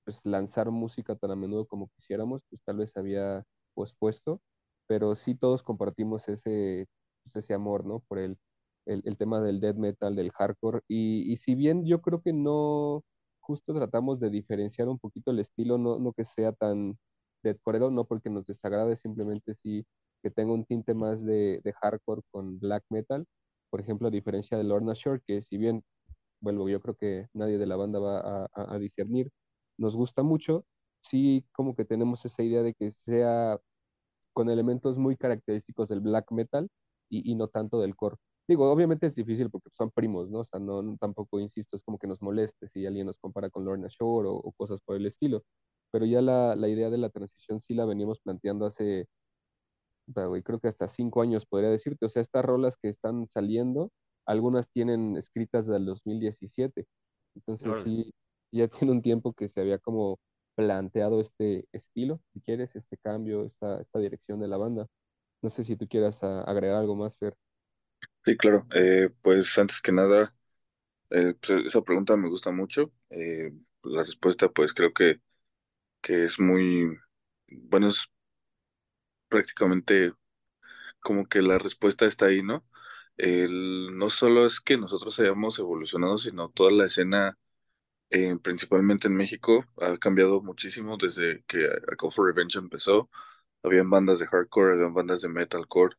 pues 0.06 0.20
lanzar 0.26 0.72
música 0.72 1.16
tan 1.16 1.32
a 1.32 1.36
menudo 1.36 1.66
como 1.68 1.90
quisiéramos, 1.96 2.42
pues 2.50 2.62
tal 2.64 2.78
vez 2.78 2.96
había 2.98 3.44
pospuesto 3.74 4.42
pero 4.88 5.16
sí 5.16 5.36
todos 5.36 5.64
compartimos 5.64 6.28
ese, 6.30 6.88
pues, 7.24 7.36
ese 7.36 7.54
amor, 7.54 7.86
¿no? 7.86 8.02
Por 8.08 8.20
el, 8.20 8.38
el, 8.86 9.18
tema 9.18 9.42
del 9.42 9.60
death 9.62 9.78
metal, 9.78 10.16
del 10.16 10.32
hardcore, 10.32 10.82
y, 10.88 11.32
y, 11.32 11.38
si 11.38 11.56
bien 11.56 11.86
yo 11.86 12.02
creo 12.02 12.22
que 12.22 12.34
no, 12.34 13.04
justo 13.40 13.74
tratamos 13.74 14.20
de 14.20 14.30
diferenciar 14.30 14.88
un 14.90 15.00
poquito 15.00 15.32
el 15.32 15.40
estilo, 15.40 15.78
no, 15.78 16.00
no 16.00 16.14
que 16.14 16.26
sea 16.26 16.54
tan 16.54 16.98
deathcore, 17.44 17.92
no 17.92 18.06
porque 18.06 18.30
nos 18.30 18.46
desagrade, 18.46 18.98
simplemente 18.98 19.56
sí 19.56 19.86
que 20.24 20.32
tenga 20.32 20.54
un 20.54 20.66
tinte 20.66 20.94
más 20.94 21.24
de, 21.26 21.62
de 21.64 21.74
hardcore 21.74 22.22
con 22.32 22.60
black 22.60 22.84
metal, 22.90 23.26
por 23.70 23.82
ejemplo, 23.82 24.08
a 24.08 24.12
diferencia 24.12 24.58
de 24.58 24.64
Lorna 24.64 24.94
Shore, 24.96 25.22
que 25.26 25.42
si 25.42 25.58
bien, 25.58 25.84
vuelvo, 26.42 26.70
yo 26.70 26.82
creo 26.82 26.96
que 26.96 27.28
nadie 27.34 27.58
de 27.58 27.66
la 27.68 27.76
banda 27.76 28.00
va 28.00 28.20
a, 28.20 28.48
a, 28.54 28.76
a 28.76 28.80
discernir, 28.80 29.32
nos 29.78 29.96
gusta 29.96 30.24
mucho, 30.24 30.66
sí 31.02 31.46
como 31.54 31.76
que 31.76 31.86
tenemos 31.86 32.26
esa 32.26 32.44
idea 32.44 32.64
de 32.64 32.74
que 32.74 32.92
sea 32.92 33.60
con 34.34 34.50
elementos 34.50 34.98
muy 34.98 35.16
característicos 35.18 35.90
del 35.90 36.02
black 36.02 36.32
metal 36.32 36.70
y, 37.10 37.36
no 37.36 37.48
tanto 37.48 37.80
del 37.80 37.96
core. 37.96 38.18
Digo, 38.48 38.72
obviamente 38.72 39.08
es 39.08 39.16
difícil 39.16 39.50
porque 39.50 39.70
son 39.72 39.92
primos, 39.92 40.30
¿no? 40.30 40.40
O 40.40 40.46
sea, 40.46 40.60
no, 40.60 40.98
tampoco, 40.98 41.40
insisto, 41.40 41.78
es 41.78 41.84
como 41.84 41.98
que 41.98 42.08
nos 42.08 42.22
moleste 42.22 42.68
si 42.68 42.86
alguien 42.86 43.08
nos 43.08 43.18
compara 43.20 43.50
con 43.50 43.66
Lorna 43.66 43.88
Shore 43.90 44.28
o, 44.30 44.52
cosas 44.58 44.80
por 44.86 44.98
el 44.98 45.06
estilo. 45.06 45.44
Pero 45.92 46.06
ya 46.06 46.22
la, 46.22 46.56
la, 46.56 46.68
idea 46.68 46.90
de 46.90 46.98
la 46.98 47.10
transición 47.10 47.62
sí 47.62 47.74
la 47.76 47.86
veníamos 47.86 48.20
planteando 48.20 48.66
hace, 48.66 49.08
creo 50.44 50.60
que 50.60 50.68
hasta 50.68 50.90
cinco 50.90 51.22
años 51.22 51.46
podría 51.46 51.70
decirte. 51.70 52.06
O 52.06 52.10
sea, 52.10 52.22
estas 52.22 52.44
rolas 52.44 52.76
que 52.78 52.90
están 52.90 53.28
saliendo, 53.28 53.92
algunas 54.26 54.70
tienen 54.70 55.18
escritas 55.18 55.68
del 55.68 55.86
2017. 55.86 56.86
Entonces 57.36 57.84
sí, 57.84 58.12
ya 58.52 58.68
tiene 58.88 58.92
un 58.92 59.02
tiempo 59.02 59.34
que 59.34 59.50
se 59.50 59.62
había 59.62 59.80
como 59.80 60.20
planteado 60.56 61.22
este 61.22 61.68
estilo, 61.74 62.22
si 62.34 62.42
quieres, 62.42 62.76
este 62.76 62.98
cambio, 62.98 63.46
esta, 63.46 63.82
esta 63.82 64.00
dirección 64.00 64.40
de 64.40 64.48
la 64.48 64.58
banda. 64.58 64.88
No 65.42 65.50
sé 65.50 65.64
si 65.64 65.76
tú 65.78 65.88
quieras 65.88 66.24
agregar 66.24 66.78
algo 66.78 66.96
más, 66.96 67.16
Fer. 67.18 67.36
Sí, 68.26 68.38
claro. 68.38 68.66
Eh, 68.74 69.10
pues 69.22 69.58
antes 69.58 69.82
que 69.82 69.92
nada, 69.92 70.32
eh, 71.12 71.36
pues, 71.42 71.68
esa 71.68 71.82
pregunta 71.84 72.18
me 72.18 72.30
gusta 72.30 72.52
mucho. 72.52 72.92
Eh, 73.10 73.54
la 73.84 74.04
respuesta, 74.04 74.50
pues 74.50 74.74
creo 74.74 74.94
que, 74.94 75.22
que 76.02 76.26
es 76.26 76.40
muy, 76.40 76.98
bueno, 77.50 77.90
es 77.90 78.08
prácticamente 79.30 80.14
como 81.02 81.28
que 81.28 81.42
la 81.42 81.60
respuesta 81.60 82.06
está 82.06 82.28
ahí, 82.28 82.44
¿no? 82.44 82.66
El, 83.18 83.98
no 83.98 84.10
solo 84.10 84.46
es 84.46 84.62
que 84.62 84.78
nosotros 84.78 85.20
hayamos 85.20 85.60
evolucionado, 85.60 86.18
sino 86.18 86.50
toda 86.50 86.72
la 86.72 86.86
escena 86.88 87.38
eh, 88.10 88.38
principalmente 88.42 89.08
en 89.08 89.16
México, 89.16 89.66
ha 89.82 89.98
cambiado 89.98 90.42
muchísimo 90.42 90.98
desde 90.98 91.44
que 91.48 91.66
A 91.66 91.96
Call 91.98 92.12
for 92.12 92.28
Revenge 92.28 92.58
empezó. 92.60 93.10
Habían 93.64 93.90
bandas 93.90 94.20
de 94.20 94.28
hardcore, 94.28 94.74
habían 94.74 94.94
bandas 94.94 95.22
de 95.22 95.30
metalcore, 95.30 95.96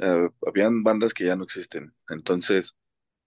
uh, 0.00 0.28
habían 0.46 0.82
bandas 0.84 1.14
que 1.14 1.24
ya 1.26 1.36
no 1.36 1.44
existen. 1.44 1.94
Entonces, 2.08 2.76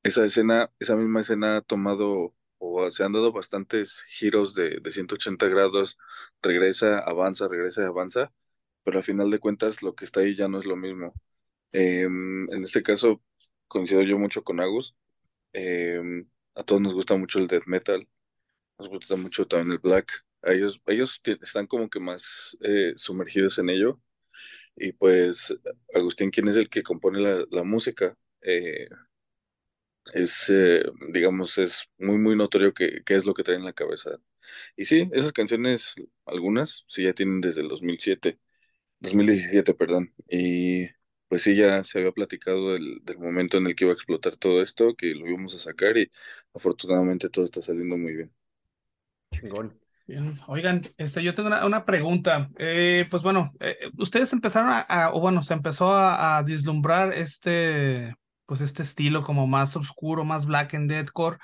esa 0.04 0.26
escena, 0.26 0.72
esa 0.80 0.96
misma 0.96 1.22
escena 1.22 1.58
ha 1.58 1.62
tomado 1.62 2.36
o 2.60 2.92
se 2.92 3.04
han 3.04 3.14
dado 3.14 3.32
bastantes 3.32 4.04
giros 4.10 4.54
de, 4.56 4.80
de 4.82 4.92
180 4.92 5.48
grados, 5.48 5.98
regresa, 6.42 7.00
avanza, 7.00 7.48
regresa 7.48 7.82
y 7.84 7.86
avanza, 7.86 8.34
pero 8.84 8.98
al 9.00 9.04
final 9.04 9.32
de 9.32 9.40
cuentas 9.40 9.82
lo 9.84 9.96
que 9.96 10.06
está 10.06 10.22
ahí 10.22 10.36
ya 10.36 10.48
no 10.48 10.60
es 10.60 10.66
lo 10.66 10.76
mismo. 10.76 11.14
Em, 11.72 12.52
en 12.52 12.64
este 12.64 12.84
caso, 12.84 13.22
coincido 13.68 14.02
yo 14.04 14.18
mucho 14.20 14.44
con 14.44 14.60
Agus. 14.60 14.96
Eh, 15.54 16.02
a 16.60 16.64
todos 16.64 16.82
nos 16.82 16.94
gusta 16.94 17.16
mucho 17.18 17.40
el 17.40 17.48
death 17.48 17.68
metal, 17.68 18.08
nos 18.80 18.90
gusta 18.90 19.16
mucho 19.16 19.48
también 19.48 19.74
el 19.74 19.80
black. 19.80 20.12
Ellos, 20.44 20.82
ellos 20.88 21.22
están 21.42 21.68
como 21.68 21.90
que 21.90 22.00
más 22.00 22.58
eh, 22.62 22.94
sumergidos 22.98 23.60
en 23.60 23.70
ello. 23.70 24.02
Y 24.76 24.94
pues, 24.94 25.56
Agustín, 25.94 26.32
quien 26.32 26.48
es 26.50 26.58
el 26.58 26.70
que 26.70 26.84
compone 26.84 27.46
la, 27.50 27.64
música, 27.64 28.18
eh, 28.42 28.90
es, 30.14 30.50
eh, 30.50 30.84
digamos, 31.12 31.58
es 31.58 31.86
muy, 31.98 32.18
muy 32.18 32.36
notorio 32.36 32.74
que, 32.74 33.02
es 33.08 33.26
lo 33.26 33.34
que 33.34 33.44
trae 33.44 33.58
en 33.58 33.66
la 33.66 33.74
cabeza. 33.74 34.12
Y 34.76 34.86
sí, 34.86 35.10
esas 35.14 35.34
canciones, 35.34 35.96
algunas, 36.26 36.86
sí 36.88 37.04
ya 37.04 37.14
tienen 37.14 37.42
desde 37.42 37.62
el 37.62 37.70
2007, 37.70 38.40
2017, 39.00 39.74
perdón. 39.76 40.14
Y 40.30 40.88
pues 41.28 41.44
sí, 41.44 41.56
ya 41.56 41.84
se 41.84 42.00
había 42.00 42.12
platicado 42.12 42.74
del, 42.74 43.00
del, 43.04 43.20
momento 43.20 43.58
en 43.58 43.68
el 43.68 43.76
que 43.76 43.86
iba 43.86 43.94
a 43.94 43.96
explotar 43.96 44.38
todo 44.38 44.62
esto, 44.64 44.96
que 44.96 45.14
lo 45.16 45.28
íbamos 45.28 45.56
a 45.56 45.60
sacar 45.60 45.98
y 45.98 46.12
afortunadamente 46.54 47.30
todo 47.30 47.46
está 47.46 47.62
saliendo 47.62 47.98
muy 47.98 48.14
bien. 48.14 48.32
Bien. 50.08 50.40
Oigan, 50.48 50.90
este, 50.98 51.22
yo 51.22 51.36
tengo 51.36 51.50
una, 51.50 51.86
pregunta. 51.86 52.50
Eh, 52.58 53.06
pues 53.12 53.22
bueno, 53.22 53.52
eh, 53.60 53.78
ustedes 54.00 54.34
empezaron 54.34 54.72
a, 54.72 55.12
o 55.14 55.20
bueno, 55.20 55.44
se 55.44 55.54
empezó 55.54 55.94
a, 55.94 56.38
a, 56.38 56.42
vislumbrar 56.42 57.14
este, 57.14 58.16
pues 58.50 58.62
este 58.62 58.82
estilo 58.82 59.22
como 59.22 59.46
más 59.46 59.76
oscuro, 59.76 60.26
más 60.26 60.48
black 60.48 60.74
and 60.74 60.90
deadcore 60.90 61.38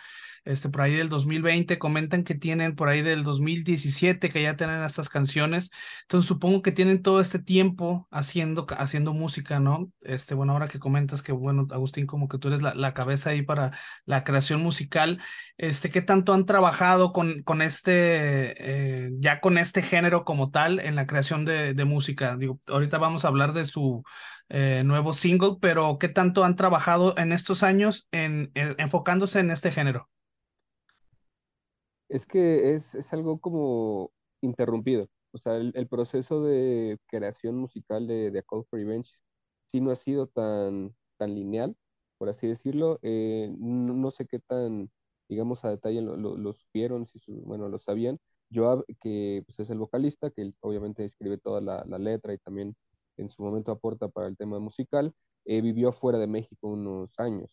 este, 0.46 0.70
por 0.70 0.82
ahí 0.82 0.96
del 0.96 1.10
2020, 1.10 1.80
comentan 1.80 2.24
que 2.24 2.36
tienen 2.36 2.76
por 2.76 2.88
ahí 2.88 3.02
del 3.02 3.24
2017 3.24 4.30
que 4.30 4.44
ya 4.44 4.56
tienen 4.56 4.84
estas 4.84 5.10
canciones, 5.10 5.72
entonces 6.04 6.28
supongo 6.28 6.62
que 6.62 6.72
tienen 6.72 7.02
todo 7.02 7.20
este 7.20 7.40
tiempo 7.40 8.08
haciendo, 8.12 8.68
haciendo 8.78 9.14
música, 9.14 9.60
¿no? 9.60 9.92
Este, 10.02 10.36
bueno, 10.36 10.54
ahora 10.54 10.68
que 10.68 10.80
comentas 10.80 11.24
que, 11.24 11.32
bueno, 11.32 11.68
Agustín, 11.72 12.06
como 12.06 12.28
que 12.28 12.38
tú 12.38 12.50
eres 12.50 12.62
la, 12.62 12.76
la 12.76 12.94
cabeza 12.94 13.32
ahí 13.32 13.42
para 13.42 13.72
la 14.06 14.24
creación 14.24 14.62
musical, 14.62 15.20
este, 15.58 15.90
¿qué 15.90 16.02
tanto 16.02 16.34
han 16.34 16.46
trabajado 16.46 17.12
con, 17.12 17.42
con 17.42 17.64
este, 17.64 19.06
eh, 19.06 19.10
ya 19.20 19.40
con 19.42 19.58
este 19.58 19.82
género 19.82 20.24
como 20.26 20.52
tal 20.52 20.80
en 20.80 20.96
la 20.96 21.08
creación 21.08 21.46
de, 21.46 21.74
de 21.74 21.86
música? 21.86 22.38
Digo, 22.38 22.60
ahorita 22.68 23.00
vamos 23.00 23.26
a 23.26 23.30
hablar 23.30 23.54
de 23.54 23.66
su 23.66 24.04
eh, 24.50 24.84
nuevo 24.86 25.14
single, 25.14 25.58
pero 25.60 25.98
¿qué 26.00 26.08
tanto 26.08 26.44
han 26.44 26.56
trabajado 26.56 27.18
en 27.18 27.32
estos 27.32 27.64
años 27.64 28.08
en, 28.12 28.52
en 28.54 28.76
enfocándose 28.78 29.40
en 29.40 29.52
este 29.52 29.72
género? 29.72 30.10
Es 32.10 32.26
que 32.28 32.76
es, 32.76 32.94
es 32.96 33.12
algo 33.14 33.40
como 33.40 34.12
interrumpido. 34.42 35.10
O 35.32 35.38
sea, 35.38 35.58
el, 35.58 35.88
proceso 35.88 36.44
de 36.44 36.98
creación 37.08 37.58
musical 37.58 38.08
de, 38.08 38.32
de 38.32 38.40
A 38.40 38.44
Call 38.44 38.64
for 38.70 38.80
Revenge 38.80 39.10
sí 39.72 39.82
no 39.82 39.92
ha 39.92 39.96
sido 39.96 40.28
tan, 40.28 40.96
tan 41.18 41.36
lineal, 41.36 41.76
por 42.18 42.30
así 42.30 42.48
decirlo. 42.48 43.00
Eh, 43.02 43.52
no, 43.58 43.94
no 43.94 44.12
sé 44.12 44.28
qué 44.28 44.40
tan, 44.40 44.90
digamos, 45.28 45.66
a 45.66 45.72
detalle 45.72 46.02
lo, 46.02 46.16
lo, 46.16 46.54
supieron, 46.54 47.08
si 47.08 47.20
bueno, 47.42 47.68
lo 47.68 47.80
sabían. 47.80 48.20
Joab, 48.54 48.86
que 49.02 49.44
pues, 49.46 49.60
es 49.60 49.70
el 49.72 49.80
vocalista, 49.80 50.30
que 50.30 50.54
obviamente 50.62 51.04
escribe 51.04 51.38
toda 51.38 51.60
la 51.62 51.98
letra 51.98 52.34
y 52.34 52.38
también 52.38 52.76
en 53.18 53.30
su 53.30 53.44
momento 53.44 53.72
aporta 53.72 54.08
para 54.10 54.28
el 54.28 54.38
tema 54.38 54.60
musical, 54.60 55.14
eh, 55.46 55.62
vivió 55.62 55.92
fuera 55.94 56.20
de 56.20 56.28
México 56.28 56.68
unos 56.70 57.12
años. 57.20 57.52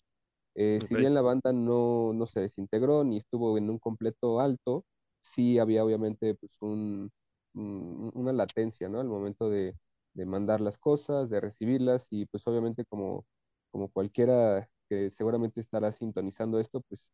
Eh, 0.54 0.80
si 0.82 0.96
bien 0.96 1.14
la 1.14 1.22
banda 1.22 1.52
no, 1.52 2.12
no 2.12 2.26
se 2.26 2.40
desintegró 2.40 3.04
ni 3.04 3.16
estuvo 3.18 3.56
en 3.58 3.70
un 3.70 3.78
completo 3.78 4.40
alto, 4.40 4.84
sí 5.22 5.58
había 5.58 5.84
obviamente 5.84 6.34
pues, 6.34 6.52
un, 6.60 7.10
un- 7.54 8.10
una 8.14 8.32
latencia, 8.32 8.88
¿no? 8.88 9.00
Al 9.00 9.08
momento 9.08 9.48
de, 9.50 9.76
de 10.14 10.26
mandar 10.26 10.60
las 10.60 10.78
cosas, 10.78 11.30
de 11.30 11.40
recibirlas 11.40 12.06
y 12.10 12.26
pues 12.26 12.46
obviamente 12.46 12.84
como, 12.84 13.24
como 13.70 13.90
cualquiera 13.90 14.68
que 14.88 15.10
seguramente 15.10 15.60
estará 15.60 15.92
sintonizando 15.92 16.60
esto, 16.60 16.82
pues 16.88 17.08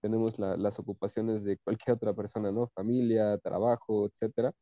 tenemos 0.00 0.38
la- 0.38 0.56
las 0.56 0.78
ocupaciones 0.78 1.44
de 1.44 1.58
cualquier 1.58 1.96
otra 1.96 2.14
persona, 2.14 2.52
¿no? 2.52 2.68
Familia, 2.74 3.38
trabajo, 3.38 4.06
etcétera. 4.06 4.52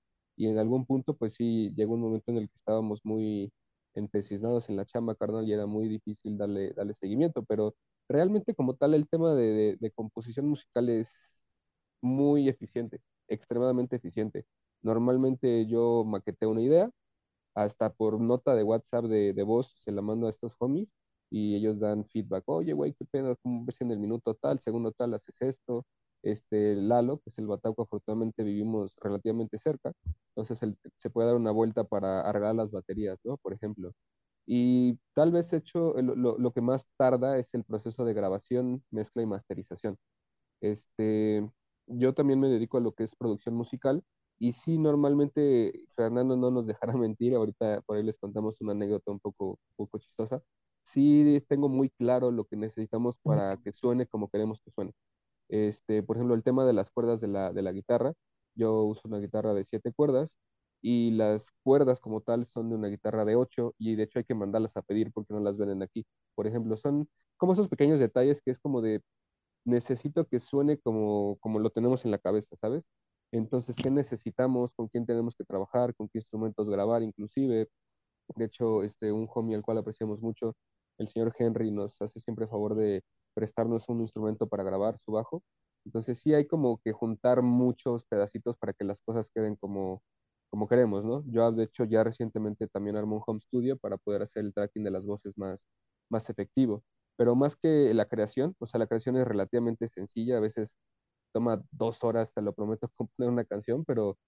Y 0.43 0.49
en 0.49 0.59
algún 0.59 0.86
punto, 0.86 1.14
pues 1.16 1.34
sí, 1.34 1.72
llegó 1.76 1.95
un 1.95 2.01
momento 2.01 2.30
en 2.32 2.38
el 2.38 2.49
que 2.49 2.57
estábamos 2.57 3.01
muy 3.05 3.53
empecinados 3.95 4.68
en 4.68 4.76
la 4.76 4.84
chamba, 4.86 5.14
carnal, 5.14 5.47
y 5.49 5.53
era 5.53 5.66
muy 5.66 5.88
difícil 5.88 6.36
darle, 6.38 6.72
darle 6.74 6.95
seguimiento, 6.95 7.45
pero 7.45 7.74
realmente 8.09 8.55
como 8.55 8.74
tal 8.74 8.95
el 8.95 9.09
tema 9.09 9.34
de, 9.34 9.45
de- 9.53 9.76
de 9.80 9.90
composición 9.93 10.49
musical 10.49 10.88
es 10.88 11.11
muy 12.01 12.49
eficiente, 12.49 13.01
extremadamente 13.28 13.97
eficiente. 13.97 14.47
Normalmente 14.82 15.66
yo 15.66 16.05
maqueteo 16.05 16.51
una 16.51 16.62
idea, 16.62 16.90
hasta 17.55 17.93
por 17.93 18.20
nota 18.20 18.55
de 18.57 18.64
WhatsApp 18.64 19.07
de, 19.07 19.32
de 19.34 19.43
voz 19.45 19.74
se 19.84 19.93
la 19.93 20.03
mando 20.03 20.26
a 20.28 20.30
estos 20.30 20.55
homies 20.59 20.95
y 21.30 21.57
ellos 21.57 21.80
dan 21.80 22.05
feedback, 22.07 22.45
oye, 22.49 22.72
güey, 22.74 22.95
qué 22.95 23.05
pedo, 23.07 23.36
¿cómo 23.43 23.64
ves 23.66 23.80
en 23.82 23.90
el 23.93 23.99
minuto 24.01 24.34
tal, 24.34 24.61
segundo 24.61 24.93
tal, 24.93 25.14
haces 25.14 25.36
esto? 25.40 25.84
Este, 26.23 26.77
Lalo, 26.77 27.18
que 27.18 27.31
es 27.31 27.39
el 27.39 27.47
Bataco, 27.47 27.83
afortunadamente 27.83 28.45
vivimos 28.45 28.95
relativamente 29.01 29.59
cerca, 29.59 29.93
entonces 30.37 30.61
se 30.99 31.11
puede 31.11 31.29
dar 31.29 31.37
una 31.37 31.51
vuelta 31.51 31.85
para 31.85 32.20
arreglar 32.23 32.55
las 32.55 32.70
baterías, 32.70 33.18
¿no? 33.25 33.37
Por 33.39 33.53
ejemplo. 33.55 33.93
Y 34.47 34.99
tal 35.14 35.33
vez 35.33 35.53
hecho, 35.53 35.95
lo, 36.01 36.53
que 36.53 36.61
más 36.61 36.87
tarda 36.97 37.39
es 37.39 37.53
el 37.55 37.64
proceso 37.64 38.05
de 38.05 38.14
grabación, 38.14 38.83
mezcla 38.91 39.23
y 39.23 39.27
masterización. 39.27 39.97
Este, 40.61 41.49
yo 41.87 42.14
también 42.14 42.41
me 42.41 42.49
dedico 42.49 42.79
a 42.79 42.81
lo 42.81 42.93
que 42.93 43.05
es 43.05 43.16
producción 43.16 43.55
musical 43.55 44.03
y 44.39 44.53
sí, 44.55 44.79
normalmente 44.79 45.85
Fernando 45.97 46.37
no 46.37 46.51
nos 46.51 46.66
dejará 46.66 46.95
mentir, 46.99 47.35
ahorita 47.35 47.83
por 47.83 47.97
ahí 47.97 48.03
les 48.03 48.18
contamos 48.18 48.61
una 48.61 48.73
anécdota 48.73 49.12
un 49.12 49.20
poco, 49.20 49.59
poco 49.77 49.99
chistosa. 49.99 50.43
Sí, 50.85 51.43
tengo 51.49 51.68
muy 51.68 51.91
claro 51.91 52.31
lo 52.33 52.45
que 52.45 52.57
necesitamos 52.57 53.16
para 53.23 53.57
que 53.59 53.73
suene 53.73 54.07
como 54.07 54.29
queremos 54.29 54.61
que 54.64 54.73
suene. 54.73 54.93
Este, 55.53 56.03
por 56.03 56.16
ejemplo, 56.16 56.34
el 56.34 56.42
tema 56.44 56.64
de 56.66 56.72
las 56.72 56.90
cuerdas 56.90 57.20
de 57.20 57.28
la, 57.28 57.53
de 57.53 57.62
la 57.62 57.72
guitarra, 57.72 58.14
yo 58.55 58.84
uso 58.84 59.03
una 59.09 59.18
guitarra 59.20 59.55
de 59.55 59.64
siete 59.66 59.92
cuerdas 59.92 60.38
y 60.82 61.12
las 61.12 61.50
cuerdas 61.62 62.00
como 62.00 62.22
tal 62.22 62.46
son 62.46 62.70
de 62.70 62.76
una 62.76 62.88
guitarra 62.88 63.24
de 63.26 63.36
ocho 63.36 63.74
y 63.78 63.94
de 63.96 64.05
hecho 64.05 64.18
hay 64.18 64.24
que 64.24 64.34
mandarlas 64.34 64.76
a 64.76 64.82
pedir 64.82 65.12
porque 65.12 65.34
no 65.34 65.40
las 65.40 65.59
venden 65.59 65.82
aquí. 65.82 66.07
Por 66.34 66.46
ejemplo, 66.46 66.76
son 66.78 67.09
como 67.36 67.53
esos 67.55 67.68
pequeños 67.68 68.00
detalles 68.00 68.40
que 68.42 68.50
es 68.53 68.59
como 68.61 68.80
de 68.82 69.03
necesito 69.64 70.26
que 70.28 70.40
suene 70.40 70.78
como, 70.78 71.38
como 71.40 71.59
lo 71.61 71.70
tenemos 71.70 72.05
en 72.05 72.12
la 72.12 72.18
cabeza, 72.18 72.57
¿sabes? 72.57 72.84
Entonces, 73.32 73.76
¿qué 73.82 73.90
necesitamos? 73.90 74.72
¿Con 74.74 74.88
quién 74.88 75.07
tenemos 75.07 75.36
que 75.36 75.44
trabajar? 75.44 75.94
¿Con 75.94 76.09
qué 76.09 76.18
instrumentos 76.18 76.68
grabar? 76.68 77.03
Inclusive, 77.03 77.68
de 78.36 78.44
hecho, 78.44 78.82
este, 78.82 79.12
un 79.12 79.28
homie 79.34 79.57
al 79.57 79.62
cual 79.62 79.78
apreciamos 79.78 80.20
mucho, 80.20 80.57
el 80.98 81.09
señor 81.09 81.34
Henry, 81.38 81.70
nos 81.70 82.00
hace 82.03 82.20
siempre 82.20 82.46
favor 82.48 82.74
de 82.76 83.05
prestarnos 83.35 83.89
un 83.89 84.01
instrumento 84.03 84.47
para 84.49 84.62
grabar 84.64 84.99
su 84.99 85.12
bajo. 85.12 85.43
Entonces, 85.85 86.20
sí 86.20 86.35
hay 86.35 86.47
como 86.47 86.80
que 86.83 86.93
juntar 86.93 87.43
muchos 87.43 88.05
pedacitos 88.05 88.57
para 88.59 88.72
que 88.72 88.85
las 88.85 89.01
cosas 89.05 89.28
queden 89.35 89.57
como, 89.57 90.03
como 90.51 90.68
queremos, 90.68 91.05
¿no? 91.05 91.24
Yo, 91.26 91.51
de 91.53 91.64
hecho, 91.64 91.85
ya 91.85 92.05
recientemente 92.05 92.68
también 92.68 92.97
armé 92.97 93.14
un 93.16 93.22
home 93.26 93.41
studio 93.41 93.76
para 93.78 93.97
poder 93.99 94.22
hacer 94.22 94.45
el 94.45 94.55
tracking 94.55 94.85
de 94.85 94.91
las 94.93 95.05
voces 95.05 95.37
más, 95.37 95.61
más 96.11 96.28
efectivo. 96.30 96.85
Pero 97.16 97.35
más 97.35 97.57
que 97.57 97.93
la 97.95 98.07
creación, 98.07 98.55
o 98.59 98.66
sea, 98.66 98.78
la 98.78 98.87
creación 98.87 99.16
es 99.16 99.26
relativamente 99.26 99.89
sencilla, 99.89 100.37
a 100.39 100.41
veces 100.41 100.76
toma 101.33 101.62
dos 101.70 102.03
horas, 102.05 102.33
te 102.35 102.43
lo 102.43 102.55
prometo, 102.55 102.89
componer 102.97 103.30
una 103.30 103.45
canción, 103.45 103.85
pero 103.85 104.18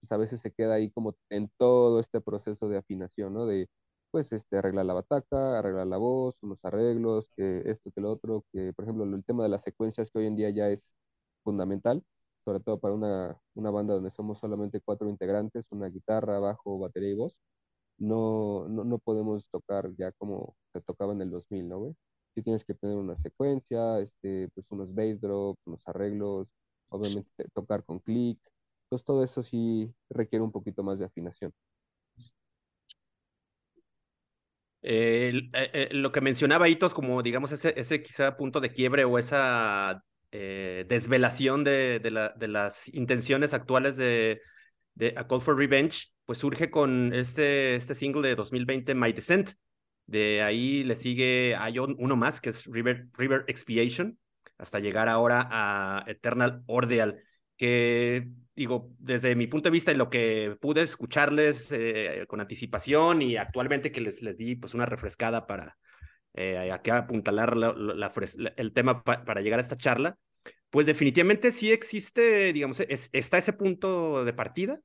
pues, 0.00 0.12
a 0.12 0.16
veces 0.18 0.40
se 0.40 0.52
queda 0.52 0.74
ahí 0.74 0.90
como 0.90 1.16
en 1.30 1.50
todo 1.58 2.00
este 2.00 2.20
proceso 2.20 2.68
de 2.68 2.78
afinación, 2.78 3.34
¿no? 3.34 3.46
De, 3.46 3.68
pues, 4.14 4.30
este, 4.32 4.56
arreglar 4.58 4.86
la 4.86 4.94
bataca, 4.94 5.58
arreglar 5.58 5.88
la 5.88 5.96
voz, 5.96 6.36
unos 6.42 6.64
arreglos, 6.64 7.28
que 7.36 7.62
esto, 7.66 7.90
que 7.90 8.00
lo 8.00 8.12
otro, 8.12 8.44
que, 8.52 8.72
por 8.72 8.84
ejemplo, 8.84 9.02
el 9.04 9.24
tema 9.24 9.42
de 9.42 9.48
las 9.48 9.64
secuencias 9.64 10.08
que 10.12 10.20
hoy 10.20 10.26
en 10.26 10.36
día 10.36 10.50
ya 10.50 10.70
es 10.70 10.88
fundamental, 11.42 12.04
sobre 12.44 12.60
todo 12.60 12.78
para 12.78 12.94
una, 12.94 13.36
una 13.54 13.70
banda 13.72 13.94
donde 13.94 14.12
somos 14.12 14.38
solamente 14.38 14.80
cuatro 14.80 15.08
integrantes, 15.10 15.66
una 15.72 15.88
guitarra, 15.88 16.38
bajo, 16.38 16.78
batería 16.78 17.10
y 17.10 17.14
voz, 17.16 17.36
no, 17.98 18.68
no, 18.68 18.84
no 18.84 18.98
podemos 19.00 19.48
tocar 19.50 19.90
ya 19.98 20.12
como 20.12 20.56
se 20.72 20.80
tocaba 20.82 21.12
en 21.12 21.22
el 21.22 21.30
2000, 21.32 21.68
¿no, 21.68 21.78
güey? 21.80 21.96
Tienes 22.44 22.64
que 22.64 22.74
tener 22.74 22.96
una 22.96 23.16
secuencia, 23.18 23.98
este, 24.00 24.48
pues 24.54 24.66
unos 24.70 24.94
bass 24.94 25.20
drop, 25.20 25.58
unos 25.66 25.82
arreglos, 25.88 26.48
obviamente 26.90 27.48
tocar 27.54 27.84
con 27.84 27.98
click, 28.00 28.38
entonces 28.84 29.04
todo 29.06 29.24
eso 29.24 29.42
sí 29.42 29.92
requiere 30.10 30.44
un 30.44 30.52
poquito 30.52 30.84
más 30.84 30.98
de 31.00 31.06
afinación. 31.06 31.52
Eh, 34.86 35.48
eh, 35.54 35.88
lo 35.92 36.12
que 36.12 36.20
mencionaba 36.20 36.68
Hitos 36.68 36.92
como, 36.94 37.22
digamos, 37.22 37.52
ese, 37.52 37.72
ese 37.78 38.02
quizá 38.02 38.36
punto 38.36 38.60
de 38.60 38.70
quiebre 38.72 39.04
o 39.04 39.18
esa 39.18 40.02
eh, 40.30 40.84
desvelación 40.88 41.64
de, 41.64 42.00
de, 42.00 42.10
la- 42.10 42.28
de 42.36 42.48
las 42.48 42.88
intenciones 42.94 43.54
actuales 43.54 43.96
de, 43.96 44.42
de 44.94 45.14
A 45.16 45.26
Call 45.26 45.40
for 45.40 45.56
Revenge, 45.56 46.08
pues 46.26 46.38
surge 46.38 46.70
con 46.70 47.12
este, 47.14 47.76
este 47.76 47.94
single 47.94 48.28
de 48.28 48.34
2020, 48.36 48.94
My 48.94 49.12
Descent. 49.12 49.50
De 50.06 50.42
ahí 50.42 50.84
le 50.84 50.96
sigue, 50.96 51.56
hay 51.56 51.78
un- 51.78 51.96
uno 51.98 52.16
más 52.16 52.40
que 52.40 52.50
es 52.50 52.66
River, 52.66 53.08
River 53.16 53.44
Expiation, 53.48 54.18
hasta 54.58 54.80
llegar 54.80 55.08
ahora 55.08 55.48
a 55.50 56.04
Eternal 56.06 56.62
Ordeal, 56.66 57.22
que 57.56 58.28
digo, 58.56 58.90
desde 58.98 59.34
mi 59.36 59.46
punto 59.46 59.68
de 59.68 59.72
vista 59.72 59.92
y 59.92 59.96
lo 59.96 60.10
que 60.10 60.56
pude 60.60 60.82
escucharles 60.82 61.72
eh, 61.72 62.24
con 62.28 62.40
anticipación 62.40 63.22
y 63.22 63.36
actualmente 63.36 63.92
que 63.92 64.00
les, 64.00 64.22
les 64.22 64.36
di 64.38 64.56
pues 64.56 64.74
una 64.74 64.86
refrescada 64.86 65.46
para 65.46 65.76
eh, 66.34 66.70
acá 66.72 66.98
apuntalar 66.98 67.56
la, 67.56 67.72
la- 67.74 67.94
la 67.94 68.52
el 68.56 68.72
tema 68.72 69.02
pa- 69.04 69.24
para 69.24 69.40
llegar 69.42 69.58
a 69.60 69.62
esta 69.62 69.76
charla, 69.76 70.16
pues 70.70 70.86
definitivamente 70.86 71.52
sí 71.52 71.72
existe, 71.72 72.52
digamos, 72.52 72.80
es- 72.80 73.10
está 73.12 73.38
ese 73.38 73.52
punto 73.54 74.24
de 74.24 74.32
partida, 74.34 74.80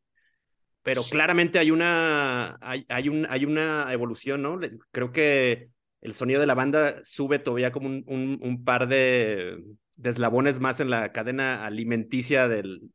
pero 0.84 1.10
claramente 1.10 1.60
hay 1.60 1.72
una, 1.72 2.58
hay, 2.62 2.86
hay, 2.90 3.10
un, 3.10 3.28
hay 3.30 3.46
una 3.46 3.92
evolución, 3.94 4.42
¿no? 4.42 4.60
Creo 4.92 5.12
que 5.12 5.70
el 6.02 6.14
sonido 6.14 6.40
de 6.42 6.48
la 6.48 6.56
banda 6.56 7.02
sube 7.04 7.40
todavía 7.40 7.72
como 7.72 7.88
un, 7.88 8.04
un, 8.08 8.40
un 8.42 8.64
par 8.64 8.88
de, 8.88 9.58
de 10.00 10.10
eslabones 10.10 10.62
más 10.62 10.80
en 10.80 10.90
la 10.90 11.12
cadena 11.12 11.66
alimenticia 11.66 12.48
del, 12.48 12.90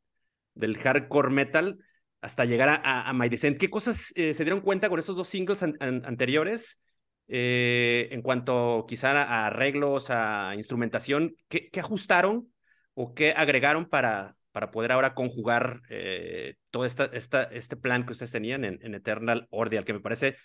del 0.55 0.79
hardcore 0.79 1.31
metal 1.31 1.79
hasta 2.23 2.47
llegar 2.47 2.71
a, 2.71 2.77
a, 2.77 3.11
a 3.11 3.13
My 3.13 3.29
Descent. 3.29 3.59
¿Qué 3.59 3.69
cosas 3.69 4.11
eh, 4.17 4.33
se 4.33 4.45
dieron 4.45 4.63
cuenta 4.63 4.89
con 4.89 4.99
estos 4.99 5.15
dos 5.15 5.29
singles 5.29 5.63
an- 5.63 5.77
an- 5.81 6.03
anteriores 6.07 6.81
eh, 7.29 8.09
en 8.11 8.23
cuanto 8.23 8.87
quizá 8.89 9.23
a 9.23 9.47
arreglos, 9.47 10.09
a 10.09 10.55
instrumentación? 10.57 11.37
¿Qué, 11.49 11.69
ajustaron 11.79 12.51
o 12.95 13.13
qué 13.13 13.35
agregaron 13.37 13.85
para, 13.85 14.33
para 14.51 14.71
poder 14.71 14.93
ahora 14.93 15.13
conjugar 15.13 15.83
eh, 15.91 16.55
todo 16.71 16.87
esta, 16.87 17.05
esta, 17.13 17.43
este 17.43 17.77
plan 17.77 18.07
que 18.07 18.13
ustedes 18.13 18.33
tenían 18.33 18.65
en, 18.65 18.95
Eternal 18.95 19.47
Ordeal, 19.51 19.85
que 19.85 19.93
me 19.93 20.01
parece 20.01 20.37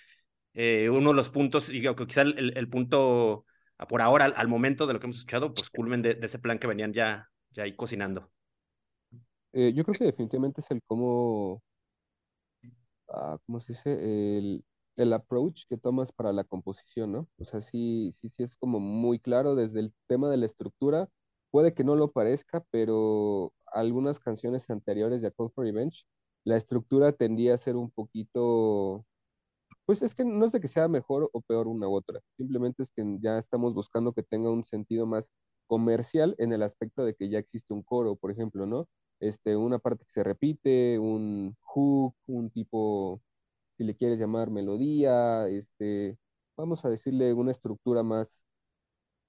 uno 0.54 1.12
de 1.12 1.16
los 1.16 1.30
puntos, 1.30 1.70
y 1.70 1.82
quizá 2.06 2.24
el, 2.24 2.52
el 2.58 2.68
punto 2.68 3.46
por 3.88 4.02
ahora, 4.02 4.26
al, 4.26 4.48
momento 4.48 4.88
de 4.88 4.94
lo 4.94 5.00
que 5.00 5.06
hemos 5.06 5.18
escuchado, 5.18 5.54
pues 5.54 5.70
culmen 5.70 6.02
de, 6.02 6.18
ese 6.22 6.40
plan 6.40 6.60
que 6.60 6.68
venían 6.68 6.94
ya, 6.94 7.30
ya 7.52 7.64
ahí 7.64 7.76
cocinando. 7.76 8.30
Eh, 9.54 9.74
yo 9.74 9.84
creo 9.84 9.98
que 9.98 10.06
definitivamente 10.06 10.62
es 10.62 10.70
el 10.72 10.82
cómo, 10.86 11.64
ah, 13.10 13.38
¿cómo 13.46 13.60
se 13.62 13.74
dice? 13.74 14.38
El, 14.38 14.64
el 15.00 15.14
approach 15.14 15.64
que 15.70 15.78
tomas 15.78 16.12
para 16.12 16.34
la 16.34 16.44
composición, 16.44 17.12
¿no? 17.14 17.28
O 17.40 17.46
sea, 17.46 17.62
sí, 17.62 18.12
sí, 18.20 18.30
sí 18.30 18.44
es 18.44 18.58
como 18.58 18.80
muy 18.80 19.20
claro 19.20 19.56
desde 19.56 19.80
el 19.80 19.94
tema 20.08 20.30
de 20.30 20.38
la 20.38 20.46
estructura. 20.46 21.10
Puede 21.52 21.74
que 21.74 21.84
no 21.84 21.96
lo 21.96 22.12
parezca, 22.12 22.64
pero 22.70 23.54
algunas 23.68 24.20
canciones 24.20 24.70
anteriores 24.70 25.22
de 25.22 25.32
Call 25.32 25.52
for 25.52 25.66
Revenge, 25.66 26.06
la 26.44 26.58
estructura 26.58 27.14
tendía 27.14 27.54
a 27.56 27.58
ser 27.58 27.76
un 27.76 27.92
poquito, 27.92 29.06
pues 29.90 30.04
es 30.04 30.14
que 30.14 30.24
no 30.24 30.46
es 30.46 30.52
de 30.52 30.62
que 30.62 30.68
sea 30.68 30.88
mejor 30.88 31.32
o 31.34 31.42
peor 31.42 31.68
una 31.68 31.88
u 31.88 31.96
otra, 31.96 32.20
simplemente 32.38 32.84
es 32.84 32.92
que 32.96 33.04
ya 33.22 33.40
estamos 33.40 33.74
buscando 33.74 34.14
que 34.14 34.22
tenga 34.22 34.52
un 34.52 34.64
sentido 34.64 35.08
más 35.08 35.32
comercial 35.66 36.36
en 36.38 36.54
el 36.54 36.62
aspecto 36.62 37.04
de 37.04 37.16
que 37.16 37.28
ya 37.28 37.40
existe 37.40 37.74
un 37.74 37.82
coro, 37.82 38.16
por 38.16 38.30
ejemplo, 38.32 38.68
¿no? 38.68 38.88
Este, 39.20 39.56
una 39.58 39.80
parte 39.80 40.06
que 40.06 40.12
se 40.12 40.24
repite, 40.24 41.00
un 41.00 41.56
hook, 41.62 42.16
un 42.28 42.52
tipo, 42.52 43.20
si 43.78 43.84
le 43.84 43.96
quieres 43.96 44.20
llamar 44.20 44.52
melodía, 44.52 45.48
este, 45.50 46.20
vamos 46.58 46.86
a 46.86 46.90
decirle, 46.90 47.34
una 47.34 47.52
estructura 47.52 48.04
más 48.04 48.30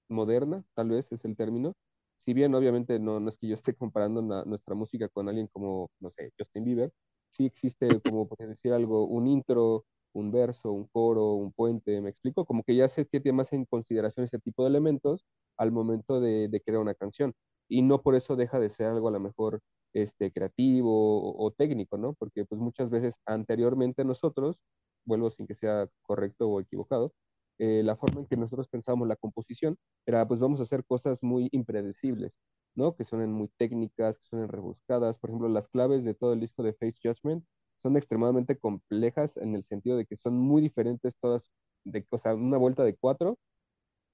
moderna, 0.09 0.63
tal 0.75 0.89
vez 0.89 1.11
es 1.11 1.23
el 1.25 1.35
término. 1.35 1.73
Si 2.17 2.33
bien 2.33 2.53
obviamente 2.55 2.99
no, 2.99 3.19
no 3.19 3.29
es 3.29 3.37
que 3.37 3.47
yo 3.47 3.55
esté 3.55 3.73
comparando 3.75 4.21
nuestra 4.45 4.75
música 4.75 5.09
con 5.09 5.27
alguien 5.29 5.47
como, 5.47 5.89
no 5.99 6.11
sé, 6.11 6.31
Justin 6.37 6.63
Bieber, 6.65 6.91
sí 7.29 7.45
existe 7.45 7.87
como, 8.01 8.27
por 8.27 8.37
decir 8.47 8.73
algo, 8.73 9.05
un 9.05 9.27
intro, 9.27 9.85
un 10.13 10.31
verso, 10.31 10.71
un 10.71 10.87
coro, 10.87 11.33
un 11.35 11.51
puente, 11.53 12.01
¿me 12.01 12.09
explico? 12.09 12.45
Como 12.45 12.63
que 12.63 12.75
ya 12.75 12.87
se 12.87 13.05
tiene 13.05 13.33
más 13.33 13.53
en 13.53 13.65
consideración 13.65 14.25
ese 14.25 14.39
tipo 14.39 14.63
de 14.63 14.69
elementos 14.69 15.25
al 15.57 15.71
momento 15.71 16.19
de, 16.19 16.47
de 16.49 16.61
crear 16.61 16.81
una 16.81 16.95
canción. 16.95 17.33
Y 17.67 17.81
no 17.83 18.01
por 18.01 18.15
eso 18.15 18.35
deja 18.35 18.59
de 18.59 18.69
ser 18.69 18.87
algo 18.87 19.07
a 19.07 19.11
lo 19.11 19.19
mejor 19.19 19.61
este, 19.93 20.31
creativo 20.31 21.35
o, 21.37 21.51
técnico, 21.51 21.97
¿no? 21.97 22.13
Porque 22.13 22.45
pues 22.45 22.59
muchas 22.61 22.89
veces 22.89 23.15
anteriormente 23.25 24.03
nosotros, 24.05 24.57
vuelvo 25.05 25.31
sin 25.31 25.47
que 25.47 25.55
sea 25.55 25.87
correcto 26.01 26.49
o 26.49 26.61
equivocado, 26.61 27.13
eh, 27.59 27.83
la 27.83 27.95
forma 27.95 28.21
en 28.21 28.27
que 28.27 28.37
nosotros 28.37 28.67
pensábamos 28.69 29.07
la 29.07 29.15
composición 29.15 29.77
era 30.05 30.27
pues 30.27 30.39
vamos 30.39 30.59
a 30.59 30.63
hacer 30.63 30.85
cosas 30.85 31.19
muy 31.21 31.49
impredecibles, 31.51 32.33
¿no? 32.75 32.95
Que 32.95 33.05
suenen 33.05 33.31
muy 33.33 33.49
técnicas, 33.57 34.17
que 34.19 34.25
suenen 34.25 34.47
rebuscadas. 34.49 35.17
Por 35.19 35.29
ejemplo, 35.29 35.49
las 35.49 35.67
claves 35.67 36.03
de 36.03 36.13
todo 36.15 36.33
el 36.33 36.39
disco 36.39 36.63
de 36.63 36.73
Face 36.73 36.97
Judgment 37.03 37.45
son 37.81 37.97
extremadamente 37.97 38.57
complejas 38.57 39.37
en 39.37 39.55
el 39.55 39.63
sentido 39.65 39.97
de 39.97 40.05
que 40.05 40.17
son 40.17 40.37
muy 40.37 40.61
diferentes 40.61 41.17
todas, 41.19 41.51
de, 41.85 42.05
o 42.09 42.17
sea, 42.17 42.35
una 42.35 42.57
vuelta 42.57 42.83
de 42.83 42.95
cuatro, 42.95 43.37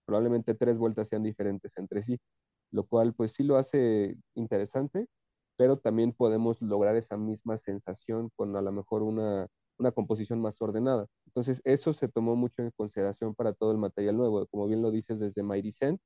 probablemente 0.05 0.55
tres 0.55 0.77
vueltas 0.77 1.09
sean 1.09 1.23
diferentes 1.23 1.73
entre 1.77 2.03
sí, 2.03 2.17
lo 2.71 2.85
cual 2.85 3.13
pues 3.13 3.33
sí 3.33 3.43
lo 3.43 3.57
hace 3.57 4.17
interesante, 4.35 5.07
pero 5.57 5.77
también 5.77 6.13
podemos 6.13 6.61
lograr 6.61 6.95
esa 6.95 7.17
misma 7.17 7.57
sensación 7.57 8.29
con 8.35 8.55
a 8.55 8.61
lo 8.61 8.71
mejor 8.71 9.03
una, 9.03 9.47
una 9.79 9.91
composición 9.91 10.39
más 10.41 10.61
ordenada. 10.61 11.07
Entonces 11.25 11.61
eso 11.65 11.93
se 11.93 12.07
tomó 12.07 12.35
mucho 12.35 12.61
en 12.61 12.71
consideración 12.71 13.35
para 13.35 13.53
todo 13.53 13.71
el 13.71 13.77
material 13.77 14.17
nuevo, 14.17 14.45
como 14.47 14.67
bien 14.67 14.81
lo 14.81 14.91
dices 14.91 15.19
desde 15.19 15.43
My 15.43 15.61
Descent, 15.61 15.99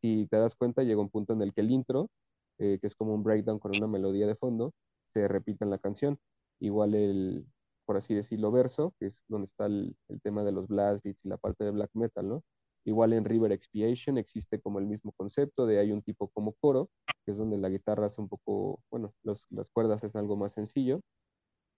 si 0.00 0.26
te 0.30 0.36
das 0.36 0.54
cuenta 0.54 0.82
llega 0.82 1.00
un 1.00 1.10
punto 1.10 1.32
en 1.32 1.42
el 1.42 1.52
que 1.52 1.60
el 1.62 1.70
intro, 1.70 2.10
eh, 2.58 2.78
que 2.80 2.86
es 2.86 2.94
como 2.94 3.14
un 3.14 3.22
breakdown 3.22 3.58
con 3.58 3.72
una 3.72 3.86
melodía 3.86 4.26
de 4.26 4.36
fondo, 4.36 4.72
se 5.12 5.26
repite 5.28 5.64
en 5.64 5.70
la 5.70 5.78
canción. 5.78 6.18
Igual 6.60 6.94
el, 6.94 7.46
por 7.86 7.96
así 7.96 8.14
decirlo, 8.14 8.50
verso, 8.52 8.94
que 8.98 9.06
es 9.06 9.22
donde 9.28 9.46
está 9.46 9.66
el, 9.66 9.96
tema 10.22 10.44
de 10.44 10.52
los 10.52 10.68
blast 10.68 11.04
beats 11.04 11.24
y 11.24 11.28
la 11.28 11.38
parte 11.38 11.64
de 11.64 11.70
black 11.70 11.90
metal, 11.94 12.28
¿no? 12.28 12.44
Igual 12.84 13.12
en 13.12 13.24
River 13.24 13.52
Expiation 13.52 14.18
existe 14.18 14.60
como 14.60 14.78
el 14.78 14.86
mismo 14.86 15.12
concepto 15.12 15.66
de 15.66 15.78
hay 15.78 15.92
un 15.92 16.02
tipo 16.02 16.28
como 16.28 16.54
coro, 16.54 16.90
que 17.24 17.32
es 17.32 17.38
donde 17.38 17.58
la 17.58 17.68
guitarra 17.68 18.06
hace 18.06 18.20
un 18.20 18.28
poco, 18.28 18.80
bueno, 18.90 19.14
los, 19.22 19.44
las 19.50 19.70
cuerdas 19.70 20.02
es 20.04 20.16
algo 20.16 20.36
más 20.36 20.52
sencillo. 20.52 21.00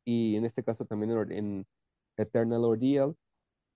Y 0.04 0.36
en 0.36 0.44
este 0.44 0.64
caso 0.64 0.84
también 0.86 1.12
en 1.30 1.66
Eternal 2.16 2.64
Ordeal, 2.64 3.16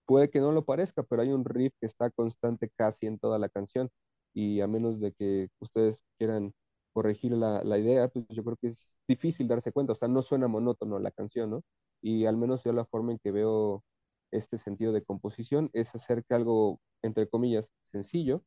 puede 0.06 0.30
que 0.30 0.40
no 0.40 0.52
lo 0.52 0.64
parezca, 0.64 1.02
pero 1.02 1.22
hay 1.22 1.30
un 1.30 1.44
riff 1.44 1.72
que 1.80 1.86
está 1.86 2.10
constante 2.10 2.70
casi 2.76 3.06
en 3.06 3.18
toda 3.18 3.38
la 3.38 3.48
canción. 3.48 3.90
Y 4.34 4.60
a 4.60 4.66
menos 4.66 5.00
de 5.00 5.12
que 5.12 5.48
ustedes 5.60 6.00
quieran 6.18 6.52
corregir 6.94 7.32
la, 7.34 7.64
la 7.64 7.78
idea, 7.78 8.08
pues 8.08 8.26
yo 8.30 8.44
creo 8.44 8.56
que 8.58 8.68
es 8.70 8.96
difícil 9.08 9.48
darse 9.48 9.72
cuenta. 9.72 9.94
O 9.94 9.96
sea, 9.96 10.08
no 10.08 10.22
suena 10.22 10.48
monótono 10.48 11.00
la 11.00 11.12
canción, 11.12 11.50
¿no? 11.52 11.62
Y 12.02 12.26
al 12.26 12.38
menos 12.38 12.64
yo 12.64 12.72
la 12.74 12.86
forma 12.86 13.12
en 13.12 13.20
que 13.20 13.32
veo 13.32 13.84
este 14.32 14.58
sentido 14.58 14.92
de 14.92 15.04
composición 15.04 15.70
es 15.74 15.94
hacer 15.96 16.24
que 16.24 16.34
algo, 16.34 16.80
entre 17.02 17.28
comillas, 17.28 17.68
sencillo, 17.92 18.44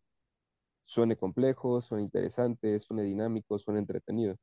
suene 0.85 1.17
complejo, 1.17 1.81
suene 1.81 2.03
interesante, 2.03 2.79
suene 2.79 3.03
dinámico, 3.03 3.59
suene 3.59 3.79
entretenido. 3.81 4.37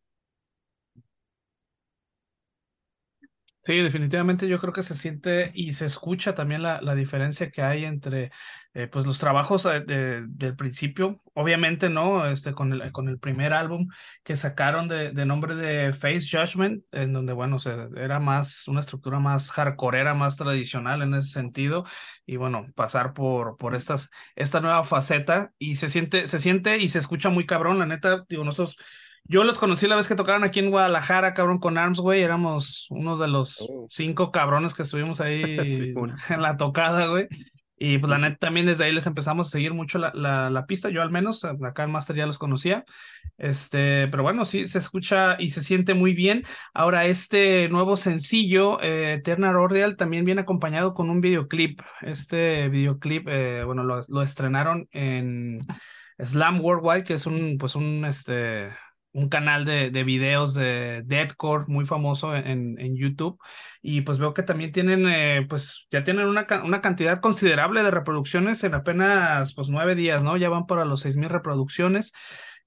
Sí, 3.66 3.78
definitivamente 3.78 4.46
yo 4.46 4.58
creo 4.60 4.74
que 4.74 4.82
se 4.82 4.92
siente 4.94 5.50
y 5.54 5.72
se 5.72 5.86
escucha 5.86 6.34
también 6.34 6.62
la, 6.62 6.82
la 6.82 6.94
diferencia 6.94 7.50
que 7.50 7.62
hay 7.62 7.86
entre 7.86 8.30
eh, 8.74 8.88
pues 8.88 9.06
los 9.06 9.18
trabajos 9.18 9.64
eh, 9.64 9.80
de- 9.80 10.22
del 10.28 10.54
principio, 10.54 11.22
obviamente, 11.32 11.88
¿no? 11.88 12.26
Este, 12.26 12.52
con 12.52 12.74
el, 12.74 12.92
con 12.92 13.08
el 13.08 13.18
primer 13.18 13.54
álbum 13.54 13.88
que 14.22 14.36
sacaron 14.36 14.86
de, 14.86 15.12
de 15.12 15.24
nombre 15.24 15.54
de 15.54 15.94
Face 15.94 16.26
Judgment, 16.30 16.84
en 16.92 17.14
donde, 17.14 17.32
bueno, 17.32 17.58
se, 17.58 17.70
era 17.96 18.20
más, 18.20 18.68
una 18.68 18.80
estructura 18.80 19.18
más 19.18 19.50
hardcoreera, 19.50 20.12
más 20.12 20.36
tradicional 20.36 21.00
en 21.00 21.14
ese 21.14 21.30
sentido, 21.30 21.84
y 22.26 22.36
bueno, 22.36 22.66
pasar 22.74 23.14
por, 23.14 23.56
por 23.56 23.74
estas, 23.74 24.10
esta 24.36 24.60
nueva 24.60 24.84
faceta 24.84 25.52
y 25.58 25.76
se 25.76 25.88
siente, 25.88 26.26
se 26.26 26.38
siente 26.38 26.76
y 26.78 26.90
se 26.90 26.98
escucha 26.98 27.30
muy 27.30 27.46
cabrón, 27.46 27.78
la 27.78 27.86
neta, 27.86 28.26
digo, 28.28 28.44
nosotros 28.44 28.76
yo 29.24 29.44
los 29.44 29.58
conocí 29.58 29.86
la 29.86 29.96
vez 29.96 30.08
que 30.08 30.14
tocaron 30.14 30.44
aquí 30.44 30.60
en 30.60 30.70
Guadalajara, 30.70 31.34
cabrón, 31.34 31.58
con 31.58 31.78
Arms, 31.78 31.98
güey. 32.00 32.22
Éramos 32.22 32.86
unos 32.90 33.18
de 33.18 33.28
los 33.28 33.60
Oh. 33.68 33.86
cinco 33.90 34.30
cabrones 34.30 34.74
que 34.74 34.82
estuvimos 34.82 35.20
ahí 35.20 35.56
en 36.28 36.42
la 36.42 36.56
tocada, 36.56 37.06
güey. 37.06 37.28
Y 37.76 37.98
pues 37.98 38.08
la 38.08 38.18
neta 38.18 38.36
también 38.38 38.66
desde 38.66 38.84
ahí 38.84 38.92
les 38.92 39.06
empezamos 39.06 39.48
a 39.48 39.50
seguir 39.50 39.74
mucho 39.74 39.98
la, 39.98 40.12
la, 40.14 40.48
la 40.48 40.64
pista, 40.64 40.90
yo 40.90 41.02
al 41.02 41.10
menos, 41.10 41.44
acá 41.44 41.82
en 41.82 41.90
Master 41.90 42.14
ya 42.16 42.24
los 42.26 42.38
conocía. 42.38 42.84
Este, 43.36 44.06
pero 44.08 44.22
bueno, 44.22 44.44
sí, 44.44 44.66
se 44.68 44.78
escucha 44.78 45.36
y 45.40 45.50
se 45.50 45.60
siente 45.62 45.92
muy 45.94 46.14
bien. 46.14 46.44
Ahora, 46.72 47.04
este 47.06 47.68
nuevo 47.68 47.96
sencillo, 47.96 48.80
eh, 48.80 49.14
Eternal 49.14 49.56
Ordeal, 49.56 49.96
también 49.96 50.24
viene 50.24 50.42
acompañado 50.42 50.94
con 50.94 51.10
un 51.10 51.20
videoclip. 51.20 51.80
Este 52.00 52.68
videoclip, 52.68 53.26
eh, 53.28 53.64
bueno, 53.64 53.82
lo, 53.82 54.00
lo 54.08 54.22
estrenaron 54.22 54.88
en 54.92 55.58
Slam 56.18 56.60
Worldwide, 56.60 57.04
que 57.04 57.14
es 57.14 57.26
un, 57.26 57.58
pues 57.58 57.74
un, 57.74 58.04
este, 58.04 58.70
un 59.14 59.28
canal 59.30 59.64
de, 59.64 59.90
de 59.90 60.04
videos 60.04 60.54
de 60.54 61.02
deathcore 61.06 61.64
muy 61.68 61.86
famoso 61.86 62.36
en, 62.36 62.78
en 62.78 62.96
YouTube. 62.96 63.38
Y 63.80 64.02
pues 64.02 64.18
veo 64.18 64.34
que 64.34 64.42
también 64.42 64.72
tienen, 64.72 65.08
eh, 65.08 65.46
pues 65.48 65.86
ya 65.90 66.04
tienen 66.04 66.26
una, 66.26 66.46
una 66.62 66.82
cantidad 66.82 67.20
considerable 67.20 67.82
de 67.82 67.90
reproducciones 67.90 68.62
en 68.64 68.74
apenas, 68.74 69.54
pues 69.54 69.68
nueve 69.70 69.94
días, 69.94 70.22
¿no? 70.22 70.36
Ya 70.36 70.50
van 70.50 70.66
para 70.66 70.84
los 70.84 71.00
seis 71.00 71.16
mil 71.16 71.30
reproducciones. 71.30 72.12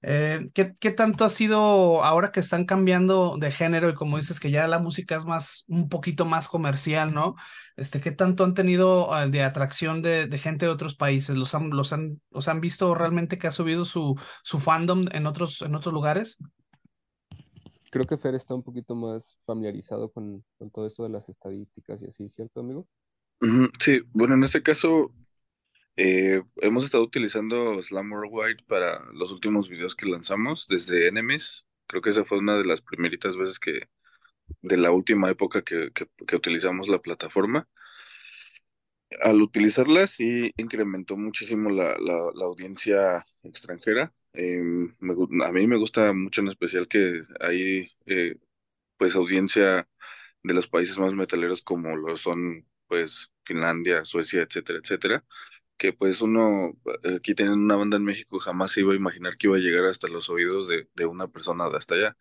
Eh, 0.02 0.50
¿qué, 0.54 0.76
qué 0.78 0.92
tanto 0.92 1.24
ha 1.24 1.28
sido 1.28 2.04
ahora 2.04 2.30
que 2.30 2.38
están 2.40 2.66
cambiando 2.66 3.36
de 3.36 3.50
género 3.50 3.90
y 3.90 3.94
como 3.94 4.16
dices 4.16 4.38
que 4.38 4.50
ya 4.50 4.68
la 4.68 4.78
música 4.78 5.16
es 5.16 5.24
más, 5.24 5.64
un 5.66 5.88
poquito 5.88 6.24
más 6.24 6.48
comercial, 6.48 7.12
¿no? 7.12 7.34
Este, 7.76 8.00
¿qué 8.00 8.12
tanto 8.12 8.44
han 8.44 8.54
tenido 8.54 9.10
eh, 9.18 9.28
de 9.28 9.42
atracción 9.42 10.00
de, 10.02 10.28
de 10.28 10.38
gente 10.38 10.66
de 10.66 10.72
otros 10.72 10.94
países? 10.94 11.36
¿Los 11.36 11.54
han, 11.54 11.70
los 11.70 11.92
han, 11.92 12.20
los 12.30 12.46
han 12.48 12.60
visto 12.60 12.94
realmente 12.94 13.38
que 13.38 13.48
ha 13.48 13.52
subido 13.52 13.84
su, 13.84 14.14
su 14.44 14.60
fandom 14.60 15.06
en 15.10 15.26
otros, 15.26 15.62
en 15.62 15.74
otros 15.74 15.92
lugares? 15.92 16.38
Creo 17.90 18.04
que 18.04 18.18
Fer 18.18 18.34
está 18.34 18.54
un 18.54 18.62
poquito 18.62 18.94
más 18.94 19.38
familiarizado 19.46 20.10
con, 20.12 20.44
con 20.58 20.70
todo 20.70 20.86
esto 20.86 21.04
de 21.04 21.08
las 21.08 21.28
estadísticas 21.28 22.00
y 22.02 22.06
así, 22.06 22.28
¿cierto, 22.28 22.60
amigo? 22.60 22.86
Sí, 23.80 24.00
bueno, 24.12 24.34
en 24.34 24.44
este 24.44 24.62
caso 24.62 25.12
eh, 25.98 26.42
hemos 26.58 26.84
estado 26.84 27.02
utilizando 27.02 27.82
Slam 27.82 28.12
Worldwide 28.12 28.64
para 28.68 29.04
los 29.12 29.32
últimos 29.32 29.68
videos 29.68 29.96
que 29.96 30.06
lanzamos 30.06 30.66
desde 30.68 31.08
Enemies. 31.08 31.66
Creo 31.86 32.02
que 32.02 32.10
esa 32.10 32.24
fue 32.24 32.38
una 32.38 32.56
de 32.56 32.64
las 32.64 32.82
primeritas 32.82 33.36
veces 33.36 33.58
que, 33.58 33.88
de 34.62 34.76
la 34.78 34.92
última 34.92 35.30
época 35.30 35.62
que, 35.62 35.90
que, 35.92 36.36
utilizamos 36.36 36.88
la 36.88 37.00
plataforma. 37.00 37.68
Al 39.22 39.42
utilizarla 39.42 40.06
sí 40.06 40.52
incrementó 40.56 41.16
muchísimo 41.16 41.70
la, 41.70 41.96
la, 41.98 42.44
audiencia 42.44 43.24
extranjera. 43.42 44.12
Gu- 44.34 45.44
a 45.46 45.52
mí 45.52 45.66
me 45.66 45.76
gusta 45.78 46.12
mucho 46.12 46.40
en 46.42 46.48
especial 46.48 46.86
que 46.88 47.22
hay 47.40 47.90
eh, 48.06 48.36
pues 48.98 49.14
audiencia 49.16 49.88
de 50.42 50.54
los 50.54 50.68
países 50.68 50.98
más 50.98 51.14
metaleros 51.14 51.62
como 51.62 51.96
lo 51.96 52.16
son 52.16 52.66
pues 52.88 53.32
Finlandia, 53.44 54.04
Suecia, 54.04 54.42
etcétera, 54.42 54.80
etcétera, 54.82 55.24
que 55.78 55.92
pues 55.94 56.22
uno 56.22 56.72
eh, 57.04 57.16
aquí 57.18 57.34
teniendo 57.34 57.62
una 57.64 57.76
banda 57.76 57.96
en 57.98 58.04
México 58.04 58.38
jamás 58.40 58.76
iba 58.78 58.92
a 58.94 58.96
imaginar 58.96 59.36
que 59.38 59.48
iba 59.48 59.56
a 59.56 59.60
llegar 59.60 59.86
hasta 59.86 60.08
los 60.08 60.30
oídos 60.30 60.68
de, 60.68 60.88
de 60.94 61.06
una 61.06 61.28
persona 61.28 61.68
de 61.70 61.76
hasta 61.78 61.94
allá. 61.96 62.18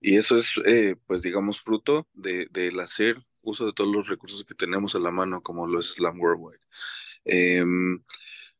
Y 0.00 0.16
eso 0.16 0.36
es 0.38 0.52
eh, 0.66 0.96
pues 1.06 1.22
digamos 1.22 1.60
fruto 1.60 2.08
de, 2.14 2.46
del 2.50 2.80
hacer 2.80 3.16
uso 3.42 3.66
de 3.66 3.72
todos 3.72 3.94
los 3.94 4.08
recursos 4.08 4.44
que 4.44 4.54
tenemos 4.54 4.94
a 4.94 4.98
la 5.00 5.10
mano 5.10 5.42
como 5.42 5.66
lo 5.66 5.80
es 5.80 5.94
Slam 5.94 6.20
Worldwide. 6.20 6.60
Em, 7.24 8.02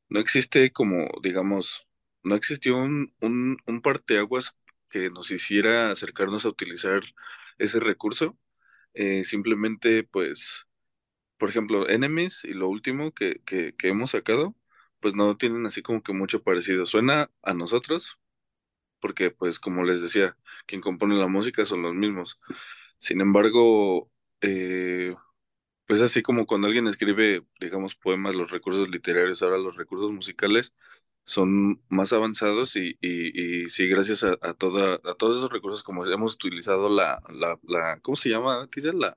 no 0.09 0.21
existe 0.21 0.73
como 0.73 1.09
digamos, 1.23 1.87
no 2.23 2.35
existió 2.37 2.77
un, 2.77 3.15
un, 3.21 3.59
un 3.67 3.83
parteaguas 3.83 4.57
que 4.91 5.11
nos 5.11 5.31
hiciera 5.31 5.91
acercarnos 5.91 6.45
a 6.45 6.49
utilizar 6.51 7.03
ese 7.59 7.81
recurso 7.81 8.39
eh, 8.95 9.25
simplemente, 9.25 10.05
pues, 10.05 10.67
por 11.43 11.49
ejemplo, 11.49 11.89
Enemies 11.89 12.45
y 12.45 12.53
lo 12.55 12.69
último 12.69 13.11
que, 13.13 13.41
que, 13.45 13.75
hemos 13.89 14.13
sacado, 14.13 14.55
pues 15.01 15.17
no 15.17 15.37
tienen 15.37 15.67
así 15.67 15.83
como 15.83 16.01
que 16.01 16.13
mucho 16.13 16.45
parecido. 16.45 16.87
Suena 16.87 17.33
a 17.43 17.53
nosotros, 17.53 18.21
porque 19.01 19.33
pues 19.33 19.59
como 19.59 19.83
les 19.83 20.03
decía, 20.03 20.37
quien 20.67 20.81
compone 20.81 21.17
la 21.17 21.27
música 21.27 21.65
son 21.65 21.83
los 21.83 21.95
mismos. 21.95 22.39
Sin 22.99 23.21
embargo, 23.21 24.09
eh, 24.41 25.17
pues 25.87 26.01
así 26.01 26.23
como 26.23 26.47
cuando 26.47 26.69
alguien 26.69 26.87
escribe, 26.87 27.45
digamos, 27.61 27.97
poemas, 27.97 28.37
los 28.37 28.53
recursos 28.53 28.89
literarios, 28.91 29.43
ahora 29.43 29.59
los 29.59 29.77
recursos 29.77 30.13
musicales 30.13 30.75
son 31.25 31.83
más 31.89 32.13
avanzados 32.13 32.77
y, 32.77 32.97
y, 33.01 33.65
y 33.65 33.69
sí, 33.71 33.89
gracias 33.89 34.23
a, 34.25 34.55
toda, 34.55 35.01
a 35.05 35.15
todos 35.17 35.39
esos 35.39 35.53
recursos, 35.53 35.83
como 35.83 36.07
hemos 36.07 36.35
utilizado 36.37 36.89
la, 36.89 37.21
la, 37.31 37.99
¿cómo 38.03 38.15
se 38.17 38.31
llama? 38.31 38.69
¿Qué 38.71 38.79
es 38.81 38.87
la, 38.95 39.17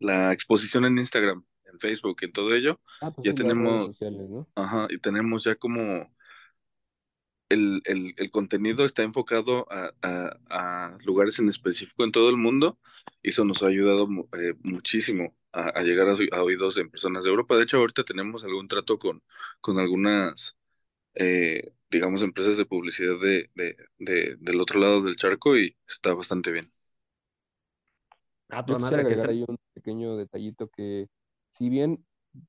la 0.00 0.32
exposición 0.32 0.84
en 0.84 0.98
Instagram. 0.98 1.44
en 1.64 1.78
Facebook, 1.80 2.18
en 2.22 2.32
todo 2.32 2.54
ello. 2.54 2.80
Ah, 3.00 3.10
pues 3.10 3.24
Ya 3.24 3.34
tenemos, 3.34 3.90
sociales, 3.92 4.28
¿no? 4.30 4.46
ajá, 4.56 4.86
y 4.90 4.98
tenemos 5.00 5.44
ya 5.44 5.56
como 5.56 6.10
el, 7.48 7.80
el, 7.84 8.14
el 8.16 8.30
contenido 8.30 8.84
está 8.84 9.02
enfocado 9.02 9.66
a, 9.72 9.92
a- 10.02 10.38
a 10.50 10.98
lugares 11.04 11.38
en 11.38 11.48
específico 11.48 12.04
en 12.04 12.12
todo 12.12 12.28
el 12.30 12.36
mundo 12.36 12.78
y 13.22 13.30
eso 13.30 13.44
nos 13.44 13.62
ha 13.62 13.68
ayudado 13.68 14.06
eh, 14.34 14.54
muchísimo 14.62 15.36
a, 15.52 15.68
a 15.70 15.82
llegar 15.82 16.08
a, 16.08 16.14
oí- 16.14 16.28
a 16.32 16.42
oídos 16.42 16.74
de 16.74 16.86
personas 16.88 17.24
de 17.24 17.30
Europa. 17.30 17.56
De 17.56 17.62
hecho, 17.64 17.78
ahorita 17.78 18.04
tenemos 18.04 18.44
algún 18.44 18.68
trato 18.68 18.98
con, 18.98 19.22
con 19.60 19.78
algunas, 19.78 20.56
eh, 21.14 21.72
digamos, 21.90 22.22
empresas 22.22 22.56
de 22.58 22.66
publicidad 22.66 23.18
de, 23.20 23.50
de, 23.56 23.76
de- 23.98 24.36
del 24.40 24.60
otro 24.60 24.80
lado 24.80 25.02
del 25.02 25.16
charco 25.16 25.56
y 25.58 25.76
está 25.88 26.14
bastante 26.14 26.52
bien. 26.52 26.72
Ah, 28.50 28.64
quisiera 28.76 28.78
madre, 28.78 29.06
que 29.06 29.14
ahí 29.30 29.44
un 29.48 29.57
pequeño 29.78 30.16
detallito 30.16 30.68
que, 30.68 31.08
si 31.50 31.68
bien 31.70 32.04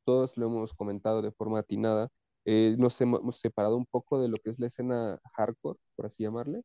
todos 0.06 0.38
lo 0.38 0.48
hemos 0.48 0.74
comentado 0.74 1.22
de 1.22 1.32
forma 1.32 1.60
atinada, 1.60 2.10
eh, 2.46 2.76
nos 2.78 3.00
hemos 3.02 3.38
separado 3.40 3.78
un 3.78 3.86
poco 3.86 4.20
de 4.22 4.28
lo 4.30 4.38
que 4.38 4.52
es 4.52 4.60
la 4.60 4.68
escena 4.68 5.20
hardcore, 5.34 5.80
por 5.96 6.06
así 6.08 6.24
llamarle. 6.24 6.62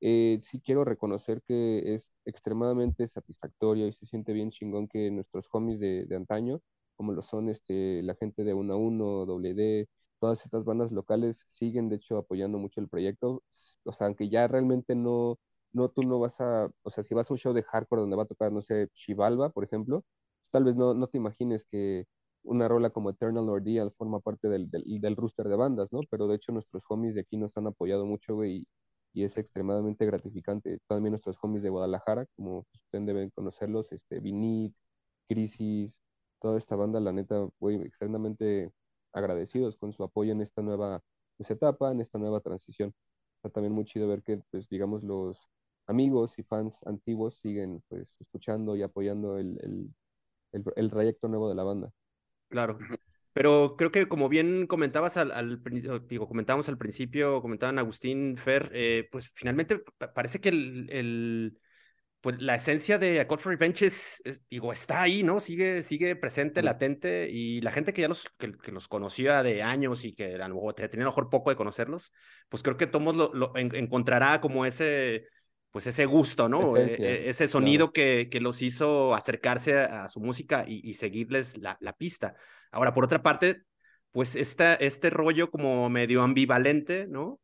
Eh, 0.00 0.38
sí 0.42 0.60
quiero 0.60 0.84
reconocer 0.84 1.42
que 1.46 1.94
es 1.94 2.12
extremadamente 2.26 3.08
satisfactorio 3.08 3.86
y 3.88 3.92
se 3.92 4.06
siente 4.06 4.32
bien 4.32 4.50
chingón 4.50 4.88
que 4.88 5.10
nuestros 5.10 5.46
homies 5.52 5.80
de, 5.80 6.06
de 6.06 6.16
antaño, 6.16 6.60
como 6.96 7.12
lo 7.12 7.22
son 7.22 7.48
este, 7.48 8.02
la 8.02 8.14
gente 8.14 8.44
de 8.44 8.54
1 8.54 8.74
a 8.74 8.76
1, 8.76 9.26
WD, 9.26 9.86
todas 10.20 10.44
estas 10.44 10.64
bandas 10.64 10.92
locales, 10.92 11.44
siguen 11.48 11.88
de 11.88 11.96
hecho 11.96 12.18
apoyando 12.18 12.58
mucho 12.58 12.80
el 12.80 12.88
proyecto. 12.88 13.42
O 13.84 13.92
sea, 13.92 14.06
aunque 14.06 14.28
ya 14.28 14.46
realmente 14.48 14.94
no 14.94 15.38
no, 15.72 15.90
tú 15.90 16.02
no 16.02 16.18
vas 16.20 16.40
a, 16.40 16.70
o 16.82 16.90
sea, 16.90 17.04
si 17.04 17.14
vas 17.14 17.30
a 17.30 17.34
un 17.34 17.38
show 17.38 17.52
de 17.52 17.62
hardcore 17.62 18.00
donde 18.02 18.16
va 18.16 18.24
a 18.24 18.26
tocar, 18.26 18.52
no 18.52 18.62
sé, 18.62 18.88
Chivalba, 18.94 19.50
por 19.50 19.64
ejemplo, 19.64 20.04
pues 20.40 20.50
tal 20.50 20.64
vez 20.64 20.76
no, 20.76 20.94
no 20.94 21.08
te 21.08 21.18
imagines 21.18 21.64
que 21.64 22.06
una 22.42 22.68
rola 22.68 22.90
como 22.90 23.10
Eternal 23.10 23.48
Ordeal 23.48 23.92
forma 23.92 24.20
parte 24.20 24.48
del, 24.48 24.70
del, 24.70 24.84
del 25.00 25.16
rooster 25.16 25.48
de 25.48 25.56
bandas, 25.56 25.92
¿no? 25.92 26.00
Pero 26.10 26.28
de 26.28 26.36
hecho 26.36 26.52
nuestros 26.52 26.84
homies 26.88 27.14
de 27.14 27.22
aquí 27.22 27.36
nos 27.36 27.56
han 27.56 27.66
apoyado 27.66 28.06
mucho, 28.06 28.34
güey, 28.36 28.58
y, 28.58 28.68
y 29.20 29.24
es 29.24 29.36
extremadamente 29.38 30.06
gratificante. 30.06 30.78
También 30.86 31.12
nuestros 31.12 31.36
homies 31.42 31.62
de 31.62 31.70
Guadalajara, 31.70 32.26
como 32.36 32.64
pues, 32.64 32.82
ustedes 32.84 33.06
deben 33.06 33.30
conocerlos, 33.30 33.92
este, 33.92 34.20
Vinit, 34.20 34.76
Crisis, 35.28 35.92
toda 36.40 36.58
esta 36.58 36.76
banda, 36.76 37.00
la 37.00 37.12
neta, 37.12 37.48
güey, 37.58 37.76
extremadamente 37.82 38.70
agradecidos 39.12 39.76
con 39.76 39.92
su 39.92 40.04
apoyo 40.04 40.32
en 40.32 40.42
esta 40.42 40.62
nueva 40.62 41.02
pues, 41.36 41.50
etapa, 41.50 41.90
en 41.92 42.00
esta 42.00 42.18
nueva 42.18 42.40
transición. 42.40 42.94
Está 43.36 43.50
también 43.50 43.72
muy 43.72 43.84
chido 43.84 44.08
ver 44.08 44.22
que, 44.22 44.38
pues, 44.50 44.68
digamos, 44.68 45.02
los 45.02 45.38
amigos 45.86 46.38
y 46.38 46.42
fans 46.42 46.78
antiguos 46.86 47.38
siguen 47.38 47.82
pues 47.88 48.08
escuchando 48.20 48.76
y 48.76 48.82
apoyando 48.82 49.38
el, 49.38 49.58
el, 49.62 49.94
el, 50.52 50.64
el 50.76 50.90
trayecto 50.90 51.28
nuevo 51.28 51.48
de 51.48 51.54
la 51.54 51.62
banda. 51.64 51.90
Claro. 52.48 52.78
Pero 53.32 53.76
creo 53.76 53.90
que 53.90 54.08
como 54.08 54.28
bien 54.30 54.66
comentabas 54.66 55.18
al, 55.18 55.62
digo, 56.08 56.26
comentábamos 56.26 56.68
al 56.70 56.78
principio, 56.78 57.42
comentaban 57.42 57.78
Agustín, 57.78 58.38
Fer, 58.38 58.70
eh, 58.72 59.08
pues 59.12 59.28
finalmente 59.28 59.80
pa- 59.98 60.14
parece 60.14 60.40
que 60.40 60.48
el, 60.48 60.88
el, 60.90 61.58
pues 62.22 62.40
la 62.40 62.54
esencia 62.54 62.98
de 62.98 63.20
A 63.20 63.28
Call 63.28 63.38
for 63.38 63.52
Revenge 63.52 63.84
es, 63.84 64.22
es, 64.24 64.48
digo, 64.48 64.72
está 64.72 65.02
ahí, 65.02 65.22
¿no? 65.22 65.38
Sigue, 65.40 65.82
sigue 65.82 66.16
presente, 66.16 66.62
latente, 66.62 67.28
y 67.30 67.60
la 67.60 67.72
gente 67.72 67.92
que 67.92 68.02
ya 68.02 68.08
los, 68.08 68.24
que, 68.38 68.52
que 68.56 68.72
los 68.72 68.88
conocía 68.88 69.42
de 69.42 69.62
años 69.62 70.04
y 70.06 70.14
que 70.14 70.34
a 70.36 70.48
lo 70.48 70.54
mejor 70.54 70.74
te- 70.74 70.88
tenía 70.88 71.04
a 71.04 71.06
lo 71.06 71.10
mejor 71.12 71.28
poco 71.28 71.50
de 71.50 71.56
conocerlos, 71.56 72.12
pues 72.48 72.62
creo 72.62 72.78
que 72.78 72.86
todos 72.86 73.14
lo, 73.14 73.34
lo 73.34 73.56
en- 73.56 73.74
encontrará 73.74 74.40
como 74.40 74.64
ese, 74.64 75.26
pues 75.70 75.86
ese 75.86 76.06
gusto, 76.06 76.48
¿no? 76.48 76.76
Esencia, 76.76 77.10
eh, 77.10 77.28
ese 77.28 77.48
sonido 77.48 77.92
que, 77.92 78.28
que 78.30 78.40
los 78.40 78.62
hizo 78.62 79.14
acercarse 79.14 79.78
a, 79.78 80.04
a 80.04 80.08
su 80.08 80.20
música 80.20 80.64
y, 80.66 80.80
y 80.88 80.94
seguirles 80.94 81.58
la, 81.58 81.76
la 81.80 81.92
pista. 81.92 82.34
Ahora, 82.70 82.92
por 82.92 83.04
otra 83.04 83.22
parte, 83.22 83.62
pues 84.10 84.36
esta, 84.36 84.74
este 84.74 85.10
rollo 85.10 85.50
como 85.50 85.90
medio 85.90 86.22
ambivalente, 86.22 87.06
¿no? 87.06 87.40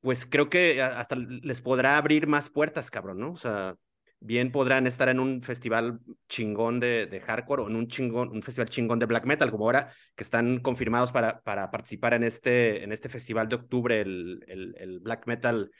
Pues 0.00 0.26
creo 0.26 0.48
que 0.48 0.82
hasta 0.82 1.16
les 1.16 1.60
podrá 1.60 1.96
abrir 1.96 2.26
más 2.26 2.50
puertas, 2.50 2.90
cabrón, 2.90 3.18
¿no? 3.18 3.32
O 3.32 3.36
sea, 3.36 3.76
bien 4.20 4.52
podrán 4.52 4.86
estar 4.86 5.08
en 5.08 5.18
un 5.18 5.42
festival 5.42 5.98
chingón 6.28 6.78
de, 6.78 7.06
de 7.06 7.20
hardcore 7.20 7.62
o 7.62 7.68
en 7.68 7.74
un 7.74 7.88
chingón, 7.88 8.28
un 8.30 8.42
festival 8.42 8.68
chingón 8.68 9.00
de 9.00 9.06
black 9.06 9.24
metal, 9.24 9.50
como 9.50 9.64
ahora 9.64 9.92
que 10.14 10.22
están 10.22 10.60
confirmados 10.60 11.10
para, 11.10 11.40
para 11.40 11.70
participar 11.72 12.14
en 12.14 12.22
este, 12.22 12.84
en 12.84 12.92
este 12.92 13.08
festival 13.08 13.48
de 13.48 13.56
octubre, 13.56 14.00
el, 14.00 14.44
el, 14.46 14.74
el 14.78 15.00
black 15.00 15.26
metal, 15.26 15.72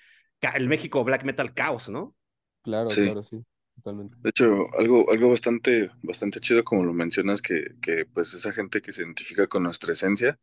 el 0.51 0.69
México 0.69 1.05
Black 1.05 1.25
Metal 1.25 1.55
Chaos, 1.55 1.89
¿no? 1.89 2.17
Claro, 2.63 2.97
Sí. 2.97 3.03
claro, 3.03 3.23
sí, 3.23 3.45
totalmente. 3.77 4.17
De 4.23 4.31
hecho, 4.31 4.73
algo, 4.79 5.11
algo 5.11 5.31
bastante, 5.31 5.91
bastante 6.03 6.39
chido, 6.41 6.63
como 6.65 6.85
lo 6.85 6.93
mencionas, 6.93 7.43
que, 7.43 7.75
que 7.81 8.07
pues 8.07 8.33
esa 8.35 8.53
gente 8.53 8.81
que 8.81 8.93
se 8.93 9.03
identifica 9.03 9.49
con 9.49 9.65
nuestra 9.65 9.93
esencia, 9.93 10.39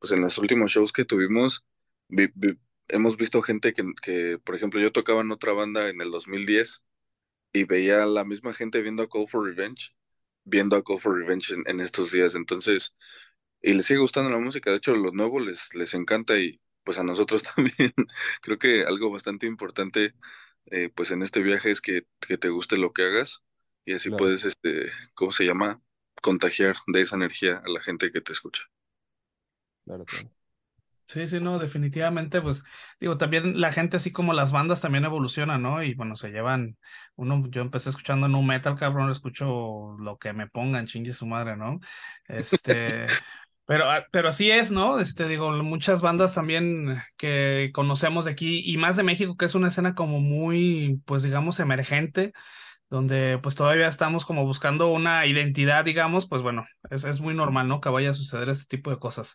pues 0.00 0.12
en 0.12 0.20
los 0.22 0.38
últimos 0.38 0.72
shows 0.72 0.92
que 0.92 1.04
tuvimos, 1.04 1.64
vi- 2.08 2.30
vi- 2.34 2.58
hemos 2.88 3.16
visto 3.16 3.42
gente 3.42 3.74
que, 3.74 3.84
que, 4.02 4.38
por 4.44 4.56
ejemplo, 4.56 4.80
yo 4.80 4.92
tocaba 4.92 5.22
en 5.22 5.32
otra 5.32 5.52
banda 5.52 5.88
en 5.90 6.00
el 6.00 6.10
2010 6.10 6.84
y 7.52 7.64
veía 7.64 8.02
a 8.04 8.06
la 8.06 8.24
misma 8.24 8.54
gente 8.54 8.82
viendo 8.82 9.02
a 9.04 9.08
Call 9.10 9.28
for 9.28 9.44
Revenge, 9.46 9.92
viendo 10.44 10.76
a 10.76 10.84
Call 10.84 11.00
for 11.00 11.16
Revenge 11.18 11.54
en, 11.54 11.64
en 11.68 11.80
estos 11.80 12.12
días. 12.12 12.34
Entonces, 12.36 12.96
y 13.62 13.72
les 13.74 13.86
sigue 13.86 14.00
gustando 14.00 14.30
la 14.30 14.38
música. 14.38 14.70
De 14.70 14.76
hecho, 14.78 14.94
lo 14.96 15.12
nuevo 15.12 15.40
les, 15.40 15.74
les 15.74 15.94
encanta 15.94 16.38
y 16.38 16.60
pues 16.84 16.98
a 16.98 17.04
nosotros 17.04 17.42
también. 17.56 17.92
Creo 18.42 18.58
que 18.58 18.84
algo 18.84 19.10
bastante 19.10 19.46
importante 19.46 20.14
eh, 20.66 20.90
pues 20.94 21.10
en 21.12 21.22
este 21.22 21.42
viaje 21.42 21.70
es 21.70 21.80
que, 21.80 22.06
que 22.20 22.38
te 22.38 22.48
guste 22.50 22.76
lo 22.78 22.92
que 22.92 23.04
hagas 23.04 23.42
y 23.84 23.94
así 23.94 24.10
Claro. 24.10 24.12
puedes, 24.12 24.44
este, 24.44 24.90
¿cómo 25.14 25.32
se 25.32 25.44
llama? 25.44 25.82
Contagiar 26.22 26.76
de 26.88 27.02
esa 27.02 27.16
energía 27.16 27.62
a 27.64 27.68
la 27.70 27.80
gente 27.80 28.12
que 28.12 28.20
te 28.22 28.32
escucha. 28.32 28.64
Claro, 29.84 30.06
claro. 30.06 30.30
Sí, 31.08 31.26
sí, 31.26 31.40
no, 31.40 31.58
definitivamente, 31.58 32.40
pues 32.42 32.64
digo, 33.00 33.18
también 33.18 33.60
la 33.60 33.72
gente 33.72 33.96
así 33.98 34.12
como 34.12 34.32
las 34.32 34.52
bandas 34.52 34.80
también 34.80 35.04
evolucionan, 35.04 35.62
¿no? 35.62 35.82
Y 35.82 35.94
bueno, 35.94 36.16
se 36.16 36.30
llevan, 36.30 36.78
uno, 37.16 37.44
yo 37.50 37.62
empecé 37.62 37.90
escuchando 37.90 38.28
nu 38.28 38.42
metal, 38.42 38.76
cabrón, 38.76 39.10
escucho 39.10 39.96
lo 40.00 40.18
que 40.18 40.32
me 40.32 40.48
pongan, 40.48 40.86
chingue 40.86 41.12
su 41.12 41.26
madre, 41.26 41.56
¿no? 41.56 41.80
Este, 42.28 43.20
pero, 43.64 43.90
ah, 43.90 44.06
pero 44.10 44.28
así 44.28 44.50
es, 44.50 44.70
¿no? 44.70 44.98
Este, 45.00 45.28
digo, 45.28 45.50
muchas 45.62 46.02
bandas 46.02 46.34
también 46.34 47.00
que 47.16 47.70
conocemos 47.72 48.24
de 48.24 48.32
aquí 48.32 48.62
y 48.64 48.76
más 48.76 48.96
de 48.96 49.02
México, 49.02 49.36
que 49.36 49.44
es 49.46 49.54
una 49.54 49.68
escena 49.68 49.94
como 49.94 50.20
muy, 50.20 51.00
pues 51.06 51.22
digamos, 51.22 51.60
emergente 51.60 52.32
donde 52.92 53.38
pues 53.38 53.54
todavía 53.54 53.88
estamos 53.88 54.26
como 54.26 54.44
buscando 54.44 54.92
una 54.92 55.24
identidad, 55.24 55.82
digamos, 55.82 56.28
pues 56.28 56.42
bueno, 56.42 56.66
es, 56.90 57.04
es 57.04 57.20
muy 57.22 57.32
normal, 57.32 57.66
¿no? 57.66 57.80
Que 57.80 57.88
vaya 57.88 58.10
a 58.10 58.12
suceder 58.12 58.50
este 58.50 58.66
tipo 58.66 58.90
de 58.90 58.98
cosas. 58.98 59.34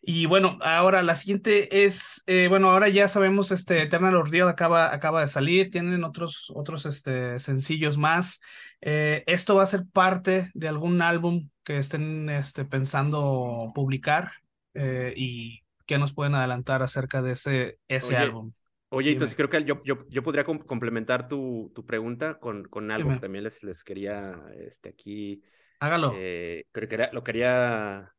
Y 0.00 0.24
bueno, 0.24 0.56
ahora 0.62 1.02
la 1.02 1.14
siguiente 1.14 1.84
es, 1.84 2.22
eh, 2.26 2.46
bueno, 2.48 2.70
ahora 2.70 2.88
ya 2.88 3.06
sabemos, 3.06 3.52
este 3.52 3.82
Eternal 3.82 4.16
Ordeal 4.16 4.48
acaba, 4.48 4.90
acaba 4.94 5.20
de 5.20 5.28
salir, 5.28 5.70
tienen 5.70 6.02
otros, 6.02 6.50
otros 6.54 6.86
este, 6.86 7.38
sencillos 7.40 7.98
más. 7.98 8.40
Eh, 8.80 9.22
¿esto 9.26 9.54
va 9.54 9.64
a 9.64 9.66
ser 9.66 9.84
parte 9.92 10.50
de 10.54 10.68
algún 10.68 11.02
álbum 11.02 11.50
que 11.62 11.76
estén 11.76 12.30
este, 12.30 12.64
pensando 12.64 13.70
publicar? 13.74 14.32
Eh, 14.72 15.12
¿y 15.14 15.62
qué 15.84 15.98
nos 15.98 16.14
pueden 16.14 16.36
adelantar 16.36 16.82
acerca 16.82 17.20
de 17.20 17.32
ese, 17.32 17.78
ese 17.86 18.14
Oye, 18.14 18.16
álbum? 18.16 18.52
Oye, 18.94 19.12
entonces 19.12 19.36
creo 19.36 19.48
que 19.48 19.64
yo, 19.64 19.82
yo, 19.84 20.06
yo 20.08 20.22
podría 20.22 20.44
com- 20.44 20.58
complementar 20.58 21.28
tu, 21.28 21.72
tu 21.74 21.84
pregunta 21.84 22.38
con, 22.38 22.64
con 22.64 22.90
algo 22.90 23.08
Dime. 23.08 23.14
que 23.14 23.20
también 23.20 23.44
les, 23.44 23.62
les 23.64 23.82
quería 23.84 24.34
este, 24.58 24.90
aquí, 24.90 25.42
Hágalo. 25.80 26.12
eh, 26.12 26.66
creo 26.72 26.88
que 26.88 26.94
era- 26.96 27.10
lo 27.12 27.24
quería 27.24 28.14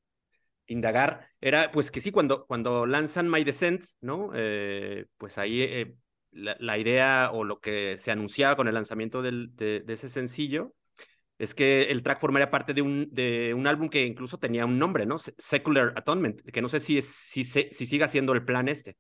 indagar. 0.68 1.30
Era 1.42 1.72
pues 1.72 1.92
que 1.92 2.02
sí, 2.02 2.12
cuando, 2.12 2.46
cuando 2.48 2.86
lanzan 2.86 3.30
My 3.30 3.44
Descent, 3.44 3.84
¿no? 4.02 4.32
Eh, 4.36 5.06
pues 5.18 5.38
ahí 5.38 5.62
eh, 5.64 5.96
la, 6.32 6.58
la 6.60 6.78
idea 6.78 7.32
o 7.34 7.44
lo 7.44 7.60
que 7.60 7.98
se 7.98 8.12
anunciaba 8.12 8.56
con 8.56 8.68
el 8.68 8.74
lanzamiento 8.76 9.22
del, 9.22 9.56
de, 9.56 9.82
de 9.82 9.94
ese 9.94 10.10
sencillo 10.10 10.76
es 11.38 11.54
que 11.56 11.84
el 11.84 12.04
track 12.04 12.20
formaría 12.22 12.50
parte 12.52 12.74
de 12.74 12.82
un, 12.82 13.10
de 13.12 13.54
un 13.54 13.68
álbum 13.68 13.90
que 13.90 14.06
incluso 14.06 14.40
tenía 14.40 14.66
un 14.66 14.80
nombre, 14.80 15.06
¿no? 15.06 15.20
Se- 15.20 15.34
Secular 15.38 15.94
Atonement, 15.98 16.42
que 16.52 16.62
no 16.62 16.70
sé 16.70 16.80
si, 16.80 16.98
es, 16.98 17.08
si, 17.08 17.44
se- 17.44 17.70
si 17.74 17.86
siga 17.86 18.08
siendo 18.08 18.34
el 18.34 18.46
plan 18.46 18.68
este. 18.70 18.98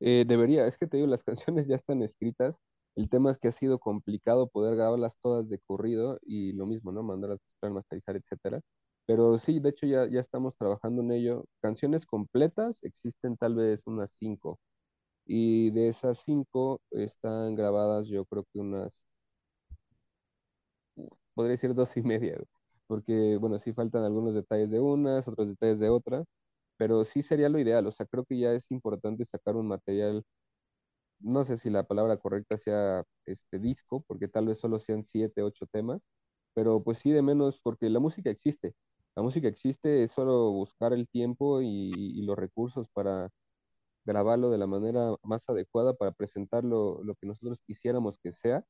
Eh, 0.00 0.24
debería, 0.26 0.66
es 0.66 0.78
que 0.78 0.86
te 0.86 0.96
digo, 0.98 1.08
las 1.08 1.22
canciones 1.56 1.66
ya 1.66 1.76
están 1.76 2.02
escritas. 2.02 2.56
El 2.96 3.08
tema 3.10 3.30
es 3.30 3.38
que 3.38 3.48
ha 3.48 3.52
sido 3.52 3.78
complicado 3.78 4.48
poder 4.48 4.76
grabarlas 4.76 5.16
todas 5.20 5.48
de 5.48 5.58
corrido 5.60 6.18
y 6.22 6.52
lo 6.52 6.66
mismo, 6.66 6.92
¿no? 6.92 7.02
Mandarlas 7.02 7.40
a 7.62 7.68
masterizar, 7.70 8.16
etcétera. 8.16 8.60
Pero 9.06 9.38
sí, 9.38 9.60
de 9.60 9.68
hecho 9.70 9.86
ya, 9.86 10.06
ya 10.08 10.20
estamos 10.20 10.56
trabajando 10.56 11.02
en 11.02 11.12
ello. 11.12 11.44
Canciones 11.60 12.06
completas 12.06 12.78
existen 12.82 13.36
tal 13.36 13.54
vez 13.54 13.82
unas 13.86 14.10
cinco. 14.18 14.58
Y 15.26 15.70
de 15.72 15.88
esas 15.88 16.20
cinco 16.20 16.80
están 16.90 17.54
grabadas 17.56 18.08
yo 18.08 18.24
creo 18.26 18.44
que 18.52 18.60
unas, 18.60 18.92
podría 21.34 21.52
decir 21.52 21.74
dos 21.74 21.96
y 21.96 22.02
media, 22.02 22.38
porque 22.86 23.36
bueno, 23.40 23.58
sí 23.58 23.72
faltan 23.72 24.04
algunos 24.04 24.34
detalles 24.34 24.70
de 24.70 24.80
unas, 24.80 25.26
otros 25.28 25.48
detalles 25.48 25.78
de 25.80 25.88
otras, 25.90 26.26
pero 26.76 27.04
sí 27.04 27.22
sería 27.22 27.48
lo 27.48 27.58
ideal. 27.58 27.86
O 27.86 27.92
sea, 27.92 28.06
creo 28.06 28.24
que 28.24 28.38
ya 28.38 28.52
es 28.52 28.70
importante 28.70 29.24
sacar 29.24 29.56
un 29.56 29.68
material 29.68 30.24
no 31.20 31.44
sé 31.44 31.56
si 31.56 31.70
la 31.70 31.84
palabra 31.84 32.16
correcta 32.18 32.58
sea 32.58 33.04
este 33.26 33.58
disco, 33.58 34.02
porque 34.06 34.28
tal 34.28 34.46
vez 34.46 34.58
solo 34.58 34.78
sean 34.80 35.04
siete, 35.04 35.42
ocho 35.42 35.66
temas, 35.66 36.02
pero 36.54 36.82
pues 36.82 36.98
sí 36.98 37.10
de 37.10 37.22
menos, 37.22 37.60
porque 37.62 37.90
la 37.90 38.00
música 38.00 38.30
existe. 38.30 38.74
La 39.16 39.22
música 39.22 39.48
existe, 39.48 40.04
es 40.04 40.12
solo 40.12 40.50
buscar 40.52 40.92
el 40.92 41.08
tiempo 41.08 41.62
y, 41.62 42.22
los 42.22 42.36
recursos 42.38 42.88
para 42.92 43.30
grabarlo 44.04 44.50
de 44.50 44.58
la 44.58 44.66
manera 44.66 45.16
más 45.22 45.48
adecuada 45.48 45.94
para 45.94 46.12
presentar 46.12 46.64
lo, 46.64 47.02
que 47.20 47.26
nosotros 47.26 47.60
quisiéramos 47.66 48.18
que 48.18 48.32
sea 48.32 48.64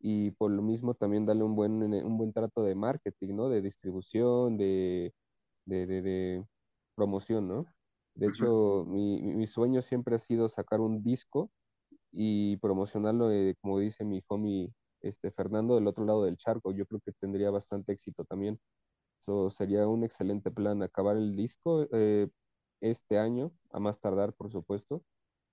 y 0.00 0.32
por 0.32 0.50
lo 0.50 0.62
mismo 0.62 0.94
también 0.94 1.26
darle 1.26 1.44
un 1.44 1.56
buen, 1.56 1.82
un 1.82 2.18
buen 2.18 2.32
trato 2.32 2.64
de 2.64 2.74
marketing, 2.74 3.36
¿no? 3.36 3.48
De 3.50 3.62
distribución, 3.62 4.56
de 4.58 5.12
promoción, 6.96 7.48
¿no? 7.48 7.66
De 8.16 8.28
hecho, 8.28 8.84
mi, 8.86 9.46
sueño 9.46 9.82
siempre 9.82 10.16
ha 10.16 10.18
sido 10.18 10.48
sacar 10.48 10.80
un 10.80 11.02
disco 11.04 11.50
y 12.12 12.56
promocionarlo, 12.58 13.30
eh, 13.30 13.54
como 13.60 13.78
dice 13.78 14.04
mi 14.04 14.22
homie 14.28 14.72
este, 15.02 15.30
Fernando, 15.30 15.76
del 15.76 15.86
otro 15.86 16.04
lado 16.04 16.24
del 16.24 16.38
charco. 16.38 16.72
Yo 16.72 16.86
creo 16.86 17.00
que 17.00 17.12
tendría 17.12 17.50
bastante 17.50 17.92
éxito 17.92 18.24
también. 18.24 18.58
So, 19.26 19.50
sería 19.50 19.86
un 19.88 20.04
excelente 20.04 20.50
plan 20.50 20.82
acabar 20.82 21.16
el 21.16 21.36
disco 21.36 21.86
eh, 21.92 22.28
este 22.80 23.18
año, 23.18 23.52
a 23.72 23.80
más 23.80 24.00
tardar, 24.00 24.34
por 24.34 24.50
supuesto, 24.50 25.02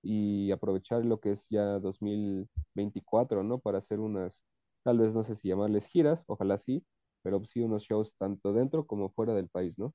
y 0.03 0.51
aprovechar 0.51 1.05
lo 1.05 1.19
que 1.19 1.33
es 1.33 1.47
ya 1.49 1.79
2024, 1.79 3.43
¿no? 3.43 3.59
Para 3.59 3.79
hacer 3.79 3.99
unas, 3.99 4.43
tal 4.83 4.99
vez 4.99 5.13
no 5.13 5.23
sé 5.23 5.35
si 5.35 5.49
llamarles 5.49 5.87
giras, 5.87 6.23
ojalá 6.27 6.59
sí, 6.59 6.85
pero 7.23 7.43
sí 7.45 7.61
unos 7.61 7.83
shows 7.83 8.15
tanto 8.17 8.53
dentro 8.53 8.85
como 8.87 9.09
fuera 9.11 9.33
del 9.33 9.49
país, 9.49 9.79
¿no? 9.79 9.93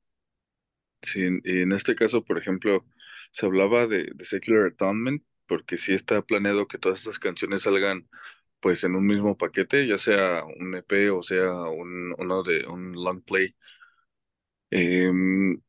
Sí, 1.03 1.21
y 1.45 1.63
en 1.63 1.73
este 1.73 1.95
caso, 1.95 2.25
por 2.25 2.39
ejemplo, 2.39 2.85
se 3.33 3.47
hablaba 3.47 3.87
de, 3.87 4.11
de 4.15 4.25
Secular 4.25 4.67
Atonement, 4.67 5.23
porque 5.47 5.77
sí 5.77 5.95
está 5.95 6.23
planeado 6.23 6.67
que 6.69 6.79
todas 6.79 6.99
estas 7.01 7.19
canciones 7.19 7.63
salgan 7.63 8.09
pues 8.61 8.83
en 8.85 8.97
un 8.97 9.07
mismo 9.07 9.37
paquete, 9.39 9.87
ya 9.87 9.99
sea 9.99 10.45
un 10.45 10.75
EP 10.75 11.11
o 11.11 11.23
sea 11.23 11.53
un, 11.53 12.15
uno 12.19 12.43
de 12.43 12.67
un 12.67 12.93
long 12.95 13.23
play. 13.23 13.55
Em, 14.71 15.61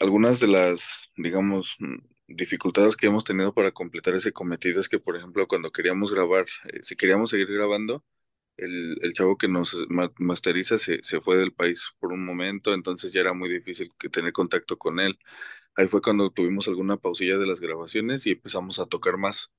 algunas 0.00 0.40
de 0.40 0.46
las, 0.48 1.10
digamos, 1.16 1.76
mm, 1.78 1.96
dificultades 2.28 2.96
que 2.96 3.06
hemos 3.06 3.24
tenido 3.24 3.52
para 3.54 3.72
completar 3.72 4.14
ese 4.14 4.32
cometido 4.32 4.80
es 4.80 4.88
que, 4.88 4.98
por 4.98 5.16
ejemplo, 5.16 5.46
cuando 5.48 5.70
queríamos 5.70 6.12
grabar, 6.12 6.46
eh, 6.72 6.80
si 6.82 6.96
queríamos 6.96 7.30
seguir 7.30 7.48
grabando, 7.52 8.04
el, 8.56 8.98
el 9.02 9.14
chavo 9.14 9.36
que 9.38 9.48
nos 9.48 9.76
ma- 9.88 10.12
masteriza 10.18 10.78
se, 10.78 11.02
se 11.02 11.20
fue 11.20 11.36
del 11.38 11.52
país 11.52 11.82
por 12.00 12.12
un 12.12 12.24
momento, 12.24 12.74
entonces 12.74 13.12
ya 13.12 13.20
era 13.20 13.32
muy 13.34 13.48
difícil 13.50 13.90
que 13.98 14.08
tener 14.08 14.32
contacto 14.32 14.78
con 14.78 15.00
él. 15.00 15.18
Ahí 15.76 15.88
fue 15.88 16.02
cuando 16.02 16.30
tuvimos 16.30 16.68
alguna 16.68 16.96
pausilla 16.98 17.38
de 17.38 17.46
las 17.46 17.60
grabaciones 17.62 18.26
y 18.26 18.32
empezamos 18.32 18.78
a 18.80 18.86
tocar 18.86 19.18
más. 19.18 19.52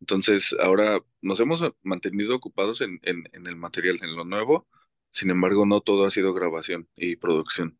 Entonces, 0.00 0.54
ahora 0.60 1.00
nos 1.22 1.40
hemos 1.40 1.62
mantenido 1.82 2.36
ocupados 2.36 2.80
en, 2.82 3.00
en, 3.04 3.24
el 3.46 3.56
material, 3.56 3.98
en 4.02 4.16
lo 4.16 4.24
nuevo. 4.24 4.68
Sin 5.12 5.30
embargo, 5.30 5.66
no 5.66 5.80
todo 5.82 6.06
ha 6.06 6.10
sido 6.10 6.34
grabación 6.34 6.88
y 6.96 7.16
producción. 7.16 7.78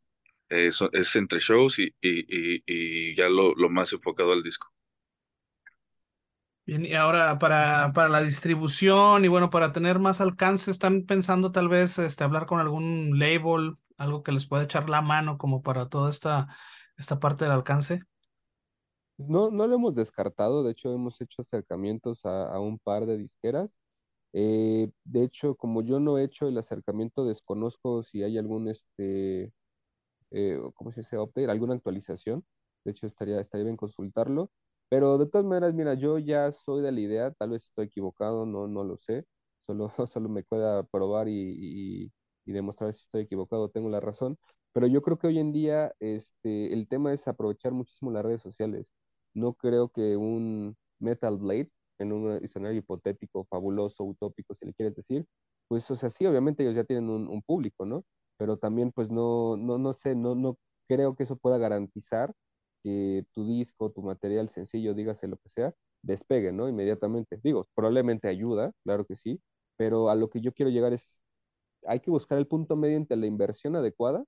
Es 0.93 1.17
entre 1.17 1.41
shows 1.41 1.79
y, 1.81 1.95
y, 2.03 2.57
y, 2.57 2.65
y 2.67 3.17
ya 3.17 3.29
lo, 3.31 3.55
lo 3.57 3.71
más 3.71 3.93
enfocado 3.95 4.33
al 4.33 4.43
disco. 4.43 4.74
Bien, 6.67 6.87
y 6.87 6.95
ahora 6.95 7.39
para, 7.39 7.93
para 7.93 8.09
la 8.09 8.23
distribución 8.23 9.23
y 9.25 9.29
bueno, 9.29 9.51
para 9.51 9.73
tener 9.73 9.99
más 9.99 10.23
alcance, 10.23 10.71
¿están 10.71 11.05
pensando 11.05 11.53
tal 11.53 11.69
vez 11.69 11.99
este, 11.99 12.25
hablar 12.25 12.47
con 12.47 12.59
algún 12.59 13.19
label, 13.19 13.75
algo 13.99 14.23
que 14.23 14.33
les 14.33 14.47
pueda 14.47 14.65
echar 14.65 14.89
la 14.89 15.03
mano 15.03 15.37
como 15.37 15.63
para 15.63 15.89
toda 15.91 16.09
esta, 16.09 16.49
esta 16.97 17.21
parte 17.21 17.45
del 17.45 17.53
alcance? 17.53 18.01
No, 19.17 19.51
no 19.51 19.67
lo 19.69 19.77
hemos 19.77 19.95
descartado, 19.95 20.65
de 20.65 20.73
hecho 20.73 20.93
hemos 20.93 21.21
hecho 21.21 21.43
acercamientos 21.43 22.25
a, 22.25 22.49
a 22.53 22.59
un 22.61 22.79
par 22.81 23.07
de 23.07 23.17
disqueras. 23.19 23.71
Eh, 24.33 24.91
de 25.05 25.25
hecho, 25.25 25.57
como 25.57 25.83
yo 25.83 26.01
no 26.01 26.19
he 26.19 26.25
hecho 26.25 26.49
el 26.49 26.59
acercamiento, 26.59 27.25
desconozco 27.27 28.05
si 28.05 28.23
hay 28.25 28.39
algún, 28.39 28.69
este, 28.69 29.53
eh, 30.33 30.61
¿cómo 30.75 30.93
se 30.93 31.03
dice? 31.03 31.19
Update, 31.19 31.51
alguna 31.51 31.75
actualización. 31.75 32.45
De 32.85 32.93
hecho, 32.93 33.07
estaría, 33.07 33.41
estaría 33.41 33.65
bien 33.67 33.77
consultarlo. 33.79 34.51
Pero 34.89 35.19
de 35.19 35.27
todas 35.27 35.47
maneras, 35.47 35.75
mira, 35.75 35.95
yo 35.95 36.19
ya 36.19 36.53
soy 36.53 36.83
de 36.83 36.93
la 36.93 37.01
idea, 37.01 37.31
tal 37.33 37.51
vez 37.51 37.65
estoy 37.67 37.87
equivocado, 37.87 38.47
no, 38.47 38.69
no 38.69 38.85
lo 38.85 38.97
sé. 38.99 39.25
Solo, 39.67 39.91
solo 40.09 40.29
me 40.29 40.43
pueda 40.45 40.83
probar 40.85 41.29
y, 41.29 42.13
y, 42.47 42.53
demostrar 42.53 42.95
si 42.95 43.03
estoy 43.03 43.23
equivocado, 43.23 43.71
tengo 43.71 43.89
la 43.91 44.01
razón. 44.01 44.39
Pero 44.73 44.87
yo 44.87 45.03
creo 45.03 45.19
que 45.19 45.27
hoy 45.29 45.39
en 45.39 45.53
día 45.53 45.95
este, 46.01 46.73
el 46.73 46.89
tema 46.89 47.13
es 47.13 47.27
aprovechar 47.29 47.73
muchísimo 47.73 48.11
las 48.11 48.25
redes 48.25 48.43
sociales. 48.43 48.87
No 49.35 49.55
creo 49.55 49.89
que 49.91 50.17
un 50.17 50.77
Metal 50.99 51.37
Blade, 51.39 51.71
en 51.99 52.13
un 52.13 52.33
escenario 52.45 52.79
hipotético, 52.79 53.45
fabuloso, 53.51 54.05
utópico, 54.05 54.55
si 54.55 54.67
le 54.67 54.75
quieres 54.75 54.95
decir, 54.97 55.27
pues, 55.69 55.91
o 55.91 55.97
sea, 55.97 56.11
sí, 56.11 56.27
obviamente 56.27 56.63
ellos 56.63 56.75
ya 56.77 56.85
tienen 56.85 57.09
un, 57.11 57.29
un 57.29 57.43
público, 57.43 57.87
¿no? 57.87 58.05
pero 58.37 58.57
también 58.59 58.91
pues 58.93 59.11
no, 59.13 59.57
no, 59.57 59.79
no 59.79 59.95
sé, 59.95 60.15
no, 60.17 60.35
no 60.35 60.59
creo 60.89 61.15
que 61.15 61.23
eso 61.23 61.37
pueda 61.37 61.57
garantizar 61.59 62.35
que 62.85 63.27
tu 63.33 63.47
disco, 63.47 63.91
tu 63.93 64.03
material 64.03 64.51
sencillo, 64.51 64.95
dígase 64.95 65.29
lo 65.29 65.39
que 65.39 65.49
sea, 65.51 65.75
despegue, 66.03 66.53
¿no? 66.53 66.69
Inmediatamente. 66.69 67.41
Digo, 67.43 67.67
probablemente 67.75 68.29
ayuda, 68.29 68.73
claro 68.85 69.07
que 69.07 69.17
sí, 69.17 69.41
pero 69.77 70.11
a 70.11 70.15
lo 70.17 70.31
que 70.31 70.41
yo 70.43 70.53
quiero 70.53 70.71
llegar 70.71 70.93
es, 70.93 71.23
hay 71.87 72.01
que 72.01 72.11
buscar 72.11 72.39
el 72.39 72.47
punto 72.47 72.77
medio 72.77 72.97
entre 72.97 73.17
la 73.17 73.27
inversión 73.27 73.77
adecuada, 73.77 74.25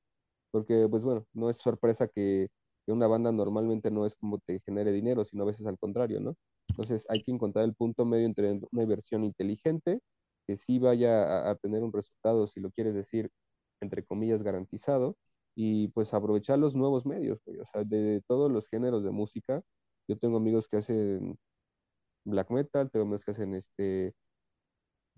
porque 0.52 0.88
pues 0.90 1.04
bueno, 1.04 1.26
no 1.34 1.50
es 1.50 1.58
sorpresa 1.58 2.08
que, 2.08 2.48
una 2.88 3.08
banda 3.08 3.32
normalmente 3.32 3.90
no 3.90 4.06
es 4.06 4.14
como 4.16 4.38
te 4.38 4.60
genere 4.60 4.92
dinero, 4.92 5.24
sino 5.24 5.42
a 5.44 5.46
veces 5.46 5.66
al 5.66 5.78
contrario, 5.78 6.20
¿no? 6.20 6.36
Entonces 6.70 7.04
hay 7.08 7.22
que 7.22 7.32
encontrar 7.32 7.64
el 7.64 7.74
punto 7.74 8.04
medio 8.04 8.26
entre 8.26 8.60
una 8.72 8.82
inversión 8.84 9.24
inteligente, 9.24 10.00
que 10.46 10.56
sí 10.56 10.78
vaya 10.78 11.48
a, 11.48 11.50
a 11.50 11.56
tener 11.56 11.82
un 11.82 11.92
resultado, 11.92 12.46
si 12.48 12.60
lo 12.60 12.70
quieres 12.70 12.94
decir, 12.94 13.30
entre 13.80 14.04
comillas, 14.04 14.42
garantizado, 14.42 15.16
y 15.56 15.88
pues 15.88 16.14
aprovechar 16.14 16.58
los 16.58 16.74
nuevos 16.76 17.06
medios, 17.06 17.42
güey, 17.44 17.58
o 17.60 17.66
sea, 17.66 17.82
de 17.82 18.22
todos 18.28 18.52
los 18.52 18.68
géneros 18.68 19.02
de 19.04 19.10
música. 19.10 19.62
Yo 20.08 20.18
tengo 20.18 20.36
amigos 20.36 20.68
que 20.68 20.76
hacen 20.76 21.38
black 22.24 22.50
metal, 22.50 22.90
tengo 22.90 23.04
amigos 23.06 23.24
que 23.24 23.32
hacen 23.32 23.54
este 23.54 24.14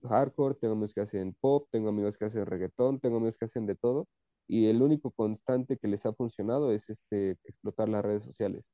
hardcore, 0.02 0.54
tengo 0.54 0.74
amigos 0.74 0.94
que 0.94 1.00
hacen 1.00 1.34
pop, 1.40 1.68
tengo 1.72 1.88
amigos 1.88 2.16
que 2.16 2.24
hacen 2.26 2.46
reggaetón, 2.46 3.00
tengo 3.00 3.16
amigos 3.16 3.36
que 3.36 3.46
hacen 3.46 3.66
de 3.66 3.74
todo, 3.74 4.06
y 4.46 4.68
el 4.68 4.80
único 4.82 5.10
constante 5.10 5.76
que 5.76 5.88
les 5.88 6.06
ha 6.06 6.12
funcionado 6.14 6.72
es 6.72 6.88
este 6.88 7.32
explotar 7.44 7.88
las 7.88 8.04
redes 8.04 8.24
sociales, 8.24 8.64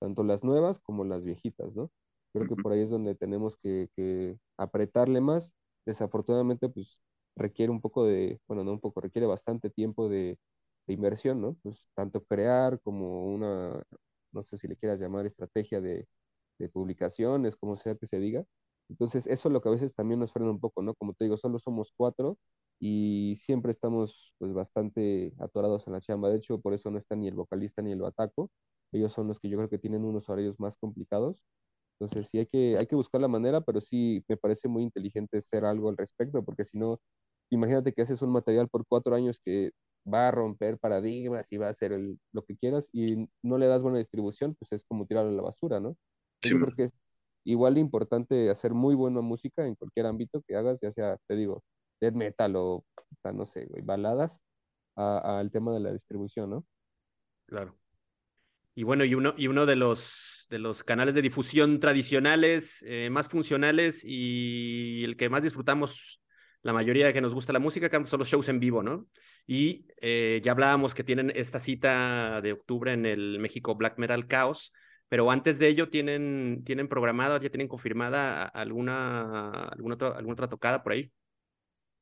tanto 0.00 0.24
las 0.24 0.42
nuevas 0.42 0.80
como 0.80 1.04
las 1.04 1.22
viejitas, 1.22 1.74
¿no? 1.74 1.90
Creo 2.32 2.48
que 2.48 2.56
por 2.56 2.72
ahí 2.72 2.80
es 2.80 2.90
donde 2.90 3.14
tenemos 3.14 3.56
que, 3.58 3.88
que 3.96 4.38
apretarle 4.56 5.20
más. 5.20 5.52
Desafortunadamente, 5.84 6.68
pues 6.68 6.98
requiere 7.36 7.72
un 7.72 7.80
poco 7.80 8.04
de, 8.04 8.40
bueno, 8.48 8.64
no 8.64 8.72
un 8.72 8.80
poco, 8.80 9.00
requiere 9.00 9.26
bastante 9.26 9.68
tiempo 9.70 10.08
de, 10.08 10.38
de 10.90 10.94
inversión, 10.94 11.40
¿no? 11.40 11.56
Pues 11.62 11.88
tanto 11.94 12.24
crear 12.24 12.80
como 12.82 13.26
una, 13.26 13.82
no 14.32 14.42
sé 14.44 14.58
si 14.58 14.68
le 14.68 14.76
quieras 14.76 15.00
llamar 15.00 15.26
estrategia 15.26 15.80
de, 15.80 16.08
de 16.58 16.68
publicaciones, 16.68 17.56
como 17.56 17.76
sea 17.78 17.96
que 17.96 18.06
se 18.06 18.18
diga. 18.20 18.44
Entonces, 18.88 19.26
eso 19.26 19.48
es 19.48 19.52
lo 19.52 19.62
que 19.62 19.68
a 19.68 19.72
veces 19.72 19.94
también 19.94 20.20
nos 20.20 20.32
frena 20.32 20.50
un 20.50 20.60
poco, 20.60 20.82
¿no? 20.82 20.94
Como 20.94 21.14
te 21.14 21.24
digo, 21.24 21.36
solo 21.36 21.58
somos 21.60 21.92
cuatro 21.96 22.38
y 22.80 23.36
siempre 23.36 23.70
estamos 23.72 24.34
pues 24.38 24.52
bastante 24.52 25.32
atorados 25.38 25.86
en 25.86 25.92
la 25.94 26.00
chamba. 26.00 26.30
De 26.30 26.38
hecho, 26.38 26.60
por 26.60 26.74
eso 26.74 26.90
no 26.90 26.98
está 26.98 27.14
ni 27.16 27.28
el 27.28 27.34
vocalista 27.36 27.82
ni 27.82 27.92
el 27.92 28.00
bataco. 28.00 28.50
Ellos 28.92 29.12
son 29.12 29.28
los 29.28 29.38
que 29.40 29.48
yo 29.48 29.56
creo 29.58 29.70
que 29.70 29.78
tienen 29.78 30.04
unos 30.04 30.28
horarios 30.28 30.58
más 30.60 30.76
complicados. 30.78 31.44
Entonces, 31.98 32.28
sí 32.30 32.38
hay 32.38 32.46
que, 32.46 32.76
hay 32.78 32.86
que 32.86 32.96
buscar 32.96 33.20
la 33.20 33.28
manera, 33.28 33.60
pero 33.60 33.80
sí 33.80 34.24
me 34.28 34.36
parece 34.36 34.68
muy 34.68 34.82
inteligente 34.82 35.38
hacer 35.38 35.64
algo 35.64 35.88
al 35.90 35.96
respecto, 35.98 36.42
porque 36.44 36.64
si 36.64 36.78
no, 36.78 37.00
imagínate 37.50 37.92
que 37.92 38.02
haces 38.02 38.22
un 38.22 38.32
material 38.32 38.68
por 38.68 38.86
cuatro 38.86 39.14
años 39.14 39.40
que 39.44 39.70
va 40.06 40.28
a 40.28 40.30
romper 40.30 40.78
paradigmas 40.78 41.46
y 41.50 41.56
va 41.58 41.68
a 41.68 41.70
hacer 41.70 41.92
el- 41.92 42.18
lo 42.32 42.44
que 42.44 42.56
quieras 42.56 42.88
y 42.92 43.28
no 43.42 43.58
le 43.58 43.66
das 43.66 43.82
buena 43.82 43.98
distribución, 43.98 44.54
pues 44.56 44.72
es 44.72 44.84
como 44.84 45.06
tirarlo 45.06 45.30
a 45.30 45.34
la 45.34 45.42
basura, 45.42 45.80
¿no? 45.80 45.96
Sí, 46.42 46.50
Entonces, 46.50 46.60
yo 46.60 46.60
creo 46.60 46.76
que 46.76 46.84
es 46.84 47.00
igual 47.44 47.74
de 47.74 47.80
importante 47.80 48.50
hacer 48.50 48.72
muy 48.74 48.94
buena 48.94 49.20
música 49.20 49.66
en 49.66 49.74
cualquier 49.74 50.06
ámbito 50.06 50.42
que 50.46 50.56
hagas, 50.56 50.78
ya 50.82 50.92
sea, 50.92 51.16
te 51.26 51.36
digo, 51.36 51.62
death 52.00 52.14
metal 52.14 52.56
o, 52.56 52.84
no 53.34 53.46
sé, 53.46 53.66
güey, 53.66 53.82
baladas, 53.82 54.38
al 54.96 55.50
tema 55.50 55.72
de 55.74 55.80
la 55.80 55.92
distribución, 55.92 56.50
¿no? 56.50 56.66
Claro. 57.46 57.76
Y 58.74 58.84
bueno, 58.84 59.04
y 59.04 59.14
uno, 59.14 59.34
y 59.36 59.48
uno 59.48 59.66
de 59.66 59.76
los, 59.76 60.46
de 60.48 60.58
los 60.58 60.84
canales 60.84 61.14
de 61.14 61.22
difusión 61.22 61.80
tradicionales, 61.80 62.84
eh, 62.86 63.10
más 63.10 63.28
funcionales 63.28 64.04
y 64.04 65.02
el 65.04 65.16
que 65.16 65.28
más 65.28 65.42
disfrutamos 65.42 66.19
la 66.62 66.72
mayoría 66.72 67.06
de 67.06 67.12
que 67.12 67.20
nos 67.20 67.34
gusta 67.34 67.52
la 67.52 67.58
música, 67.58 67.88
que 67.88 68.06
son 68.06 68.18
los 68.20 68.28
shows 68.28 68.48
en 68.48 68.60
vivo, 68.60 68.82
¿no? 68.82 69.06
Y 69.46 69.86
eh, 70.00 70.40
ya 70.44 70.52
hablábamos 70.52 70.94
que 70.94 71.04
tienen 71.04 71.32
esta 71.34 71.60
cita 71.60 72.40
de 72.42 72.52
octubre 72.52 72.92
en 72.92 73.06
el 73.06 73.38
México 73.40 73.74
Black 73.74 73.98
Metal 73.98 74.26
Chaos, 74.28 74.72
pero 75.08 75.30
antes 75.30 75.58
de 75.58 75.68
ello 75.68 75.88
tienen, 75.90 76.62
tienen 76.64 76.88
programada, 76.88 77.40
ya 77.40 77.50
tienen 77.50 77.68
confirmada 77.68 78.44
alguna, 78.44 79.50
alguna, 79.68 79.94
otra, 79.96 80.08
alguna 80.10 80.34
otra 80.34 80.48
tocada 80.48 80.82
por 80.82 80.92
ahí. 80.92 81.12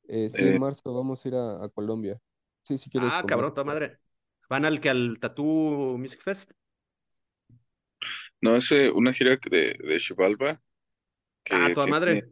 Eh, 0.07 0.29
sí, 0.29 0.47
Eh, 0.47 0.49
en 0.49 0.57
marzo 0.57 0.93
vamos 0.93 1.23
a 1.25 1.27
ir 1.29 1.35
a, 1.35 1.63
a 1.63 1.69
Colombia. 1.69 2.19
Sí, 2.63 2.77
si 2.77 2.89
quieres 2.89 3.13
Ah, 3.13 3.23
cabrón, 3.27 3.53
toda 3.53 3.65
madre. 3.65 3.99
¿Van 4.49 4.65
al 4.65 4.79
que 4.81 4.89
al 4.89 5.17
Tattoo 5.19 5.97
Music 5.97 6.21
Fest? 6.21 6.51
no, 8.41 8.55
es 8.55 8.71
eh, 8.71 8.89
una 8.91 9.13
gira 9.13 9.37
de, 9.49 9.77
de 9.79 9.99
Xibalba 9.99 10.61
Ah, 11.49 11.69
que 11.69 11.75
toda 11.75 11.85
tiene, 11.85 11.87
madre. 11.87 12.29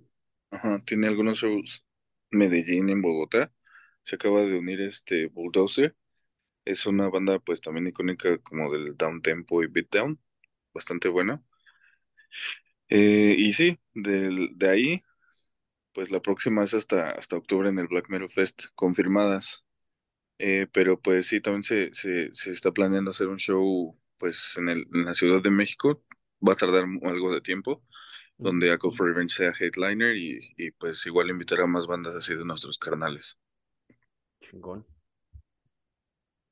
ajá, 0.51 0.84
tiene 0.86 1.07
algunos 1.07 1.39
shows 1.39 1.86
Medellín, 2.32 2.89
en 2.89 3.01
Bogotá. 3.01 3.53
se 4.03 4.15
acaba 4.15 4.41
de 4.43 4.57
unir 4.57 4.82
este 4.82 5.28
Bulldozer. 5.28 5.95
Es 6.65 6.86
una 6.88 7.09
banda 7.09 7.39
pues 7.39 7.61
también 7.61 7.88
icónica 7.88 8.38
como 8.39 8.71
del 8.73 8.97
down 8.97 9.21
tempo 9.23 9.63
y 9.63 9.67
beatdown, 9.67 10.19
bastante 10.73 11.09
buena. 11.09 11.43
Eh, 12.89 13.36
y 13.38 13.51
sí, 13.53 13.80
de 13.93 14.69
ahí, 14.69 15.03
pues 15.93 16.11
la 16.11 16.21
próxima 16.21 16.63
es 16.63 16.73
hasta, 16.73 17.11
hasta 17.11 17.38
octubre 17.38 17.69
en 17.69 17.80
el 17.80 17.88
Black 17.88 18.09
Metal 18.09 18.30
Fest, 18.32 18.65
confirmadas. 18.75 19.65
Eh, 20.39 20.67
pero 20.73 21.01
pues 21.01 21.28
sí, 21.28 21.41
también 21.41 21.63
se, 21.63 21.93
se, 21.93 22.30
se 22.34 22.51
está 22.51 22.71
planeando 22.73 23.11
hacer 23.11 23.28
un 23.30 23.38
show 23.39 23.99
pues 24.17 24.55
en, 24.57 24.69
el, 24.69 24.88
en 24.93 25.05
la 25.05 25.15
Ciudad 25.15 25.41
de 25.43 25.51
México. 25.51 26.03
Va 26.47 26.53
a 26.53 26.55
tardar 26.57 26.86
algo 27.03 27.34
de 27.34 27.41
tiempo, 27.41 27.84
donde 28.38 28.71
A 28.71 28.77
Call 28.77 28.93
for 28.93 29.07
Revenge 29.07 29.33
sea 29.33 29.53
headliner 29.59 30.15
y, 30.17 30.39
y 30.57 30.71
pues 30.71 31.05
igual 31.05 31.29
invitar 31.29 31.61
a 31.61 31.67
más 31.67 31.88
bandas 31.88 32.15
así 32.15 32.35
de 32.35 32.45
nuestros 32.45 32.77
carnales. 32.77 33.39
Chingón. 34.41 34.85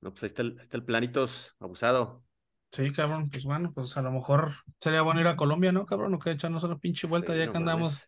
No, 0.02 0.12
pues 0.12 0.24
ahí 0.24 0.28
está 0.28 0.42
el, 0.44 0.60
está 0.60 0.78
el 0.78 0.84
planitos 0.86 1.56
abusado. 1.60 2.24
Sí, 2.72 2.92
cabrón, 2.92 3.30
pues 3.30 3.46
bueno, 3.46 3.72
pues 3.74 3.96
a 3.96 4.02
lo 4.02 4.12
mejor 4.12 4.54
sería 4.80 5.02
bueno 5.02 5.22
ir 5.22 5.28
a 5.28 5.38
Colombia, 5.38 5.72
¿no, 5.72 5.86
cabrón? 5.86 6.14
O 6.14 6.20
que 6.20 6.32
echarnos 6.32 6.64
una 6.64 6.78
pinche 6.78 7.08
vuelta 7.08 7.34
Sí, 7.34 7.40
ya 7.40 7.46
no 7.46 7.52
que 7.52 7.58
andamos, 7.58 8.06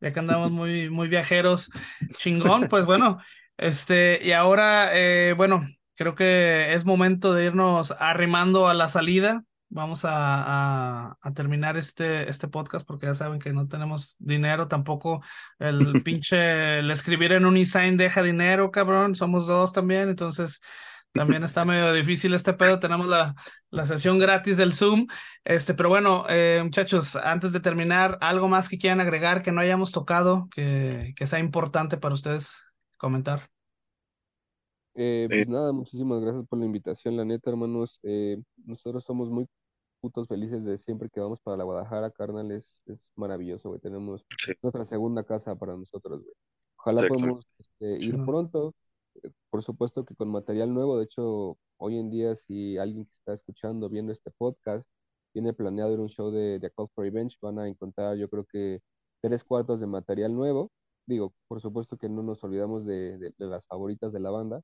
ya 0.00 0.12
que 0.12 0.20
andamos 0.20 0.50
muy, 0.52 0.88
muy 0.90 1.08
viajeros. 1.08 1.70
Chingón, 2.18 2.68
pues 2.68 2.84
bueno, 2.86 3.18
este, 3.56 4.20
y 4.24 4.30
ahora, 4.32 4.90
eh, 4.96 5.34
bueno, 5.36 5.66
creo 5.96 6.14
que 6.14 6.72
es 6.74 6.84
momento 6.84 7.34
de 7.34 7.46
irnos 7.46 7.90
arrimando 7.98 8.68
a 8.68 8.74
la 8.74 8.88
salida. 8.88 9.44
Vamos 9.68 10.04
a, 10.04 10.12
a, 11.10 11.18
a 11.20 11.34
terminar 11.34 11.76
este, 11.76 12.30
este 12.30 12.48
podcast 12.48 12.86
porque 12.86 13.06
ya 13.06 13.14
saben 13.14 13.40
que 13.40 13.52
no 13.52 13.66
tenemos 13.68 14.16
dinero, 14.18 14.68
tampoco. 14.68 15.22
El 15.58 16.00
pinche, 16.04 16.78
el 16.80 16.90
escribir 16.90 17.32
en 17.32 17.46
un 17.46 17.56
e-sign 17.56 17.96
deja 17.96 18.22
dinero, 18.22 18.70
cabrón, 18.70 19.14
somos 19.16 19.46
dos 19.46 19.72
también, 19.72 20.08
entonces 20.08 20.60
también 21.12 21.42
está 21.44 21.64
medio 21.64 21.92
difícil 21.94 22.34
este 22.34 22.52
pedo, 22.52 22.78
tenemos 22.78 23.06
la, 23.08 23.34
la 23.70 23.86
sesión 23.86 24.18
gratis 24.18 24.56
del 24.58 24.74
Zoom, 24.74 25.06
este, 25.44 25.74
pero 25.74 25.88
bueno, 25.88 26.26
eh, 26.28 26.60
muchachos, 26.62 27.16
antes 27.16 27.52
de 27.52 27.60
terminar, 27.60 28.18
algo 28.20 28.48
más 28.48 28.68
que 28.68 28.78
quieran 28.78 29.00
agregar 29.00 29.42
que 29.42 29.52
no 29.52 29.60
hayamos 29.62 29.92
tocado, 29.92 30.48
que, 30.54 31.14
que 31.16 31.26
sea 31.26 31.38
importante 31.38 31.96
para 31.96 32.14
ustedes 32.14 32.52
comentar. 32.98 33.48
Eh, 34.94 35.28
Eh, 35.28 35.44
pues 35.44 35.46
nada, 35.48 35.72
muchísimas 35.72 36.20
gracias 36.22 36.46
por 36.48 36.58
la 36.58 36.64
invitación, 36.66 37.16
la 37.16 37.24
neta, 37.24 37.50
hermanos. 37.50 37.98
Eh, 38.02 38.38
nosotros 38.64 39.04
somos 39.04 39.28
muy 39.30 39.46
putos 40.06 40.28
felices 40.28 40.64
de 40.64 40.78
siempre 40.78 41.10
que 41.10 41.20
vamos 41.20 41.40
para 41.40 41.56
la 41.56 41.64
Guadalajara, 41.64 42.10
carnal, 42.12 42.52
es, 42.52 42.80
es 42.86 43.00
maravilloso, 43.16 43.70
güey. 43.70 43.80
Tenemos 43.80 44.24
sí, 44.38 44.52
nuestra 44.62 44.86
segunda 44.86 45.24
casa 45.24 45.56
para 45.56 45.76
nosotros, 45.76 46.22
güey. 46.22 46.34
Ojalá 46.78 47.00
exacto. 47.02 47.18
podamos 47.20 47.46
este, 47.58 47.98
ir 48.04 48.24
pronto, 48.24 48.74
eh, 49.22 49.30
por 49.50 49.62
supuesto 49.64 50.04
que 50.04 50.14
con 50.14 50.28
material 50.28 50.72
nuevo. 50.72 50.98
De 50.98 51.04
hecho, 51.04 51.58
hoy 51.78 51.98
en 51.98 52.10
día, 52.10 52.36
si 52.36 52.78
alguien 52.78 53.06
que 53.06 53.12
está 53.12 53.34
escuchando, 53.34 53.88
viendo 53.88 54.12
este 54.12 54.30
podcast, 54.30 54.88
tiene 55.32 55.52
planeado 55.52 55.92
ir 55.92 55.98
a 55.98 56.02
un 56.02 56.08
show 56.08 56.30
de, 56.30 56.58
de 56.60 56.66
A 56.68 56.70
Call 56.70 56.88
for 56.94 57.04
Revenge, 57.04 57.36
van 57.42 57.58
a 57.58 57.68
encontrar, 57.68 58.16
yo 58.16 58.28
creo 58.28 58.44
que 58.44 58.80
tres 59.20 59.42
cuartos 59.42 59.80
de 59.80 59.86
material 59.86 60.32
nuevo. 60.34 60.70
Digo, 61.06 61.34
por 61.48 61.60
supuesto 61.60 61.96
que 61.96 62.08
no 62.08 62.22
nos 62.22 62.42
olvidamos 62.44 62.84
de, 62.86 63.18
de- 63.18 63.34
de 63.36 63.46
las 63.46 63.66
favoritas 63.66 64.12
de 64.12 64.20
la 64.20 64.30
banda, 64.30 64.62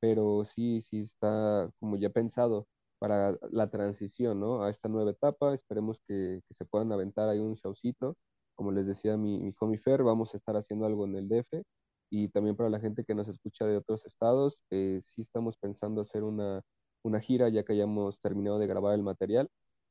pero 0.00 0.44
sí, 0.44 0.82
sí 0.90 1.02
está 1.02 1.70
como 1.78 1.96
ya 1.96 2.10
pensado 2.10 2.66
para 3.00 3.36
la 3.50 3.70
transición, 3.70 4.40
¿no? 4.40 4.62
A 4.62 4.70
esta 4.70 4.88
nueva 4.88 5.10
etapa. 5.12 5.54
Esperemos 5.54 5.98
que, 6.06 6.42
se 6.50 6.64
puedan 6.66 6.92
aventar 6.92 7.28
ahí 7.28 7.40
un 7.40 7.54
showcito. 7.54 8.16
Como 8.54 8.72
les 8.72 8.86
decía 8.86 9.16
mi, 9.16 9.40
mi 9.40 9.52
homie 9.58 9.78
Fer, 9.78 10.02
vamos 10.04 10.34
a 10.34 10.36
estar 10.36 10.56
haciendo 10.56 10.86
algo 10.86 11.06
en 11.06 11.16
el 11.16 11.28
DF. 11.28 11.64
Y 12.10 12.28
también 12.28 12.56
para 12.56 12.68
la 12.70 12.78
gente 12.80 13.04
que 13.04 13.14
nos 13.14 13.28
escucha 13.28 13.66
de 13.66 13.78
otros 13.78 14.04
estados, 14.04 14.62
eh, 14.70 15.00
sí 15.02 15.22
estamos 15.22 15.56
pensando 15.56 16.02
hacer 16.02 16.24
una, 16.24 16.62
una 17.02 17.20
gira 17.20 17.48
ya 17.48 17.64
que 17.64 17.72
hayamos 17.72 18.20
terminado 18.20 18.58
de 18.58 18.66
grabar 18.66 18.94
el 18.94 19.02
material. 19.02 19.48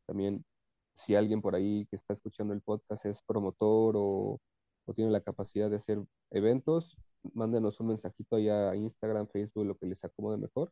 También, 0.08 0.46
si 0.94 1.16
alguien 1.16 1.42
por 1.42 1.56
ahí 1.56 1.88
que 1.88 1.96
está 1.96 2.14
escuchando 2.14 2.54
el 2.54 2.62
podcast 2.62 3.06
es 3.06 3.22
promotor 3.24 3.96
o, 3.98 4.40
o 4.86 4.94
tiene 4.94 5.12
la 5.12 5.22
capacidad 5.22 5.70
de 5.70 5.78
hacer 5.78 6.04
eventos, 6.32 6.96
mándenos 7.34 7.80
un 7.80 7.88
mensajito 7.88 8.36
allá 8.36 8.70
a 8.72 8.76
Instagram, 8.76 9.28
Facebook, 9.28 9.66
lo 9.66 9.78
que 9.78 9.88
les 9.88 10.04
acomode 10.04 10.38
mejor 10.38 10.72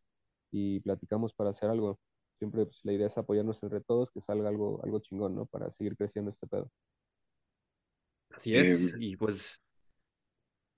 y 0.51 0.79
platicamos 0.81 1.33
para 1.33 1.51
hacer 1.51 1.69
algo. 1.69 1.99
Siempre 2.39 2.65
pues, 2.65 2.79
la 2.83 2.93
idea 2.93 3.07
es 3.07 3.17
apoyarnos 3.17 3.61
entre 3.63 3.81
todos, 3.81 4.11
que 4.11 4.21
salga 4.21 4.49
algo, 4.49 4.81
algo 4.83 4.99
chingón, 4.99 5.35
¿no? 5.35 5.45
Para 5.47 5.71
seguir 5.73 5.95
creciendo 5.97 6.31
este 6.31 6.47
pedo. 6.47 6.71
Así 8.31 8.55
Eh, 8.55 8.61
es. 8.61 8.93
Y 8.97 9.15
pues, 9.17 9.61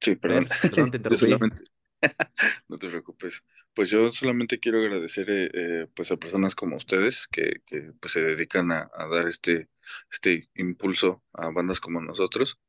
sí, 0.02 0.16
perdón. 0.16 0.48
Te 0.72 1.16
solamente, 1.16 1.64
no 2.68 2.78
te 2.78 2.88
preocupes. 2.90 3.44
Pues 3.74 3.90
yo 3.90 4.12
solamente 4.12 4.60
quiero 4.60 4.80
agradecer 4.80 5.30
eh, 5.30 5.50
eh, 5.54 5.88
pues 5.96 6.12
a 6.12 6.18
personas 6.18 6.56
como 6.56 6.78
ustedes 6.78 7.28
que, 7.32 7.62
que 7.66 7.94
pues 8.00 8.14
se 8.14 8.22
dedican 8.22 8.72
a, 8.72 8.90
a 8.94 9.08
dar 9.08 9.28
este, 9.28 9.70
este 10.12 10.50
impulso 10.56 11.24
a 11.34 11.50
bandas 11.52 11.80
como 11.80 12.02
nosotros. 12.02 12.60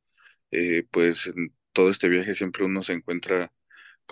Eh, 0.51 0.85
pues 0.91 1.27
en 1.27 1.55
todo 1.73 1.89
este 1.89 2.09
viaje 2.09 2.35
siempre 2.35 2.65
uno 2.65 2.83
se 2.83 2.93
encuentra 2.93 3.53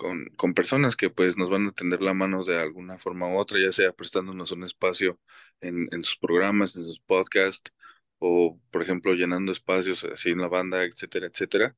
con, 0.00 0.24
con 0.36 0.54
personas 0.54 0.96
que 0.96 1.10
pues 1.10 1.36
nos 1.36 1.50
van 1.50 1.66
a 1.68 1.72
tender 1.72 2.00
la 2.00 2.14
mano 2.14 2.42
de 2.44 2.58
alguna 2.58 2.98
forma 2.98 3.28
u 3.28 3.38
otra, 3.38 3.58
ya 3.60 3.70
sea 3.70 3.92
prestándonos 3.92 4.50
un 4.52 4.64
espacio 4.64 5.20
en, 5.60 5.88
en 5.92 6.02
sus 6.04 6.16
programas, 6.16 6.74
en 6.76 6.84
sus 6.84 7.00
podcasts, 7.00 7.70
o 8.18 8.58
por 8.70 8.82
ejemplo 8.82 9.12
llenando 9.14 9.52
espacios 9.52 10.04
así 10.04 10.30
en 10.30 10.38
la 10.40 10.48
banda, 10.48 10.84
etcétera, 10.84 11.26
etcétera. 11.26 11.76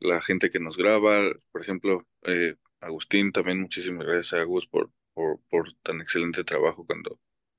La 0.00 0.22
gente 0.22 0.50
que 0.50 0.60
nos 0.60 0.76
graba, 0.76 1.32
por 1.50 1.62
ejemplo, 1.62 2.06
eh, 2.22 2.54
Agustín, 2.80 3.32
también 3.32 3.60
muchísimas 3.60 4.06
gracias 4.06 4.34
a 4.34 4.42
Agus 4.42 4.66
por, 4.68 4.90
por, 5.14 5.40
por 5.50 5.72
tan 5.82 6.00
excelente 6.00 6.44
trabajo 6.44 6.86
cuando 6.86 7.18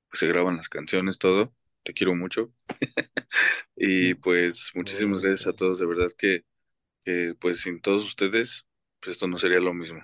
pues, 0.09 0.19
se 0.21 0.27
graban 0.27 0.57
las 0.57 0.69
canciones, 0.69 1.17
todo. 1.19 1.53
Te 1.83 1.93
quiero 1.93 2.15
mucho. 2.15 2.53
Y 3.75 4.13
pues 4.15 4.71
muchísimas 4.75 5.21
gracias 5.21 5.47
a 5.47 5.53
todos, 5.53 5.79
de 5.79 5.85
verdad 5.85 6.09
que, 6.17 6.45
que 7.05 7.35
pues 7.39 7.61
sin 7.61 7.81
todos 7.81 8.05
ustedes, 8.05 8.65
pues 9.05 9.15
esto 9.15 9.27
no 9.27 9.37
sería 9.37 9.59
lo 9.59 9.73
mismo. 9.73 10.01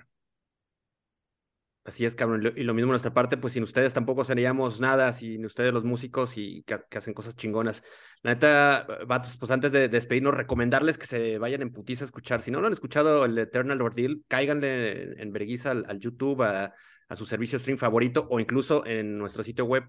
Así 1.84 2.04
es, 2.04 2.14
cabrón. 2.14 2.52
Y 2.56 2.62
lo- 2.62 2.74
mismo 2.74 2.86
de 2.88 2.92
nuestra 2.92 3.12
parte, 3.12 3.36
pues 3.36 3.54
sin 3.54 3.64
ustedes 3.64 3.92
tampoco 3.92 4.22
seríamos 4.24 4.80
nada, 4.80 5.12
sin 5.12 5.44
ustedes 5.44 5.72
los 5.72 5.82
músicos 5.82 6.38
y 6.38 6.62
que, 6.62 6.76
hacen 6.96 7.12
cosas 7.12 7.34
chingonas. 7.34 7.82
La 8.22 8.34
neta, 8.34 8.86
vatos, 9.08 9.36
pues 9.36 9.50
antes 9.50 9.72
de 9.72 9.88
despedirnos, 9.88 10.34
recomendarles 10.34 10.96
que 10.96 11.06
se 11.06 11.38
vayan 11.38 11.62
en 11.62 11.72
putiza 11.72 12.04
a 12.04 12.06
escuchar. 12.06 12.40
Si 12.40 12.52
no 12.52 12.60
lo 12.60 12.68
han 12.68 12.72
escuchado, 12.72 13.24
el 13.24 13.36
Eternal 13.36 13.82
Ordeal, 13.82 14.22
cáiganle 14.28 15.02
en, 15.02 15.20
en 15.20 15.32
vergüenza 15.32 15.72
al, 15.72 15.98
YouTube, 15.98 16.42
a 16.42 16.72
su 17.16 17.26
servicio 17.26 17.58
stream 17.58 17.78
favorito 17.78 18.28
o 18.30 18.38
incluso 18.38 18.86
en 18.86 19.18
nuestro 19.18 19.42
sitio 19.42 19.64
web 19.64 19.84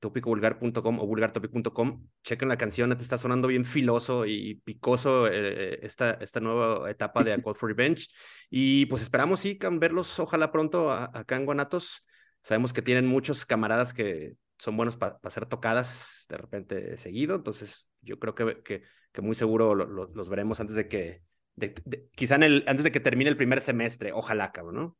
topicovulgar.com 0.00 0.98
o 1.00 1.06
vulgartopic.com. 1.06 2.06
Chequen 2.22 2.48
la 2.48 2.56
canción, 2.56 2.96
te 2.96 3.02
está 3.02 3.18
sonando 3.18 3.48
bien 3.48 3.64
filoso 3.64 4.26
y 4.26 4.56
picoso 4.64 5.28
eh, 5.30 5.78
esta, 5.82 6.12
esta 6.12 6.40
nueva 6.40 6.90
etapa 6.90 7.24
de 7.24 7.32
A 7.32 7.42
Call 7.42 7.54
for 7.54 7.68
Revenge. 7.68 8.08
Y 8.50 8.86
pues 8.86 9.02
esperamos, 9.02 9.40
sí, 9.40 9.58
verlos 9.72 10.18
ojalá 10.18 10.50
pronto 10.52 10.90
acá 10.92 11.36
en 11.36 11.44
Guanatos. 11.46 12.04
Sabemos 12.42 12.72
que 12.72 12.82
tienen 12.82 13.06
muchos 13.06 13.44
camaradas 13.44 13.92
que 13.92 14.34
son 14.58 14.76
buenos 14.76 14.96
para 14.96 15.18
ser 15.30 15.46
tocadas 15.46 16.26
de 16.28 16.36
repente 16.36 16.96
seguido, 16.96 17.36
entonces 17.36 17.88
yo 18.00 18.18
creo 18.18 18.34
que, 18.34 18.62
que, 18.62 18.82
muy 19.22 19.34
seguro 19.34 19.74
lo- 19.74 19.86
lo- 19.86 20.10
los 20.14 20.28
veremos 20.28 20.60
antes 20.60 20.74
de 20.76 20.88
que, 20.88 21.22
de- 21.56 21.74
de- 21.84 22.08
quizá 22.16 22.36
el, 22.36 22.64
antes 22.66 22.84
de 22.84 22.92
que 22.92 23.00
termine 23.00 23.30
el 23.30 23.36
primer 23.36 23.60
semestre, 23.60 24.12
ojalá, 24.12 24.50
cabrón, 24.52 24.74
¿no? 24.76 24.96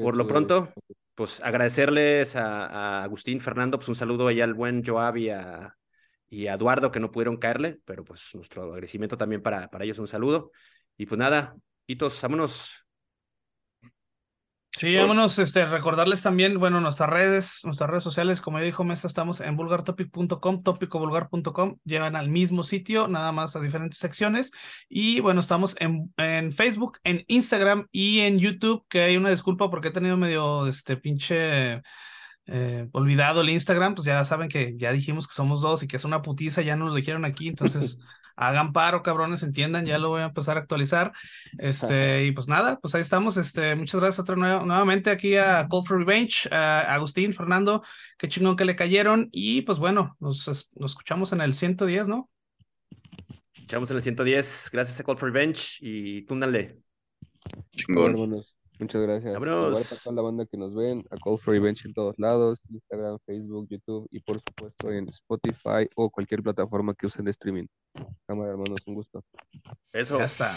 Por 0.00 0.16
lo 0.16 0.26
pronto, 0.26 0.72
pues 1.14 1.40
agradecerles 1.42 2.36
a, 2.36 2.66
a 3.00 3.04
Agustín, 3.04 3.40
Fernando, 3.40 3.78
pues 3.78 3.88
un 3.88 3.94
saludo 3.94 4.28
ahí 4.28 4.40
al 4.40 4.54
buen 4.54 4.84
Joab 4.84 5.16
y 5.16 5.30
a, 5.30 5.76
y 6.28 6.46
a 6.46 6.54
Eduardo 6.54 6.90
que 6.90 7.00
no 7.00 7.10
pudieron 7.10 7.36
caerle, 7.38 7.80
pero 7.84 8.04
pues 8.04 8.34
nuestro 8.34 8.64
agradecimiento 8.64 9.16
también 9.16 9.42
para, 9.42 9.68
para 9.70 9.84
ellos, 9.84 9.98
un 9.98 10.08
saludo. 10.08 10.52
Y 10.96 11.06
pues 11.06 11.18
nada, 11.18 11.56
hitos, 11.86 12.20
vámonos. 12.22 12.83
Sí, 14.76 14.96
vámonos, 14.96 15.38
este, 15.38 15.64
recordarles 15.66 16.20
también, 16.20 16.58
bueno, 16.58 16.80
nuestras 16.80 17.08
redes, 17.08 17.60
nuestras 17.62 17.88
redes 17.88 18.02
sociales, 18.02 18.40
como 18.40 18.58
ya 18.58 18.64
dijo 18.64 18.82
Mesa, 18.82 19.06
estamos 19.06 19.40
en 19.40 19.56
vulgartopic.com, 19.56 20.62
topicovulgar.com, 20.64 21.76
llevan 21.84 22.16
al 22.16 22.28
mismo 22.28 22.64
sitio, 22.64 23.06
nada 23.06 23.30
más 23.30 23.54
a 23.54 23.60
diferentes 23.60 24.00
secciones, 24.00 24.50
y 24.88 25.20
bueno, 25.20 25.38
estamos 25.38 25.76
en, 25.78 26.12
en 26.16 26.50
Facebook, 26.50 26.98
en 27.04 27.24
Instagram 27.28 27.86
y 27.92 28.20
en 28.20 28.40
YouTube, 28.40 28.84
que 28.88 29.02
hay 29.02 29.16
una 29.16 29.30
disculpa 29.30 29.70
porque 29.70 29.88
he 29.88 29.92
tenido 29.92 30.16
medio, 30.16 30.66
este, 30.66 30.96
pinche... 30.96 31.80
eh, 32.46 32.88
olvidado 32.92 33.42
el 33.42 33.50
Instagram, 33.50 33.94
pues 33.94 34.04
ya 34.06 34.24
saben 34.24 34.48
que 34.48 34.74
ya 34.76 34.92
dijimos 34.92 35.28
que 35.28 35.34
somos 35.34 35.60
dos 35.60 35.82
y 35.82 35.86
que 35.86 35.96
es 35.96 36.04
una 36.04 36.20
putiza, 36.20 36.62
ya 36.62 36.76
nos 36.76 36.90
lo 36.90 36.94
dijeron 36.96 37.24
aquí, 37.24 37.48
entonces 37.48 37.98
hagan 38.36 38.72
paro, 38.72 39.02
cabrones, 39.02 39.42
entiendan, 39.42 39.86
ya 39.86 39.98
lo 39.98 40.08
voy 40.08 40.22
a 40.22 40.26
empezar 40.26 40.56
a 40.56 40.60
actualizar. 40.60 41.12
Este, 41.58 42.24
y 42.26 42.32
pues 42.32 42.48
nada, 42.48 42.78
pues 42.80 42.94
ahí 42.94 43.00
estamos. 43.00 43.36
Este, 43.36 43.74
muchas 43.74 44.00
gracias 44.00 44.20
otra 44.20 44.36
nue- 44.36 44.64
nuevamente 44.64 45.10
aquí 45.10 45.36
a 45.36 45.66
Call 45.70 45.84
for 45.86 45.98
Revenge, 45.98 46.48
a 46.52 46.80
Agustín, 46.94 47.32
Fernando, 47.32 47.82
qué 48.18 48.28
chingón 48.28 48.56
que 48.56 48.64
le 48.64 48.76
cayeron. 48.76 49.28
Y 49.32 49.62
pues 49.62 49.78
bueno, 49.78 50.16
nos, 50.20 50.48
es- 50.48 50.70
nos 50.74 50.92
escuchamos 50.92 51.32
en 51.32 51.40
el 51.40 51.54
110, 51.54 52.08
¿no? 52.08 52.28
Echamos 53.62 53.90
en 53.90 53.96
el 53.96 54.02
110, 54.02 54.70
gracias 54.72 55.00
a 55.00 55.04
Call 55.04 55.16
for 55.18 55.32
Revenge 55.32 55.78
y 55.80 56.22
túndanle. 56.26 56.76
Todo, 57.86 58.08
Chingón. 58.12 58.42
Muchas 58.78 59.02
gracias. 59.02 59.32
Vámonos. 59.32 59.88
Para 59.88 60.00
toda 60.00 60.16
la 60.16 60.22
banda 60.22 60.46
que 60.46 60.56
nos 60.56 60.74
ven, 60.74 61.04
a 61.10 61.16
Call 61.16 61.38
for 61.38 61.54
Revenge 61.54 61.86
en 61.86 61.94
todos 61.94 62.18
lados, 62.18 62.60
Instagram, 62.70 63.18
Facebook, 63.24 63.68
YouTube 63.70 64.08
y 64.10 64.20
por 64.20 64.40
supuesto 64.40 64.90
en 64.90 65.08
Spotify 65.08 65.88
o 65.94 66.10
cualquier 66.10 66.42
plataforma 66.42 66.94
que 66.94 67.06
usen 67.06 67.24
de 67.24 67.30
streaming. 67.30 67.66
Cámara, 68.26 68.50
hermanos, 68.50 68.80
un 68.86 68.94
gusto. 68.94 69.22
Eso. 69.92 70.18
Ya 70.18 70.24
está. 70.24 70.56